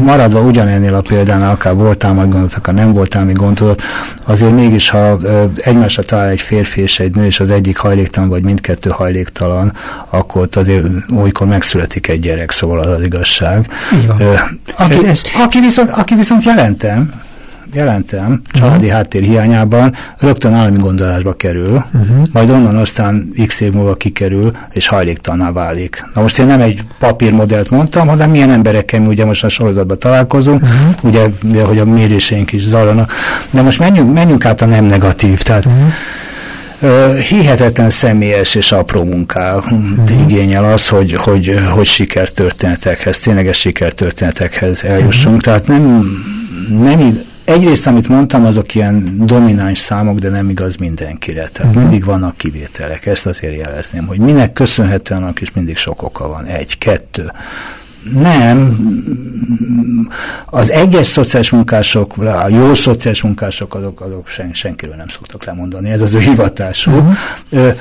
maradva 0.01 0.39
ugyanennél 0.39 0.95
a 0.95 1.01
példánál, 1.01 1.51
akár 1.51 1.74
voltál 1.74 2.13
majd 2.13 2.28
gondolat, 2.28 2.53
akár 2.53 2.76
nem 2.76 2.93
voltál 2.93 3.26
még 3.26 3.36
gondolat, 3.36 3.82
azért 4.26 4.53
mégis, 4.53 4.89
ha 4.89 5.17
egymásra 5.55 6.03
talál 6.03 6.30
egy 6.30 6.41
férfi 6.41 6.82
és 6.82 6.99
egy 6.99 7.15
nő, 7.15 7.26
és 7.26 7.39
az 7.39 7.49
egyik 7.49 7.78
hajléktalan, 7.78 8.30
vagy 8.30 8.43
mindkettő 8.43 8.89
hajléktalan, 8.89 9.74
akkor 10.09 10.47
azért 10.51 10.86
olykor 11.15 11.47
megszületik 11.47 12.07
egy 12.07 12.19
gyerek, 12.19 12.51
szóval 12.51 12.80
az 12.80 12.89
az 12.89 13.03
igazság 13.03 13.61
meg. 13.68 13.99
Így 13.99 14.07
van. 14.07 14.22
Ö, 14.22 14.34
aki, 14.78 15.05
ez, 15.05 15.24
aki, 15.43 15.59
viszont, 15.59 15.89
aki 15.89 16.16
viszont 16.16 16.43
jelentem, 16.43 17.14
jelentem, 17.74 18.41
családi 18.51 18.76
uh-huh. 18.76 18.91
háttér 18.91 19.22
hiányában 19.22 19.95
rögtön 20.20 20.53
állami 20.53 20.78
gondozásba 20.78 21.34
kerül, 21.34 21.84
uh-huh. 21.93 22.28
majd 22.32 22.49
onnan 22.49 22.76
aztán 22.76 23.34
x 23.47 23.62
év 23.62 23.72
múlva 23.72 23.95
kikerül, 23.95 24.51
és 24.72 24.88
hajléktalanná 24.88 25.51
válik. 25.51 26.05
Na 26.14 26.22
most 26.22 26.39
én 26.39 26.45
nem 26.45 26.62
egy 26.62 26.84
papírmodellt 26.99 27.70
mondtam, 27.70 28.07
hanem 28.07 28.30
milyen 28.30 28.51
emberekkel 28.51 28.99
mi 28.99 29.07
ugye 29.07 29.26
most 29.26 29.43
a 29.43 29.49
sorozatban 29.49 29.99
találkozunk, 29.99 30.62
uh-huh. 30.62 31.24
ugye, 31.43 31.64
hogy 31.64 31.80
a 31.80 31.86
méréseink 31.86 32.51
is 32.51 32.64
zajlanak. 32.64 33.14
De 33.49 33.62
most 33.62 33.80
menjünk, 33.80 34.14
menjünk 34.14 34.45
át 34.45 34.62
a 34.62 34.66
nem 34.66 34.86
negatív, 34.86 35.41
tehát 35.41 35.66
uh-huh 35.66 35.88
hihetetlen 37.29 37.89
személyes 37.89 38.55
és 38.55 38.71
apró 38.71 39.03
munkát 39.03 39.63
uh-huh. 39.71 40.21
igényel 40.21 40.65
az, 40.65 40.88
hogy, 40.88 41.13
hogy, 41.13 41.59
hogy 41.71 41.86
sikertörténetekhez, 41.86 43.19
tényleges 43.19 43.59
sikertörténetekhez 43.59 44.84
eljussunk. 44.84 45.36
Uh-huh. 45.36 45.41
Tehát 45.41 45.67
nem, 45.67 46.05
nem 46.69 47.21
egyrészt, 47.43 47.88
amit 47.88 48.07
mondtam, 48.07 48.45
azok 48.45 48.75
ilyen 48.75 49.25
domináns 49.25 49.79
számok, 49.79 50.19
de 50.19 50.29
nem 50.29 50.49
igaz 50.49 50.75
mindenkire. 50.75 51.47
Tehát 51.47 51.71
uh-huh. 51.71 51.82
mindig 51.82 52.05
vannak 52.05 52.38
kivételek. 52.38 53.05
Ezt 53.05 53.25
azért 53.25 53.57
jelezném, 53.57 54.05
hogy 54.05 54.19
minek 54.19 54.53
köszönhetően 54.53 55.21
annak 55.21 55.41
is 55.41 55.51
mindig 55.51 55.77
sok 55.77 56.03
oka 56.03 56.27
van. 56.27 56.45
Egy, 56.45 56.77
kettő 56.77 57.32
nem, 58.14 58.78
az 60.45 60.72
egyes 60.72 61.08
szociális 61.08 61.49
munkások, 61.49 62.18
a 62.18 62.47
jó 62.49 62.74
szociális 62.74 63.22
munkások, 63.22 63.76
azok, 63.76 64.02
azok 64.02 64.28
sen, 64.28 64.49
senkiről 64.54 64.95
nem 64.95 65.08
szoktak 65.08 65.45
lemondani, 65.45 65.89
ez 65.89 66.02
az 66.02 66.14
ő 66.14 66.20
hivatásuk. 66.20 66.93
Uh-huh. 66.93 67.76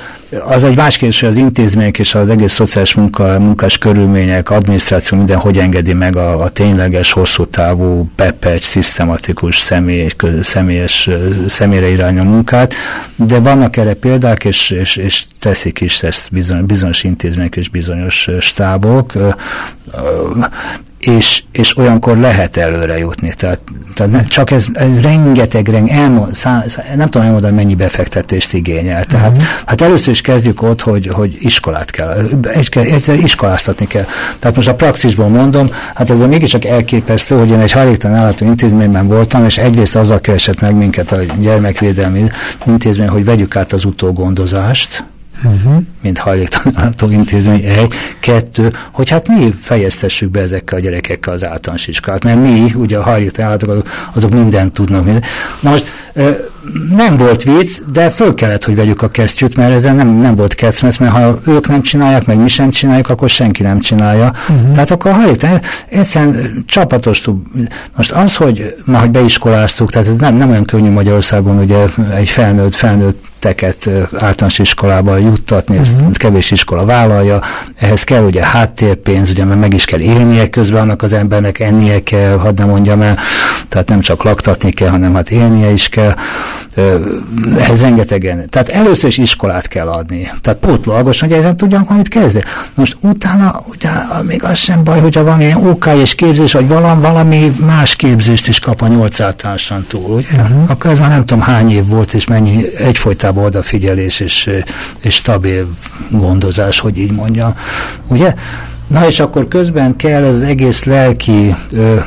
Az 0.47 0.63
egy 0.63 0.75
más 0.75 0.97
kérdés, 0.97 1.19
hogy 1.19 1.29
az 1.29 1.37
intézmények 1.37 1.99
és 1.99 2.15
az 2.15 2.29
egész 2.29 2.53
szociális 2.53 2.93
munka, 2.93 3.39
munkás 3.39 3.77
körülmények, 3.77 4.49
adminisztráció 4.49 5.17
minden 5.17 5.37
hogy 5.37 5.57
engedi 5.57 5.93
meg 5.93 6.15
a, 6.15 6.41
a 6.43 6.49
tényleges, 6.49 7.11
hosszú 7.11 7.45
távú, 7.45 8.09
pepecs, 8.15 8.63
szisztematikus, 8.63 9.57
személy, 9.57 10.07
személyes, 10.41 11.09
személyre 11.47 11.89
irányú 11.89 12.23
munkát, 12.23 12.73
de 13.15 13.39
vannak 13.39 13.77
erre 13.77 13.93
példák, 13.93 14.45
és, 14.45 14.69
és, 14.69 14.95
és 14.95 15.25
teszik 15.39 15.81
is 15.81 16.03
ezt 16.03 16.31
bizony, 16.31 16.65
bizonyos 16.65 17.03
intézmények 17.03 17.55
és 17.55 17.69
bizonyos 17.69 18.29
stábok, 18.39 19.13
és, 21.01 21.43
és 21.51 21.77
olyankor 21.77 22.17
lehet 22.17 22.57
előre 22.57 22.97
jutni. 22.97 23.33
Tehát, 23.37 23.59
tehát 23.93 24.27
csak 24.27 24.51
ez, 24.51 24.65
ez 24.73 25.01
rengeteg, 25.01 25.67
rengeteg 25.67 25.99
elmond, 25.99 26.35
szá, 26.35 26.63
szá, 26.67 26.83
nem 26.95 27.09
tudom 27.09 27.25
elmondani, 27.25 27.55
mennyi 27.55 27.75
befektetést 27.75 28.53
igényel. 28.53 29.03
Tehát 29.03 29.37
uh-huh. 29.37 29.51
hát 29.65 29.81
először 29.81 30.09
is 30.09 30.21
kezdjük 30.21 30.61
ott, 30.61 30.81
hogy, 30.81 31.07
hogy 31.07 31.37
iskolát 31.39 31.91
kell, 31.91 32.29
egyszer 32.73 33.15
iskoláztatni 33.15 33.87
kell. 33.87 34.05
Tehát 34.39 34.55
most 34.55 34.67
a 34.67 34.75
praxisból 34.75 35.27
mondom, 35.27 35.69
hát 35.95 36.09
ez 36.09 36.21
a 36.21 36.27
mégiscsak 36.27 36.65
elképesztő, 36.65 37.37
hogy 37.37 37.49
én 37.49 37.59
egy 37.59 37.71
hajléktalan 37.71 38.17
ellátó 38.17 38.45
intézményben 38.45 39.07
voltam, 39.07 39.45
és 39.45 39.57
egyrészt 39.57 39.95
azzal 39.95 40.19
keresett 40.19 40.59
meg 40.59 40.75
minket 40.75 41.11
a 41.11 41.17
gyermekvédelmi 41.39 42.29
intézmény, 42.65 43.07
hogy 43.07 43.25
vegyük 43.25 43.55
át 43.55 43.73
az 43.73 43.85
utógondozást, 43.85 45.03
uh-huh. 45.43 45.83
mint 46.01 46.17
hajléktalanító 46.17 47.09
intézmény, 47.09 47.63
egy, 47.63 47.93
kettő, 48.19 48.73
hogy 48.91 49.09
hát 49.09 49.27
mi 49.27 49.53
fejeztessük 49.61 50.31
be 50.31 50.39
ezekkel 50.39 50.77
a 50.77 50.81
gyerekekkel 50.81 51.33
az 51.33 51.45
általános 51.45 51.87
iskolát, 51.87 52.23
mert 52.23 52.41
mi, 52.41 52.73
ugye 52.75 52.97
a 52.97 53.03
hajléktalanító 53.03 53.71
azok, 53.71 53.87
azok 54.13 54.31
mindent 54.31 54.73
tudnak. 54.73 55.03
Minden. 55.03 55.23
Most 55.59 55.93
nem 56.95 57.17
volt 57.17 57.43
vicc, 57.43 57.79
de 57.91 58.09
föl 58.09 58.33
kellett, 58.33 58.63
hogy 58.63 58.75
vegyük 58.75 59.01
a 59.01 59.09
kesztyűt, 59.09 59.55
mert 59.55 59.73
ezzel 59.73 59.93
nem, 59.93 60.07
nem 60.07 60.35
volt 60.35 60.53
kecmesz, 60.53 60.97
mert 60.97 61.11
ha 61.11 61.39
ők 61.47 61.67
nem 61.67 61.81
csinálják, 61.81 62.25
meg 62.25 62.37
mi 62.37 62.47
sem 62.47 62.69
csináljuk, 62.69 63.09
akkor 63.09 63.29
senki 63.29 63.63
nem 63.63 63.79
csinálja. 63.79 64.33
Uh-huh. 64.49 64.71
Tehát 64.71 64.91
akkor 64.91 65.11
hajléktalan, 65.11 65.61
egyszerűen 65.89 66.63
csapatos 66.67 67.23
Most 67.95 68.11
az, 68.11 68.35
hogy 68.35 68.75
ma, 68.85 68.99
hogy 68.99 69.11
beiskoláztuk, 69.11 69.91
tehát 69.91 70.07
ez 70.07 70.15
nem, 70.15 70.35
nem 70.35 70.49
olyan 70.49 70.65
könnyű 70.65 70.89
Magyarországon, 70.89 71.57
ugye 71.57 71.85
egy 72.15 72.29
felnőtt, 72.29 72.75
felnőtt 72.75 73.30
teket 73.41 73.89
általános 74.13 74.59
iskolába 74.59 75.17
juttatni, 75.17 75.77
ezt 75.77 75.99
uh-huh. 75.99 76.11
kevés 76.11 76.51
iskola 76.51 76.85
vállalja, 76.85 77.41
ehhez 77.75 78.03
kell 78.03 78.23
ugye 78.23 78.45
háttérpénz, 78.45 79.29
ugye 79.29 79.45
mert 79.45 79.59
meg 79.59 79.73
is 79.73 79.85
kell 79.85 79.99
élnie 79.99 80.49
közben 80.49 80.81
annak 80.81 81.01
az 81.01 81.13
embernek, 81.13 81.59
ennie 81.59 82.03
kell, 82.03 82.37
hadd 82.37 82.57
nem 82.57 82.69
mondjam 82.69 83.01
el, 83.01 83.17
tehát 83.69 83.89
nem 83.89 83.99
csak 83.99 84.23
laktatni 84.23 84.71
kell, 84.71 84.89
hanem 84.89 85.13
hát 85.13 85.29
élnie 85.29 85.69
is 85.71 85.89
kell, 85.89 86.15
ehhez 87.57 87.81
rengetegen. 87.81 88.49
Tehát 88.49 88.69
először 88.69 89.09
is 89.09 89.17
iskolát 89.17 89.67
kell 89.67 89.87
adni, 89.87 90.31
tehát 90.41 90.59
pótlagos, 90.59 91.19
hogy 91.19 91.31
ezen 91.31 91.57
tudjam, 91.57 91.85
amit 91.87 92.07
kezdeni. 92.07 92.45
Most 92.75 92.97
utána, 92.99 93.63
ugye 93.69 93.89
még 94.27 94.43
az 94.43 94.57
sem 94.57 94.83
baj, 94.83 94.99
hogyha 94.99 95.23
van 95.23 95.41
ilyen 95.41 95.67
OK 95.67 95.89
és 96.01 96.15
képzés, 96.15 96.51
vagy 96.51 96.67
valami, 96.67 97.01
valami 97.01 97.55
más 97.65 97.95
képzést 97.95 98.47
is 98.47 98.59
kap 98.59 98.81
a 98.81 98.87
nyolc 98.87 99.19
általánosan 99.19 99.85
túl, 99.87 100.15
ugye? 100.15 100.41
Uh-huh. 100.41 100.69
Akkor 100.69 100.91
ez 100.91 100.99
már 100.99 101.09
nem 101.09 101.25
tudom 101.25 101.43
hány 101.43 101.71
év 101.71 101.85
volt, 101.85 102.13
és 102.13 102.25
mennyi 102.25 102.75
egyfolytában 102.77 103.43
odafigyelés 103.43 104.19
és, 104.19 104.49
és 104.99 105.15
stabil 105.15 105.67
gondozás, 106.09 106.79
hogy 106.79 106.97
így 106.97 107.11
mondjam. 107.11 107.55
Ugye? 108.07 108.33
Na 108.91 109.07
és 109.07 109.19
akkor 109.19 109.47
közben 109.47 109.95
kell 109.95 110.23
az 110.23 110.43
egész 110.43 110.83
lelki, 110.83 111.55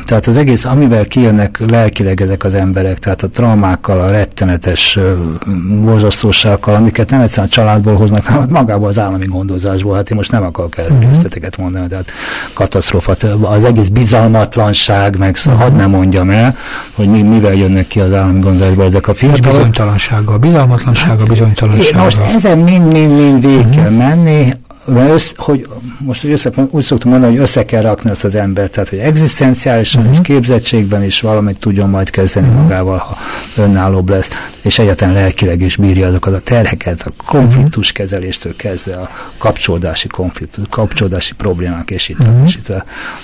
tehát 0.04 0.26
az 0.26 0.36
egész, 0.36 0.64
amivel 0.64 1.04
kijönnek 1.04 1.62
lelkileg 1.68 2.20
ezek 2.20 2.44
az 2.44 2.54
emberek, 2.54 2.98
tehát 2.98 3.22
a 3.22 3.28
traumákkal, 3.28 4.00
a 4.00 4.10
rettenetes 4.10 4.98
borzasztósággal, 5.84 6.74
amiket 6.74 7.10
nem 7.10 7.20
egyszerűen 7.20 7.46
a 7.46 7.50
családból 7.50 7.94
hoznak, 7.94 8.26
hanem 8.26 8.48
magából 8.50 8.88
az 8.88 8.98
állami 8.98 9.26
gondozásból. 9.26 9.96
Hát 9.96 10.10
én 10.10 10.16
most 10.16 10.32
nem 10.32 10.42
akarok 10.42 10.78
erről 10.78 10.98
részleteket 10.98 11.56
mondani, 11.56 11.88
tehát 11.88 12.10
katasztrófa, 12.52 13.14
az 13.42 13.64
egész 13.64 13.88
bizalmatlanság, 13.88 15.18
meg 15.18 15.36
szóval 15.36 15.58
uh-huh. 15.60 15.72
hadd 15.72 15.80
nem 15.80 15.90
mondjam 15.90 16.30
el, 16.30 16.56
hogy 16.94 17.08
mi, 17.08 17.22
mivel 17.22 17.54
jönnek 17.54 17.86
ki 17.86 18.00
az 18.00 18.12
állami 18.12 18.40
gondozásból 18.40 18.84
ezek 18.84 19.08
a 19.08 19.14
fiatalok. 19.14 19.56
Bizonytalansággal, 19.56 20.38
bizalmatlansággal, 20.38 21.18
hát, 21.18 21.28
bizonytalansággal. 21.28 22.02
Most 22.02 22.20
ezen 22.34 22.58
mind-mind-mind 22.58 23.46
végig 23.46 23.70
kell 23.70 23.90
menni, 23.90 24.52
össz, 24.86 25.32
hogy 25.36 25.68
most 25.98 26.20
hogy 26.20 26.30
össze, 26.30 26.50
úgy 26.70 26.82
szoktam 26.82 27.10
mondani, 27.10 27.32
hogy 27.32 27.42
össze 27.42 27.64
kell 27.64 27.82
rakni 27.82 28.10
azt 28.10 28.24
az 28.24 28.34
embert, 28.34 28.72
tehát 28.72 28.88
hogy 28.88 28.98
egzisztenciálisan 28.98 30.02
uh-huh. 30.02 30.16
és 30.16 30.26
képzettségben 30.26 31.02
is 31.02 31.20
valamit 31.20 31.58
tudjon 31.58 31.90
majd 31.90 32.10
kezdeni 32.10 32.48
uh-huh. 32.48 32.62
magával, 32.62 32.98
ha 32.98 33.16
önállóbb 33.56 34.08
lesz, 34.08 34.28
és 34.62 34.78
egyáltalán 34.78 35.14
lelkileg 35.14 35.60
is 35.60 35.76
bírja 35.76 36.06
azokat 36.06 36.34
a 36.34 36.40
terheket, 36.40 37.02
a 37.02 37.24
konfliktuskezeléstől 37.26 38.56
kezdve 38.56 38.96
a 38.96 39.10
kapcsolódási 39.38 40.08
konfliktus, 40.08 40.64
kapcsolódási 40.70 41.34
problémák, 41.34 41.90
és 41.90 42.08
itt, 42.08 42.18
uh-huh. 42.18 42.42
és 42.46 42.56
itt. 42.56 42.72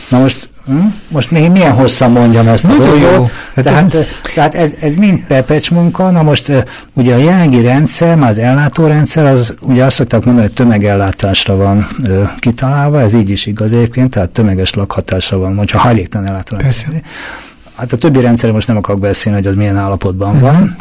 Na 0.08 0.18
most 0.18 0.48
Hm? 0.70 0.86
Most 1.08 1.30
még 1.30 1.50
milyen 1.50 1.72
hosszan 1.72 2.10
mondjam 2.10 2.48
ezt 2.48 2.64
a 2.64 2.76
dolgot. 2.76 3.30
Hát 3.54 3.64
tehát, 3.64 3.96
tehát 4.34 4.54
ez, 4.54 4.74
ez 4.80 4.92
mind 4.92 5.18
pepecs 5.18 5.70
munka. 5.70 6.10
Na 6.10 6.22
most 6.22 6.52
ugye 6.92 7.14
a 7.14 7.18
jelenlegi 7.18 7.60
rendszer, 7.60 8.16
már 8.16 8.30
az 8.30 8.38
ellátórendszer, 8.38 9.24
az 9.26 9.54
ugye 9.60 9.84
azt 9.84 9.96
szokták 9.96 10.24
mondani, 10.24 10.46
hogy 10.46 10.56
tömegellátásra 10.56 11.56
van 11.56 11.88
ö, 12.04 12.22
kitalálva, 12.38 13.00
ez 13.00 13.14
így 13.14 13.30
is 13.30 13.46
igaz 13.46 13.72
egyébként, 13.72 14.10
tehát 14.10 14.30
tömeges 14.30 14.74
lakhatásra 14.74 15.38
van, 15.38 15.56
hogyha 15.56 15.78
hajléktalan 15.78 16.26
ellátórendszer. 16.26 17.02
Hát 17.76 17.92
a 17.92 17.96
többi 17.96 18.20
rendszer 18.20 18.52
most 18.52 18.66
nem 18.66 18.76
akarok 18.76 19.00
beszélni, 19.00 19.38
hogy 19.38 19.46
az 19.46 19.54
milyen 19.54 19.76
állapotban 19.76 20.34
uh-huh. 20.34 20.50
van. 20.50 20.76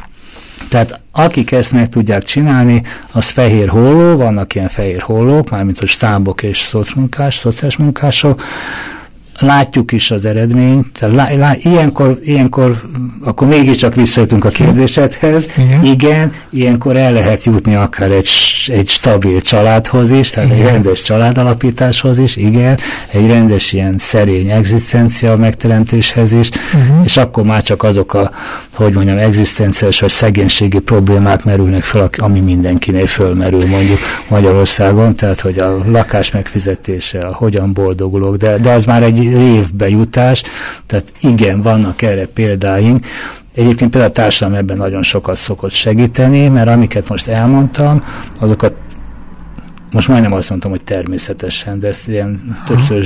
Tehát 0.69 0.99
akik 1.11 1.51
ezt 1.51 1.71
meg 1.71 1.89
tudják 1.89 2.23
csinálni, 2.23 2.81
az 3.11 3.29
fehér 3.29 3.69
holló, 3.69 4.17
vannak 4.17 4.55
ilyen 4.55 4.67
fehér 4.67 5.01
hollók, 5.01 5.49
mármint 5.49 5.79
a 5.79 5.85
stábok 5.85 6.43
és 6.43 6.59
szocmunkás, 6.59 7.37
szociális 7.37 7.77
munkások, 7.77 8.43
látjuk 9.41 9.91
is 9.91 10.11
az 10.11 10.25
eredményt, 10.25 10.99
tehát 10.99 11.15
lá, 11.15 11.35
lá, 11.35 11.55
ilyenkor, 11.59 12.19
ilyenkor 12.23 12.81
akkor 13.23 13.47
mégiscsak 13.47 13.95
visszajöttünk 13.95 14.45
a 14.45 14.49
kérdésedhez, 14.49 15.47
igen. 15.57 15.83
igen, 15.83 16.31
ilyenkor 16.49 16.97
el 16.97 17.13
lehet 17.13 17.43
jutni 17.43 17.75
akár 17.75 18.11
egy, 18.11 18.29
egy 18.67 18.87
stabil 18.87 19.41
családhoz 19.41 20.11
is, 20.11 20.29
tehát 20.29 20.49
igen. 20.49 20.65
egy 20.65 20.71
rendes 20.71 21.01
családalapításhoz 21.01 22.19
is, 22.19 22.35
igen, 22.35 22.77
egy 23.11 23.27
rendes 23.27 23.73
ilyen 23.73 23.97
szerény 23.97 24.49
egzisztencia 24.49 25.35
megteremtéshez 25.35 26.33
is, 26.33 26.49
uh-huh. 26.49 27.05
és 27.05 27.17
akkor 27.17 27.43
már 27.43 27.63
csak 27.63 27.83
azok 27.83 28.13
a, 28.13 28.31
hogy 28.73 28.93
mondjam, 28.93 29.17
egzisztenciás 29.17 29.99
vagy 29.99 30.09
szegénységi 30.09 30.79
problémák 30.79 31.43
merülnek 31.43 31.83
fel, 31.83 32.09
ami 32.17 32.39
mindenkinél 32.39 33.07
fölmerül 33.07 33.65
mondjuk 33.65 33.99
Magyarországon, 34.27 35.15
tehát 35.15 35.39
hogy 35.39 35.59
a 35.59 35.77
lakás 35.85 36.31
megfizetése, 36.31 37.19
a 37.19 37.33
hogyan 37.33 37.73
boldogulok, 37.73 38.35
de, 38.35 38.57
de 38.57 38.71
az 38.71 38.85
már 38.85 39.03
egy 39.03 39.23
révbe 39.35 39.89
jutás, 39.89 40.43
tehát 40.85 41.13
igen, 41.21 41.61
vannak 41.61 42.01
erre 42.01 42.25
példáink. 42.25 43.05
Egyébként 43.55 43.91
például 43.91 44.11
a 44.11 44.15
társadalom 44.15 44.59
ebben 44.59 44.77
nagyon 44.77 45.01
sokat 45.01 45.37
szokott 45.37 45.71
segíteni, 45.71 46.47
mert 46.47 46.69
amiket 46.69 47.09
most 47.09 47.27
elmondtam, 47.27 48.03
azokat 48.39 48.73
most 49.91 50.07
majdnem 50.07 50.33
azt 50.33 50.49
mondtam, 50.49 50.71
hogy 50.71 50.81
természetesen, 50.81 51.79
de 51.79 51.87
ezt 51.87 52.07
ilyen 52.07 52.57
többször 52.67 53.05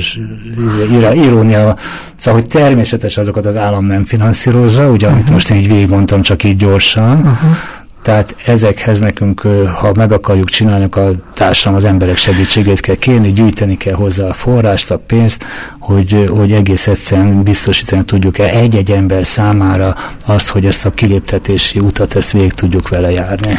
irónia, 1.14 1.76
szóval, 2.16 2.40
hogy 2.40 2.50
természetes 2.50 3.16
azokat 3.16 3.46
az 3.46 3.56
állam 3.56 3.84
nem 3.84 4.04
finanszírozza, 4.04 4.90
ugye, 4.90 5.06
amit 5.06 5.30
most 5.30 5.50
így 5.50 5.68
végig 5.68 5.88
mondtam, 5.88 6.22
csak 6.22 6.44
így 6.44 6.56
gyorsan, 6.56 7.16
uh-huh. 7.16 7.56
Tehát 8.04 8.36
ezekhez 8.46 9.00
nekünk, 9.00 9.40
ha 9.74 9.92
meg 9.94 10.12
akarjuk 10.12 10.48
csinálni, 10.48 10.84
a 10.90 11.10
társadalom 11.34 11.78
az 11.78 11.84
emberek 11.84 12.16
segítségét 12.16 12.80
kell 12.80 12.94
kérni, 12.94 13.32
gyűjteni 13.32 13.76
kell 13.76 13.94
hozzá 13.94 14.26
a 14.26 14.32
forrást, 14.32 14.90
a 14.90 14.98
pénzt, 14.98 15.44
hogy, 15.84 16.28
hogy 16.30 16.52
egész 16.52 16.86
egyszerűen 16.86 17.42
biztosítani 17.42 18.04
tudjuk-e 18.04 18.44
egy-egy 18.44 18.90
ember 18.90 19.26
számára 19.26 19.96
azt, 20.26 20.48
hogy 20.48 20.66
ezt 20.66 20.84
a 20.84 20.90
kiléptetési 20.90 21.78
utat, 21.78 22.16
ezt 22.16 22.32
végig 22.32 22.52
tudjuk 22.52 22.88
vele 22.88 23.10
járni. 23.10 23.58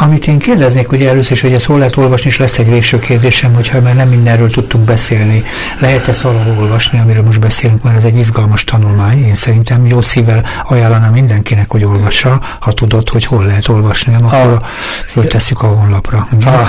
Amit 0.00 0.26
én 0.26 0.38
kérdeznék, 0.38 0.92
ugye 0.92 1.08
először 1.08 1.32
is, 1.32 1.40
hogy 1.40 1.52
ezt 1.52 1.66
hol 1.66 1.78
lehet 1.78 1.96
olvasni, 1.96 2.28
és 2.28 2.38
lesz 2.38 2.58
egy 2.58 2.70
végső 2.70 2.98
kérdésem, 2.98 3.54
hogyha 3.54 3.80
már 3.80 3.94
nem 3.94 4.08
mindenről 4.08 4.50
tudtunk 4.50 4.84
beszélni. 4.84 5.42
Lehet 5.80 6.08
ezt 6.08 6.20
valahol 6.20 6.56
olvasni, 6.60 6.98
amiről 6.98 7.22
most 7.22 7.40
beszélünk, 7.40 7.82
mert 7.82 7.96
ez 7.96 8.04
egy 8.04 8.16
izgalmas 8.16 8.64
tanulmány. 8.64 9.18
Én 9.18 9.34
szerintem 9.34 9.86
jó 9.86 10.00
szívvel 10.00 10.44
ajánlanám 10.64 11.12
mindenkinek, 11.12 11.70
hogy 11.70 11.84
olvassa, 11.84 12.40
ha 12.60 12.72
tudod, 12.72 13.08
hogy 13.08 13.24
hol 13.24 13.44
lehet 13.44 13.68
olvasni, 13.68 14.12
nem 14.12 14.26
akkor 14.26 14.62
föltesszük 15.06 15.62
a 15.62 15.66
honlapra. 15.66 16.28
A, 16.40 16.68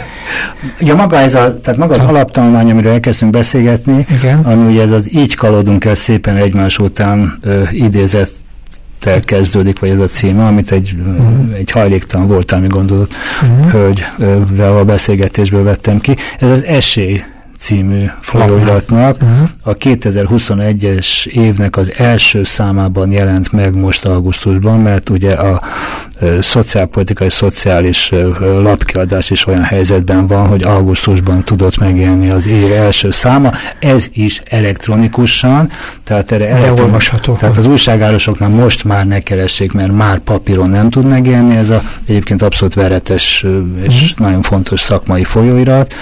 ja, 0.78 0.94
maga 0.94 1.16
ez 1.18 1.34
a, 1.34 1.60
tehát 1.60 1.76
maga 1.78 1.94
az 1.94 2.00
alaptanulmány, 2.00 2.70
amiről 2.70 2.92
elkezdtünk 2.92 3.30
beszélgetni, 3.32 3.97
Igen. 3.98 4.38
ami 4.38 4.72
ugye 4.72 4.82
ez 4.82 4.90
az 4.90 5.14
így 5.14 5.34
kalódunk 5.34 5.84
el 5.84 5.94
szépen 5.94 6.36
egymás 6.36 6.78
után 6.78 7.38
ö, 7.42 7.62
idézett 7.70 8.36
kezdődik, 9.20 9.78
vagy 9.78 9.90
ez 9.90 9.98
a 9.98 10.06
címe, 10.06 10.46
amit 10.46 10.72
egy, 10.72 10.96
uh-huh. 11.06 11.54
egy 11.54 11.70
hajléktalan 11.70 12.26
voltálmi 12.26 12.66
gondolat 12.66 13.14
uh-huh. 13.42 13.70
hölgyvel 13.70 14.76
a 14.76 14.84
beszélgetésből 14.84 15.62
vettem 15.62 16.00
ki. 16.00 16.16
Ez 16.38 16.50
az 16.50 16.64
esély 16.64 17.22
című 17.58 18.04
folyóiratnak 18.20 19.16
uh-huh. 19.22 19.48
a 19.62 19.76
2021-es 19.76 21.26
évnek 21.26 21.76
az 21.76 21.92
első 21.96 22.44
számában 22.44 23.12
jelent 23.12 23.52
meg 23.52 23.74
most 23.74 24.04
augusztusban, 24.04 24.80
mert 24.80 25.08
ugye 25.08 25.32
a 25.32 25.62
szociálpolitikai, 26.40 27.30
szociális 27.30 28.12
lapkiadás 28.40 29.30
is 29.30 29.46
olyan 29.46 29.62
helyzetben 29.62 30.26
van, 30.26 30.46
hogy 30.46 30.62
augusztusban 30.62 31.44
tudott 31.44 31.78
megjelenni 31.78 32.30
az 32.30 32.46
év 32.46 32.72
első 32.72 33.10
száma, 33.10 33.50
ez 33.80 34.08
is 34.12 34.40
elektronikusan, 34.44 35.70
tehát 36.04 36.32
erre 36.32 36.48
elektron... 36.48 36.96
Tehát 37.38 37.56
az 37.56 37.66
újságárosoknak 37.66 38.54
most 38.54 38.84
már 38.84 39.06
ne 39.06 39.20
keressék, 39.20 39.72
mert 39.72 39.92
már 39.92 40.18
papíron 40.18 40.70
nem 40.70 40.90
tud 40.90 41.04
megjelenni, 41.04 41.56
ez 41.56 41.70
a 41.70 41.82
egyébként 42.06 42.42
abszolút 42.42 42.74
veretes 42.74 43.44
és 43.82 44.02
uh-huh. 44.02 44.18
nagyon 44.26 44.42
fontos 44.42 44.80
szakmai 44.80 45.24
folyóirat, 45.24 45.94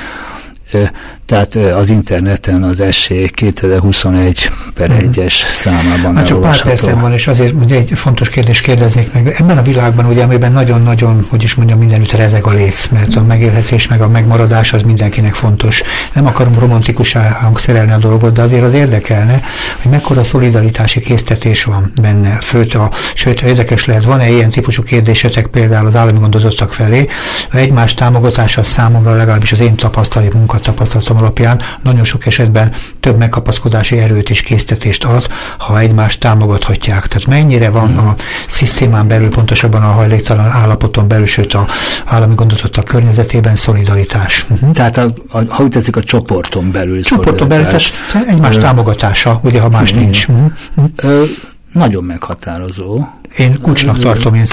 tehát 1.26 1.54
az 1.54 1.90
interneten 1.90 2.62
az 2.62 2.80
esély 2.80 3.28
2021 3.28 4.50
per 4.74 4.90
1-es 4.90 5.14
mhm. 5.14 5.52
számában 5.52 6.16
hát 6.16 6.26
csak 6.26 6.40
pár 6.40 6.62
percem 6.62 7.00
van, 7.00 7.12
és 7.12 7.26
azért 7.26 7.52
ugye 7.52 7.76
egy 7.76 7.90
fontos 7.94 8.28
kérdést 8.28 8.62
kérdeznék 8.62 9.12
meg. 9.12 9.34
Ebben 9.38 9.58
a 9.58 9.62
világban, 9.62 10.06
ugye, 10.06 10.22
amiben 10.22 10.52
nagyon-nagyon, 10.52 11.26
hogy 11.28 11.42
is 11.42 11.54
mondjam, 11.54 11.78
mindenütt 11.78 12.12
rezeg 12.12 12.44
a 12.44 12.50
léc, 12.50 12.88
mert 12.88 13.16
a 13.16 13.22
megélhetés 13.22 13.86
meg 13.88 14.00
a 14.00 14.08
megmaradás 14.08 14.72
az 14.72 14.82
mindenkinek 14.82 15.34
fontos. 15.34 15.82
Nem 16.12 16.26
akarom 16.26 16.58
romantikus 16.58 17.16
hangszerelni 17.40 17.92
a 17.92 17.98
dolgot, 17.98 18.32
de 18.32 18.42
azért 18.42 18.62
az 18.62 18.74
érdekelne, 18.74 19.42
hogy 19.82 19.90
mekkora 19.90 20.24
szolidaritási 20.24 21.00
késztetés 21.00 21.64
van 21.64 21.90
benne. 22.00 22.38
Főt 22.40 22.74
a, 22.74 22.90
sőt, 23.14 23.42
érdekes 23.42 23.84
lehet, 23.84 24.04
van-e 24.04 24.30
ilyen 24.30 24.50
típusú 24.50 24.82
kérdésetek 24.82 25.46
például 25.46 25.86
az 25.86 25.96
állami 25.96 26.18
gondozottak 26.18 26.72
felé, 26.72 27.06
egymás 27.52 27.94
támogatása 27.94 28.62
számomra 28.62 29.14
legalábbis 29.14 29.52
az 29.52 29.60
én 29.60 29.74
tapasztalat, 29.74 30.24
munkatapasztalatom 30.56 31.16
tapasztalatom 31.16 31.16
alapján 31.16 31.60
nagyon 31.82 32.04
sok 32.04 32.26
esetben 32.26 32.72
több 33.00 33.16
megkapaszkodási 33.16 33.98
erőt 33.98 34.30
és 34.30 34.40
késztetést 34.40 35.04
ad, 35.04 35.26
ha 35.58 35.78
egymást 35.78 36.20
támogathatják. 36.20 37.06
Tehát 37.06 37.26
mennyire 37.26 37.70
van 37.70 37.96
a 37.96 38.14
szisztémán 38.46 39.08
belül, 39.08 39.28
pontosabban 39.28 39.82
a 39.82 39.86
hajléktalan 39.86 40.50
állapoton 40.50 41.08
belül, 41.08 41.26
sőt 41.26 41.54
a 41.54 41.66
állami 42.04 42.34
gondozottak 42.34 42.84
környezetében 42.84 43.56
szolidaritás. 43.56 44.44
Uh-huh. 44.48 44.70
Tehát 44.70 44.96
a, 44.96 45.06
a, 45.28 45.40
ha 45.48 45.62
úgy 45.62 45.70
tetszik, 45.70 45.96
a 45.96 46.02
csoporton 46.02 46.72
belül 46.72 47.02
Csoporton 47.02 47.48
belül, 47.48 47.66
tehát 47.66 47.82
egymás 48.26 48.56
támogatása, 48.56 49.40
ugye, 49.42 49.60
ha 49.60 49.68
más 49.68 49.92
nincs. 49.92 50.26
Uh-huh. 50.26 51.28
Nagyon 51.72 52.04
meghatározó. 52.04 53.04
Én 53.36 53.60
kulcsnak 53.62 53.98
tartom 53.98 54.34
én. 54.34 54.44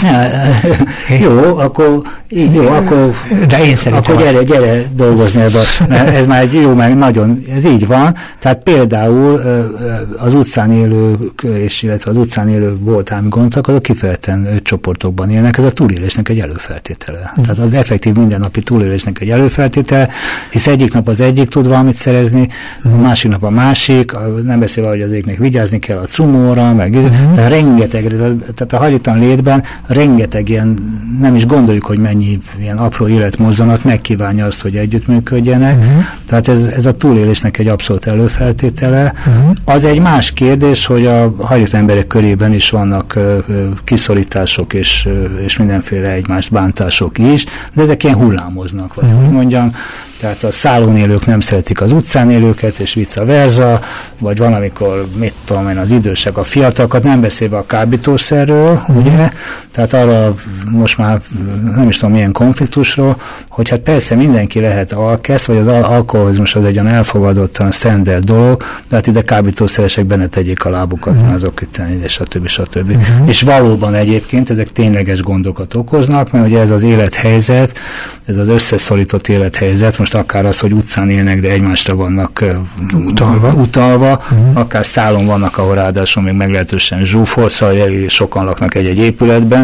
Jó, 1.22 1.58
akkor, 1.58 2.02
jó, 2.28 2.68
akkor, 2.68 3.14
de 3.48 3.66
én 3.66 3.76
szerintem. 3.76 3.94
Akkor 3.94 4.24
gyere, 4.24 4.44
gyere 4.44 4.84
dolgozni 4.96 5.42
ebbe, 5.42 5.60
mert 5.88 6.16
ez 6.16 6.28
már 6.28 6.42
egy 6.42 6.54
jó, 6.54 6.74
meg 6.74 6.98
nagyon, 6.98 7.44
ez 7.50 7.66
így 7.66 7.88
van. 7.88 8.16
Tehát 8.40 8.64
például 8.64 9.42
az 10.18 10.34
utcán 10.34 10.72
élők, 10.72 11.44
és 11.44 11.84
illetve 11.84 12.12
az 12.12 12.18
utcán 12.18 12.50
élők 12.50 12.78
voltálmi 12.80 13.30
gondok, 13.30 13.68
azok 13.68 13.82
kifejezetten 13.82 14.60
csoportokban 14.64 15.30
élnek, 15.30 15.58
ez 15.58 15.64
a 15.64 15.72
túlélésnek 15.72 16.30
egy 16.30 16.40
előfeltétele. 16.40 17.32
Hmm. 17.34 17.44
Tehát 17.44 17.60
az 17.60 17.74
effektív 17.74 18.14
mindennapi 18.14 18.62
túlélésnek 18.62 19.20
egy 19.20 19.30
előfeltétele, 19.30 20.10
hisz 20.50 20.68
egyik 20.68 20.94
nap 20.94 21.08
az 21.08 21.22
egyik 21.22 21.50
tud 21.50 21.68
valamit 21.68 21.94
szerezni, 21.94 22.48
hmm. 22.82 23.02
másik 23.02 23.32
nap 23.32 23.44
a 23.44 23.50
másik, 23.50 24.12
nem 24.44 24.60
beszélve, 24.60 24.90
hogy 24.90 25.02
az 25.02 25.12
egyiknek 25.12 25.38
vigyázni 25.38 25.80
kell 25.80 25.98
a 25.98 26.06
cumóra, 26.06 26.74
meg 26.74 26.94
hmm. 26.94 27.34
tehát 27.36 27.50
rengeteg, 27.50 28.08
tehát 28.56 28.73
a 28.74 28.78
hajléktalan 28.78 29.20
létben 29.20 29.64
rengeteg 29.88 30.50
ilyen, 30.50 31.00
nem 31.20 31.36
is 31.36 31.46
gondoljuk, 31.46 31.86
hogy 31.86 31.98
mennyi 31.98 32.40
ilyen 32.60 32.78
apró 32.78 33.08
életmozzanat 33.08 33.84
megkívánja 33.84 34.46
azt, 34.46 34.62
hogy 34.62 34.76
együttműködjenek. 34.76 35.78
Uh-huh. 35.78 36.04
Tehát 36.26 36.48
ez, 36.48 36.66
ez 36.66 36.86
a 36.86 36.92
túlélésnek 36.92 37.58
egy 37.58 37.68
abszolút 37.68 38.06
előfeltétele. 38.06 39.14
Uh-huh. 39.28 39.56
Az 39.66 39.86
egy 39.86 40.00
más 40.00 40.32
kérdés, 40.32 40.86
hogy 40.86 41.06
a 41.06 41.36
hajléktalan 41.38 41.82
emberek 41.82 42.08
körében 42.08 42.54
is 42.54 42.70
vannak 42.70 43.20
kiszorítások 43.84 44.74
és, 44.74 45.08
és 45.44 45.58
mindenféle 45.58 46.12
egymást 46.12 46.52
bántások 46.52 47.18
is, 47.18 47.46
de 47.74 47.82
ezek 47.82 48.04
ilyen 48.04 48.16
hullámoznak, 48.16 48.94
vagy 48.94 49.06
uh-huh. 49.06 49.32
mondjam. 49.32 49.72
Tehát 50.24 50.44
a 50.44 50.52
szállón 50.52 50.98
élők 50.98 51.26
nem 51.26 51.40
szeretik 51.40 51.82
az 51.82 51.92
utcán 51.92 52.32
élőket, 52.32 52.80
és 52.80 52.94
vice 52.94 53.24
versa, 53.24 53.80
vagy 54.20 54.38
van, 54.38 54.54
amikor, 54.54 55.06
mit 55.16 55.34
tudom 55.46 55.70
én, 55.70 55.78
az 55.78 55.92
idősek 55.92 56.38
a 56.38 56.44
fiatalokat, 56.44 57.04
nem 57.04 57.22
beszélve 57.22 57.58
a 57.58 57.66
kábítószerről, 57.66 58.86
mm. 58.92 58.96
ugye? 58.96 59.30
Tehát 59.74 59.94
arra 59.94 60.36
most 60.70 60.98
már 60.98 61.22
nem 61.76 61.88
is 61.88 61.98
tudom 61.98 62.14
milyen 62.14 62.32
konfliktusról, 62.32 63.22
hogy 63.50 63.70
hát 63.70 63.80
persze 63.80 64.16
mindenki 64.16 64.60
lehet 64.60 64.92
alkesz, 64.92 65.46
vagy 65.46 65.58
az 65.58 65.68
al 65.68 65.84
alkoholizmus 65.84 66.56
az 66.56 66.66
egy 66.66 66.80
olyan 66.80 66.88
elfogadottan 66.88 67.72
standard 67.72 68.24
dolog, 68.24 68.64
de 68.90 68.96
hát 68.96 69.08
ide 69.08 69.22
kábítószeresek 69.22 70.06
benne 70.06 70.28
tegyék 70.28 70.66
a 70.66 70.70
lábukat, 70.70 71.22
mm. 71.22 71.34
azok 71.34 71.62
itt, 71.62 71.82
és 72.04 72.20
többi, 72.24 72.48
stb. 72.48 72.92
Mm-hmm. 72.92 73.28
És 73.28 73.42
valóban 73.42 73.94
egyébként 73.94 74.50
ezek 74.50 74.72
tényleges 74.72 75.22
gondokat 75.22 75.74
okoznak, 75.74 76.32
mert 76.32 76.46
ugye 76.46 76.60
ez 76.60 76.70
az 76.70 76.84
élethelyzet, 76.84 77.78
ez 78.26 78.38
az 78.38 78.48
összeszorított 78.48 79.28
élethelyzet, 79.28 79.98
most 79.98 80.16
akár 80.16 80.46
az, 80.46 80.60
hogy 80.60 80.74
utcán 80.74 81.10
élnek, 81.10 81.42
de 81.42 81.50
egymásra 81.50 81.96
vannak 81.96 82.44
utalva, 82.94 83.54
utalva 83.54 84.12
uh-huh. 84.12 84.58
akár 84.58 84.86
szálon 84.86 85.26
vannak, 85.26 85.58
ahol 85.58 85.76
ráadásul 85.76 86.24
még 86.24 86.34
meglehetősen 86.34 87.06
zsúfolszal, 87.06 87.72
sokan 88.08 88.46
laknak 88.46 88.76
egy-egy 88.76 88.98
épületben, 88.98 89.63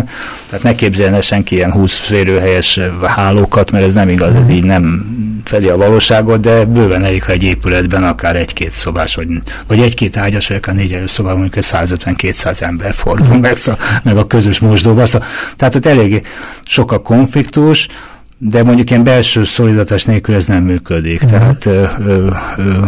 tehát 0.49 0.63
ne 0.63 0.75
képzeljen 0.75 1.21
senki 1.21 1.55
ilyen 1.55 1.71
20 1.71 1.97
férőhelyes 1.97 2.79
hálókat, 3.03 3.71
mert 3.71 3.85
ez 3.85 3.93
nem 3.93 4.09
igaz, 4.09 4.35
ez 4.35 4.49
így 4.49 4.63
nem 4.63 5.17
fedi 5.43 5.67
a 5.67 5.77
valóságot, 5.77 6.39
de 6.39 6.65
bőven 6.65 7.03
elég, 7.03 7.23
ha 7.23 7.31
egy 7.31 7.43
épületben 7.43 8.03
akár 8.03 8.35
egy-két 8.35 8.71
szobás, 8.71 9.15
vagy, 9.15 9.27
vagy 9.67 9.79
egy-két 9.79 10.17
ágyas, 10.17 10.47
vagy 10.47 10.57
akár 10.57 10.75
négy 10.75 11.07
szobában 11.07 11.39
mondjuk 11.39 11.63
150-200 11.67 12.61
ember 12.61 12.93
fordul 12.93 13.37
meg, 13.37 13.55
szóval, 13.55 13.81
meg 14.03 14.17
a 14.17 14.27
közös 14.27 14.59
mosdóba. 14.59 15.05
Szóval, 15.05 15.27
tehát 15.55 15.75
ott 15.75 15.85
elég 15.85 16.27
sok 16.65 16.91
a 16.91 17.01
konfliktus, 17.01 17.87
de 18.41 18.63
mondjuk 18.63 18.89
ilyen 18.89 19.03
belső 19.03 19.43
szolidatás 19.43 20.03
nélkül 20.03 20.35
ez 20.35 20.45
nem 20.45 20.63
működik. 20.63 21.23
Uh-huh. 21.23 21.39
Tehát 21.39 21.65
ö, 21.65 21.85
ö, 22.05 22.27
ö, 22.57 22.87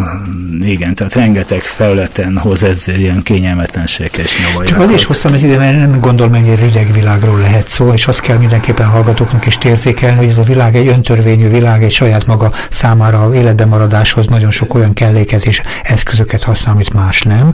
igen, 0.62 0.96
tehát 0.96 1.14
rengeteg 1.14 1.60
felületen 1.62 2.38
hoz 2.38 2.64
ez 2.64 2.88
ilyen 2.88 3.24
kényelmetlenséges 3.24 4.38
nyavajákat. 4.38 4.68
Csak 4.68 4.80
az 4.80 4.90
is 4.90 5.04
hoztam 5.04 5.34
ez 5.34 5.44
ide, 5.44 5.58
mert 5.58 5.78
nem 5.78 6.00
gondolom, 6.00 6.36
hogy 6.36 6.50
egy 6.50 6.60
rideg 6.60 6.94
világról 6.94 7.40
lehet 7.40 7.70
szó, 7.70 7.94
és 7.94 8.08
azt 8.08 8.20
kell 8.20 8.38
mindenképpen 8.38 8.88
hallgatóknak 8.88 9.46
is 9.46 9.58
értékelni, 9.64 10.18
hogy 10.18 10.28
ez 10.28 10.38
a 10.38 10.44
világ 10.44 10.76
egy 10.76 10.88
öntörvényű 10.88 11.50
világ, 11.50 11.84
egy 11.84 11.92
saját 11.92 12.26
maga 12.26 12.54
számára 12.70 13.26
a 13.26 13.36
életben 13.36 13.68
maradáshoz 13.68 14.28
nagyon 14.28 14.52
sok 14.52 14.74
olyan 14.74 14.94
kelléket 14.94 15.46
és 15.46 15.62
eszközöket 15.84 16.44
használ, 16.44 16.74
amit 16.74 16.94
más 16.94 17.22
nem. 17.22 17.54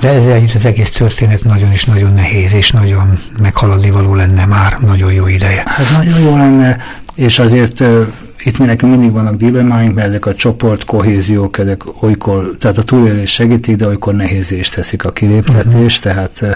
De 0.00 0.08
ez 0.08 0.26
együtt 0.26 0.54
az 0.54 0.66
egész 0.66 0.90
történet 0.90 1.44
nagyon 1.44 1.72
is 1.72 1.84
nagyon 1.84 2.14
nehéz, 2.14 2.54
és 2.54 2.70
nagyon 2.70 3.18
meghaladni 3.40 3.90
való 3.90 4.14
lenne 4.14 4.46
már 4.46 4.76
nagyon 4.80 5.12
jó 5.12 5.26
ideje. 5.26 5.62
Hát 5.66 5.90
nagyon 5.96 6.20
jó 6.20 6.36
lenne, 6.36 6.76
és 7.16 7.38
azért 7.38 7.80
uh, 7.80 8.06
itt 8.44 8.58
mi 8.58 8.64
nekünk 8.64 8.92
mindig 8.92 9.12
vannak 9.12 9.36
dilemmáink, 9.36 9.94
mert 9.94 10.08
ezek 10.08 10.26
a 10.26 10.34
csoport 10.34 10.84
kohéziók, 10.84 11.58
ezek 11.58 12.02
olykor, 12.02 12.56
tehát 12.58 12.78
a 12.78 12.82
túlélés 12.82 13.32
segítik, 13.32 13.76
de 13.76 13.86
olykor 13.86 14.14
nehézést 14.14 14.74
teszik 14.74 15.04
a 15.04 15.12
kiléptetést, 15.12 16.06
uh-huh. 16.06 16.14
tehát 16.14 16.38
uh, 16.42 16.50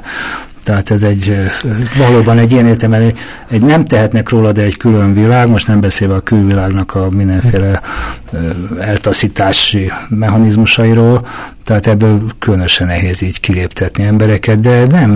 tehát 0.62 0.90
ez 0.90 1.02
egy 1.02 1.36
valóban 1.98 2.38
egy 2.38 2.52
ilyen 2.52 2.66
értelme, 2.66 2.96
egy, 2.96 3.18
egy 3.50 3.62
nem 3.62 3.84
tehetnek 3.84 4.28
róla, 4.28 4.52
de 4.52 4.62
egy 4.62 4.76
külön 4.76 5.14
világ, 5.14 5.48
most 5.48 5.66
nem 5.66 5.80
beszélve 5.80 6.14
a 6.14 6.20
külvilágnak 6.20 6.94
a 6.94 7.08
mindenféle 7.10 7.80
eltaszítási 8.80 9.92
mechanizmusairól, 10.08 11.26
Tehát 11.70 11.86
ebből 11.86 12.22
különösen 12.38 12.86
nehéz 12.86 13.22
így 13.22 13.40
kiléptetni 13.40 14.04
embereket, 14.04 14.60
de 14.60 14.86
nem, 14.86 15.10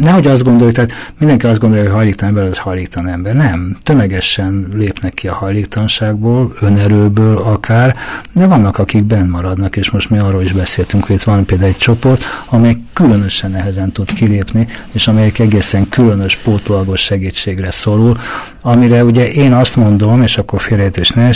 nehogy 0.00 0.26
azt 0.26 0.42
gondoljuk, 0.42 0.74
tehát 0.74 0.92
mindenki 1.18 1.46
azt 1.46 1.60
gondolja, 1.60 1.84
hogy 1.84 1.92
hajléktalan 1.92 2.34
ember 2.34 2.50
az 2.50 2.58
hajléktalan 2.58 3.08
ember. 3.08 3.34
Nem, 3.34 3.76
tömegesen 3.82 4.68
lépnek 4.74 5.14
ki 5.14 5.28
a 5.28 5.34
hajléktalanságból, 5.34 6.52
önerőből 6.60 7.36
akár, 7.36 7.96
de 8.32 8.46
vannak, 8.46 8.78
akik 8.78 9.04
benn 9.04 9.28
maradnak, 9.28 9.76
és 9.76 9.90
most 9.90 10.10
mi 10.10 10.18
arról 10.18 10.42
is 10.42 10.52
beszéltünk, 10.52 11.04
hogy 11.04 11.16
itt 11.16 11.22
van 11.22 11.44
például 11.44 11.68
egy 11.68 11.76
csoport, 11.76 12.24
amely 12.46 12.76
különösen 12.92 13.50
nehezen 13.50 13.92
tud 13.92 14.12
kilépni, 14.12 14.66
és 14.92 15.08
amelyek 15.08 15.38
egészen 15.38 15.88
különös 15.88 16.36
pótolagos 16.36 17.00
segítségre 17.00 17.70
szorul, 17.70 18.18
amire 18.60 19.04
ugye 19.04 19.28
én 19.28 19.52
azt 19.52 19.76
mondom, 19.76 20.22
és 20.22 20.38
akkor 20.38 20.60
félrejtés 20.60 21.10
ne 21.10 21.30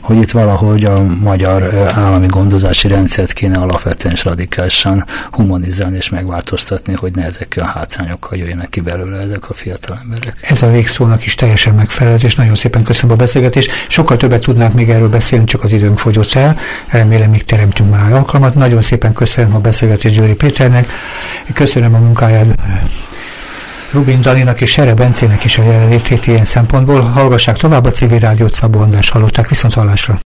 hogy 0.00 0.16
itt 0.16 0.30
valahogy 0.30 0.84
a 0.84 1.02
magyar 1.02 1.74
állami 1.94 2.26
gondozási 2.26 2.88
rendszert 2.88 3.32
kéne 3.32 3.55
alapvetően 3.60 4.14
és 4.14 4.24
radikálisan 4.24 5.04
humanizálni 5.30 5.96
és 5.96 6.08
megváltoztatni, 6.08 6.94
hogy 6.94 7.14
ne 7.14 7.24
ezekkel 7.24 7.64
a 7.64 7.66
hátrányokkal 7.66 8.38
jöjjenek 8.38 8.68
ki 8.68 8.80
belőle 8.80 9.20
ezek 9.20 9.50
a 9.50 9.54
fiatal 9.54 9.98
emberek. 10.02 10.36
Ez 10.40 10.62
a 10.62 10.70
végszónak 10.70 11.26
is 11.26 11.34
teljesen 11.34 11.74
megfelelő, 11.74 12.16
és 12.22 12.34
nagyon 12.34 12.54
szépen 12.54 12.82
köszönöm 12.82 13.14
a 13.14 13.18
beszélgetést. 13.18 13.70
Sokkal 13.88 14.16
többet 14.16 14.40
tudnánk 14.40 14.74
még 14.74 14.90
erről 14.90 15.08
beszélni, 15.08 15.44
csak 15.44 15.64
az 15.64 15.72
időnk 15.72 15.98
fogyott 15.98 16.34
el. 16.34 16.58
Remélem 16.86 17.30
még 17.30 17.44
teremtünk 17.44 17.90
már 17.90 18.12
alkalmat. 18.12 18.54
Nagyon 18.54 18.82
szépen 18.82 19.12
köszönöm 19.12 19.54
a 19.54 19.60
beszélgetést 19.60 20.14
Győri 20.14 20.34
Péternek. 20.34 20.88
Köszönöm 21.52 21.94
a 21.94 21.98
munkáját 21.98 22.46
Rubin 23.92 24.20
Daninak 24.20 24.60
és 24.60 24.70
Sere 24.70 24.94
Bencének 24.94 25.44
is 25.44 25.58
a 25.58 25.62
jelenlétét 25.62 26.26
ilyen 26.26 26.44
szempontból. 26.44 27.00
Hallgassák 27.00 27.56
tovább 27.56 27.84
a 27.84 27.90
civil 27.90 28.18
rádiót, 28.18 28.52
Szabó 28.52 28.80
András 28.80 29.10
hallották 29.10 29.48
viszont 29.48 29.74
hallásra. 29.74 30.18